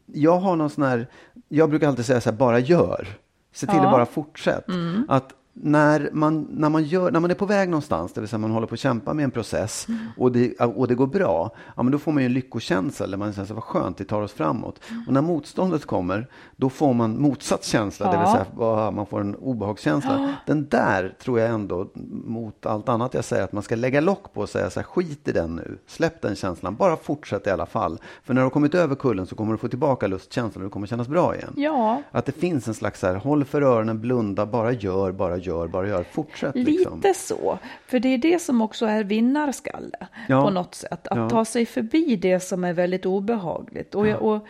jag 0.05 0.39
har 0.39 0.55
någon 0.55 0.69
sån 0.69 0.83
här, 0.83 1.07
jag 1.49 1.69
brukar 1.69 1.87
alltid 1.87 2.05
säga 2.05 2.21
så 2.21 2.29
här, 2.29 2.37
bara 2.37 2.59
gör. 2.59 3.07
Se 3.53 3.67
till 3.67 3.75
ja. 3.75 3.85
att 3.85 3.91
bara 3.91 4.05
fortsätta. 4.05 4.73
Mm. 4.73 5.05
Att 5.09 5.33
när 5.57 6.09
man, 6.13 6.47
när, 6.49 6.69
man 6.69 6.83
gör, 6.83 7.11
när 7.11 7.19
man 7.19 7.31
är 7.31 7.35
på 7.35 7.45
väg 7.45 7.69
någonstans, 7.69 8.13
det 8.13 8.21
vill 8.21 8.27
säga 8.27 8.37
man 8.37 8.51
håller 8.51 8.67
på 8.67 8.73
att 8.73 8.79
kämpa 8.79 9.13
med 9.13 9.23
en 9.23 9.31
process 9.31 9.85
mm. 9.87 9.99
och, 10.17 10.31
det, 10.31 10.59
och 10.59 10.87
det 10.87 10.95
går 10.95 11.07
bra, 11.07 11.51
ja, 11.75 11.83
men 11.83 11.91
då 11.91 11.99
får 11.99 12.11
man 12.11 12.23
ju 12.23 12.25
en 12.25 12.33
lyckokänsla, 12.33 13.05
eller 13.05 13.17
man 13.17 13.33
säger 13.33 13.47
så 13.47 13.53
vad 13.53 13.63
skönt, 13.63 13.97
det 13.97 14.03
tar 14.03 14.21
oss 14.21 14.33
framåt. 14.33 14.79
Mm. 14.89 15.03
Och 15.07 15.13
när 15.13 15.21
motståndet 15.21 15.85
kommer, 15.85 16.27
då 16.57 16.69
får 16.69 16.93
man 16.93 17.21
motsatt 17.21 17.63
känsla, 17.63 18.05
ja. 18.05 18.11
det 18.11 18.17
vill 18.17 18.27
säga 18.27 18.91
man 18.91 19.05
får 19.05 19.21
en 19.21 19.35
obehagskänsla. 19.35 20.19
Ja. 20.19 20.33
Den 20.45 20.69
där 20.69 21.15
tror 21.19 21.39
jag 21.39 21.49
ändå, 21.49 21.87
mot 22.25 22.65
allt 22.65 22.89
annat 22.89 23.13
jag 23.13 23.25
säger, 23.25 23.43
att 23.43 23.51
man 23.51 23.63
ska 23.63 23.75
lägga 23.75 24.01
lock 24.01 24.33
på 24.33 24.41
och 24.41 24.49
säga 24.49 24.69
så 24.69 24.79
här, 24.79 24.87
skit 24.87 25.27
i 25.27 25.31
den 25.31 25.55
nu, 25.55 25.77
släpp 25.87 26.21
den 26.21 26.35
känslan, 26.35 26.75
bara 26.75 26.97
fortsätt 26.97 27.47
i 27.47 27.49
alla 27.49 27.65
fall. 27.65 27.99
För 28.23 28.33
när 28.33 28.41
du 28.41 28.45
har 28.45 28.49
kommit 28.49 28.75
över 28.75 28.95
kullen 28.95 29.27
så 29.27 29.35
kommer 29.35 29.51
du 29.51 29.57
få 29.57 29.67
tillbaka 29.67 30.07
lustkänslan 30.07 30.63
och 30.63 30.69
det 30.69 30.73
kommer 30.73 30.87
kännas 30.87 31.07
bra 31.07 31.35
igen. 31.35 31.53
Ja. 31.57 32.01
Att 32.11 32.25
det 32.25 32.31
finns 32.31 32.67
en 32.67 32.73
slags 32.73 32.99
så 32.99 33.07
här, 33.07 33.15
håll 33.15 33.45
för 33.45 33.61
öronen, 33.61 34.01
blunda, 34.01 34.45
bara 34.45 34.71
gör, 34.71 35.11
bara 35.11 35.37
gör, 35.37 35.67
bara 35.67 35.87
gör, 35.87 36.03
fortsätt. 36.11 36.55
Liksom. 36.55 36.95
Lite 36.95 37.13
så, 37.13 37.59
för 37.87 37.99
det 37.99 38.09
är 38.09 38.17
det 38.17 38.41
som 38.41 38.61
också 38.61 38.85
är 38.85 39.03
vinnarskalle 39.03 40.07
ja. 40.27 40.43
på 40.43 40.49
något 40.49 40.75
sätt. 40.75 41.07
Att 41.07 41.29
ta 41.29 41.45
sig 41.45 41.65
förbi 41.65 42.15
det 42.15 42.39
som 42.39 42.63
är 42.63 42.73
väldigt 42.73 43.05
obehagligt. 43.05 43.95
Och, 43.95 44.07
ja. 44.07 44.17
och, 44.17 44.47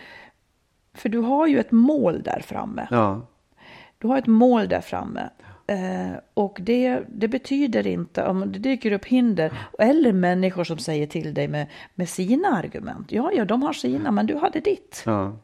för 0.95 1.09
du 1.09 1.17
har 1.17 1.47
ju 1.47 1.59
ett 1.59 1.71
mål 1.71 2.23
där 2.23 2.39
framme. 2.39 2.87
Ja. 2.91 3.21
Du 3.97 4.07
har 4.07 4.17
ett 4.17 4.27
mål 4.27 4.67
där 4.67 4.81
framme. 4.81 5.29
Eh, 5.67 6.17
och 6.33 6.57
det, 6.61 6.99
det, 7.09 7.27
betyder 7.27 7.87
inte, 7.87 8.25
om 8.25 8.51
det 8.51 8.59
dyker 8.59 8.91
upp 8.91 9.05
hinder, 9.05 9.59
eller 9.79 10.13
människor 10.13 10.63
som 10.63 10.77
säger 10.77 11.07
till 11.07 11.33
dig 11.33 11.47
med, 11.47 11.67
med 11.95 12.09
sina 12.09 12.47
argument. 12.47 13.11
Ja, 13.11 13.31
ja, 13.35 13.45
de 13.45 13.63
har 13.63 13.73
sina, 13.73 14.11
men 14.11 14.25
du 14.25 14.35
hade 14.35 14.59
ditt. 14.59 15.03
Ja. 15.05 15.37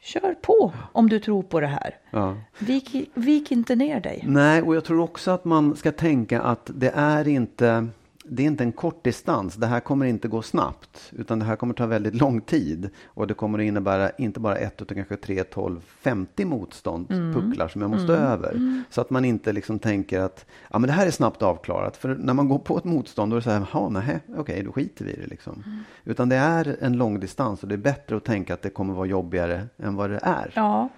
Kör 0.00 0.34
på 0.34 0.72
om 0.92 1.08
du 1.08 1.18
tror 1.18 1.42
på 1.42 1.60
det 1.60 1.66
här. 1.66 1.94
Ja. 2.10 2.36
Vik, 2.58 3.10
vik 3.14 3.52
inte 3.52 3.76
ner 3.76 4.00
dig. 4.00 4.24
Nej, 4.26 4.62
och 4.62 4.76
jag 4.76 4.84
tror 4.84 5.00
också 5.00 5.30
att 5.30 5.44
man 5.44 5.76
ska 5.76 5.92
tänka 5.92 6.42
att 6.42 6.70
det 6.74 6.92
är 6.94 7.28
inte 7.28 7.88
det 8.28 8.42
är 8.42 8.46
inte 8.46 8.64
en 8.64 8.72
kort 8.72 9.04
distans. 9.04 9.54
Det 9.54 9.66
här 9.66 9.80
kommer 9.80 10.06
inte 10.06 10.28
gå 10.28 10.42
snabbt, 10.42 11.12
utan 11.18 11.38
det 11.38 11.44
här 11.44 11.56
kommer 11.56 11.74
ta 11.74 11.86
väldigt 11.86 12.14
lång 12.14 12.40
tid. 12.40 12.90
Och 13.04 13.26
det 13.26 13.34
kommer 13.34 13.58
att 13.58 13.64
innebära 13.64 14.10
inte 14.10 14.40
bara 14.40 14.56
ett, 14.56 14.82
utan 14.82 14.96
kanske 14.96 15.16
tre, 15.16 15.44
tolv, 15.44 15.80
femtio 15.80 16.44
motståndspucklar 16.44 17.64
mm. 17.64 17.68
som 17.68 17.82
jag 17.82 17.90
måste 17.90 18.16
mm. 18.16 18.26
över. 18.26 18.50
Mm. 18.50 18.84
Så 18.90 19.00
att 19.00 19.10
man 19.10 19.24
inte 19.24 19.52
liksom 19.52 19.78
tänker 19.78 20.20
att 20.20 20.46
ja, 20.70 20.78
men 20.78 20.88
det 20.88 20.92
här 20.92 21.06
är 21.06 21.10
snabbt 21.10 21.42
avklarat. 21.42 21.96
För 21.96 22.14
när 22.14 22.34
man 22.34 22.48
går 22.48 22.58
på 22.58 22.78
ett 22.78 22.84
motstånd, 22.84 23.32
då 23.32 23.36
är 23.36 23.40
det 23.40 23.44
så 23.44 23.50
här, 23.50 23.66
jaha, 23.72 23.88
nej, 23.88 24.20
okej, 24.36 24.62
då 24.62 24.72
skiter 24.72 25.04
vi 25.04 25.10
i 25.10 25.16
det. 25.16 25.26
Liksom. 25.26 25.62
Mm. 25.66 25.78
Utan 26.04 26.28
det 26.28 26.36
är 26.36 26.76
en 26.80 26.96
lång 26.96 27.20
distans 27.20 27.62
och 27.62 27.68
det 27.68 27.74
är 27.74 27.78
bättre 27.78 28.16
att 28.16 28.24
tänka 28.24 28.54
att 28.54 28.62
det 28.62 28.70
kommer 28.70 28.94
vara 28.94 29.06
jobbigare 29.06 29.66
än 29.78 29.96
vad 29.96 30.10
det 30.10 30.20
är. 30.22 30.52
Ja, 30.54 30.88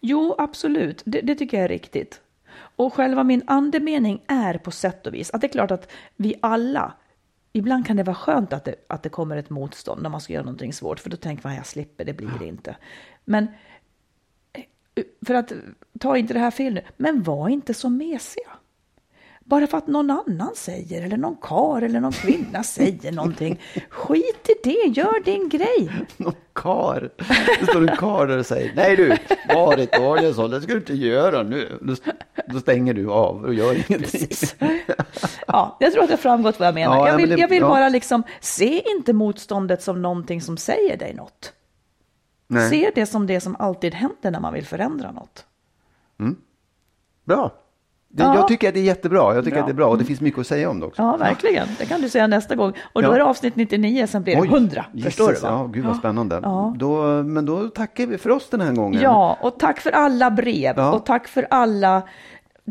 jo, 0.00 0.34
absolut. 0.38 1.02
Det, 1.04 1.20
det 1.20 1.34
tycker 1.34 1.56
jag 1.56 1.64
är 1.64 1.68
riktigt. 1.68 2.20
Och 2.80 2.94
själva 2.94 3.24
min 3.24 3.42
andemening 3.46 4.22
är 4.26 4.58
på 4.58 4.70
sätt 4.70 5.06
och 5.06 5.14
vis 5.14 5.30
att 5.30 5.40
det 5.40 5.46
är 5.46 5.52
klart 5.52 5.70
att 5.70 5.90
vi 6.16 6.34
alla, 6.42 6.92
ibland 7.52 7.86
kan 7.86 7.96
det 7.96 8.02
vara 8.02 8.16
skönt 8.16 8.52
att 8.52 8.64
det, 8.64 8.74
att 8.88 9.02
det 9.02 9.08
kommer 9.08 9.36
ett 9.36 9.50
motstånd 9.50 10.02
när 10.02 10.10
man 10.10 10.20
ska 10.20 10.32
göra 10.32 10.44
någonting 10.44 10.72
svårt, 10.72 11.00
för 11.00 11.10
då 11.10 11.16
tänker 11.16 11.46
man 11.46 11.56
jag 11.56 11.66
slipper, 11.66 12.04
det 12.04 12.12
blir 12.12 12.30
det 12.38 12.46
inte. 12.46 12.76
Men 13.24 13.46
eh, 14.52 15.04
för 15.26 15.34
att 15.34 15.52
ta 16.00 16.16
inte 16.16 16.34
det 16.34 16.40
här 16.40 16.50
fel 16.50 16.74
nu, 16.74 16.82
men 16.96 17.22
var 17.22 17.48
inte 17.48 17.74
så 17.74 17.88
mesiga. 17.88 18.50
Bara 19.50 19.66
för 19.66 19.78
att 19.78 19.86
någon 19.86 20.10
annan 20.10 20.50
säger, 20.54 21.02
eller 21.02 21.16
någon 21.16 21.36
kar 21.36 21.82
eller 21.82 22.00
någon 22.00 22.12
kvinna 22.12 22.62
säger 22.62 23.12
någonting. 23.12 23.60
Skit 23.88 24.48
i 24.48 24.54
det, 24.64 25.00
gör 25.00 25.24
din 25.24 25.48
grej. 25.48 25.90
Någon 26.16 26.34
kar. 26.52 27.10
Det 27.60 27.66
står 27.66 27.88
en 27.88 27.96
kar 27.96 28.26
där 28.26 28.38
och 28.38 28.46
säger, 28.46 28.72
nej 28.76 28.96
du, 28.96 29.16
Marit 29.54 29.92
Danielsson, 29.92 30.50
det 30.50 30.60
ska 30.60 30.72
du 30.72 30.78
inte 30.78 30.94
göra 30.94 31.42
nu. 31.42 31.78
Då, 31.80 31.94
då 32.46 32.60
stänger 32.60 32.94
du 32.94 33.10
av 33.10 33.44
och 33.44 33.54
gör 33.54 33.72
ingenting. 33.72 33.98
Precis. 33.98 34.56
Ja, 35.46 35.76
jag 35.80 35.92
tror 35.92 36.02
att 36.02 36.08
det 36.08 36.14
har 36.14 36.18
framgått 36.18 36.58
vad 36.58 36.68
jag 36.68 36.74
menar. 36.74 36.96
Ja, 36.96 37.08
jag 37.08 37.16
vill, 37.16 37.38
jag 37.38 37.48
vill 37.48 37.62
ja. 37.62 37.68
bara 37.68 37.88
liksom, 37.88 38.22
se 38.40 38.82
inte 38.96 39.12
motståndet 39.12 39.82
som 39.82 40.02
någonting 40.02 40.40
som 40.40 40.56
säger 40.56 40.96
dig 40.96 41.14
något. 41.14 41.52
Nej. 42.46 42.70
Se 42.70 42.90
det 42.94 43.06
som 43.06 43.26
det 43.26 43.40
som 43.40 43.56
alltid 43.58 43.94
händer 43.94 44.30
när 44.30 44.40
man 44.40 44.54
vill 44.54 44.66
förändra 44.66 45.12
något. 45.12 45.46
Mm. 46.20 46.36
Bra. 47.24 47.52
Det, 48.12 48.22
ja. 48.22 48.34
Jag 48.34 48.48
tycker 48.48 48.68
att 48.68 48.74
det 48.74 48.80
är 48.80 48.84
jättebra. 48.84 49.34
Jag 49.34 49.44
tycker 49.44 49.56
bra. 49.56 49.60
att 49.60 49.66
det 49.66 49.72
är 49.72 49.74
bra 49.74 49.86
och 49.86 49.98
det 49.98 50.04
finns 50.04 50.20
mycket 50.20 50.40
att 50.40 50.46
säga 50.46 50.70
om 50.70 50.80
det 50.80 50.86
också. 50.86 51.02
Ja, 51.02 51.16
verkligen. 51.16 51.68
Det 51.78 51.86
kan 51.86 52.00
du 52.00 52.08
säga 52.08 52.26
nästa 52.26 52.54
gång. 52.54 52.72
Och 52.92 53.02
då 53.02 53.08
ja. 53.08 53.14
är 53.14 53.18
det 53.18 53.24
avsnitt 53.24 53.56
99, 53.56 54.06
sen 54.06 54.22
blir 54.22 54.34
det 54.34 54.40
Oj, 54.40 54.48
100. 54.48 54.84
Jesus. 54.92 55.04
Förstår 55.04 55.32
du? 55.32 55.40
Va? 55.40 55.48
Ja, 55.48 55.66
gud 55.66 55.84
vad 55.84 55.96
spännande. 55.96 56.40
Ja. 56.42 56.74
Då, 56.78 57.22
men 57.22 57.46
då 57.46 57.68
tackar 57.68 58.06
vi 58.06 58.18
för 58.18 58.30
oss 58.30 58.48
den 58.50 58.60
här 58.60 58.72
gången. 58.72 59.02
Ja, 59.02 59.38
och 59.40 59.58
tack 59.58 59.80
för 59.80 59.90
alla 59.90 60.30
brev 60.30 60.74
ja. 60.76 60.92
och 60.92 61.06
tack 61.06 61.28
för 61.28 61.46
alla 61.50 62.02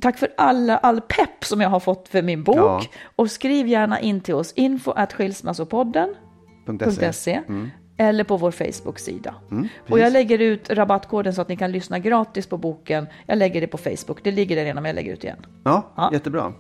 Tack 0.02 0.18
för 0.18 0.30
alla, 0.38 0.78
all 0.78 1.02
pepp 1.02 1.46
som 1.46 1.62
jag 1.62 1.70
har 1.70 1.80
fått 1.80 2.08
för 2.08 2.22
min 2.22 2.44
bok. 2.44 2.90
Och 3.16 3.32
skriv 3.32 3.68
gärna 3.68 4.00
in 4.00 4.22
till 4.22 4.34
oss, 4.34 4.54
info 4.56 4.92
at 4.92 5.14
skilsmassopodden.se. 5.14 7.42
Mm 7.48 7.70
eller 8.00 8.24
på 8.24 8.38
vår 8.38 8.52
Facebook-sida. 8.52 9.36
Mm, 9.52 9.68
och 9.90 10.00
jag 10.00 10.14
lägger 10.14 10.40
ut 10.40 10.70
rabattkoden 10.70 11.34
så 11.34 11.42
att 11.42 11.50
ni 11.50 11.58
kan 11.58 11.72
lyssna 11.72 12.00
gratis 12.00 12.48
på 12.48 12.58
boken. 12.58 13.08
Jag 13.26 13.38
lägger 13.38 13.62
det 13.62 13.68
på 13.68 13.78
Facebook. 13.78 14.24
Det 14.24 14.32
ligger 14.32 14.56
där 14.56 14.64
redan, 14.66 14.84
men 14.84 14.90
jag 14.90 14.96
lägger 14.96 15.14
ut 15.14 15.24
igen. 15.24 15.46
Ja, 15.64 15.94
ja. 15.96 16.10
jättebra. 16.14 16.54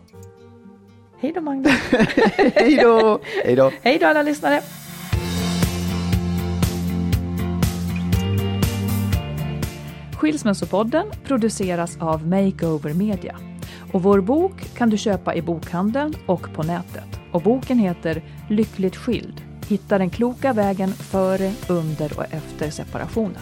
Hej 1.19 1.31
då, 1.35 1.41
Magnus. 1.41 1.71
Hej 2.55 2.79
då. 2.81 3.19
Hej 3.45 3.55
då. 3.55 3.71
Hej 3.81 3.97
då, 3.99 4.05
alla 4.05 4.21
lyssnare. 4.21 4.61
Skilsmässopodden 10.17 11.07
produceras 11.23 11.97
av 12.01 12.27
Makeover 12.27 12.93
Media. 12.93 13.35
Och 13.93 14.03
vår 14.03 14.21
bok 14.21 14.73
kan 14.77 14.89
du 14.89 14.97
köpa 14.97 15.35
i 15.35 15.41
bokhandeln 15.41 16.13
och 16.25 16.53
på 16.53 16.63
nätet. 16.63 17.19
Och 17.31 17.41
boken 17.41 17.79
heter 17.79 18.21
Lyckligt 18.49 18.95
skild 18.95 19.48
Hitta 19.69 19.97
den 19.97 20.09
kloka 20.09 20.53
vägen 20.53 20.89
före, 20.93 21.51
under 21.67 22.17
och 22.17 22.25
efter 22.33 22.69
separationen. 22.69 23.41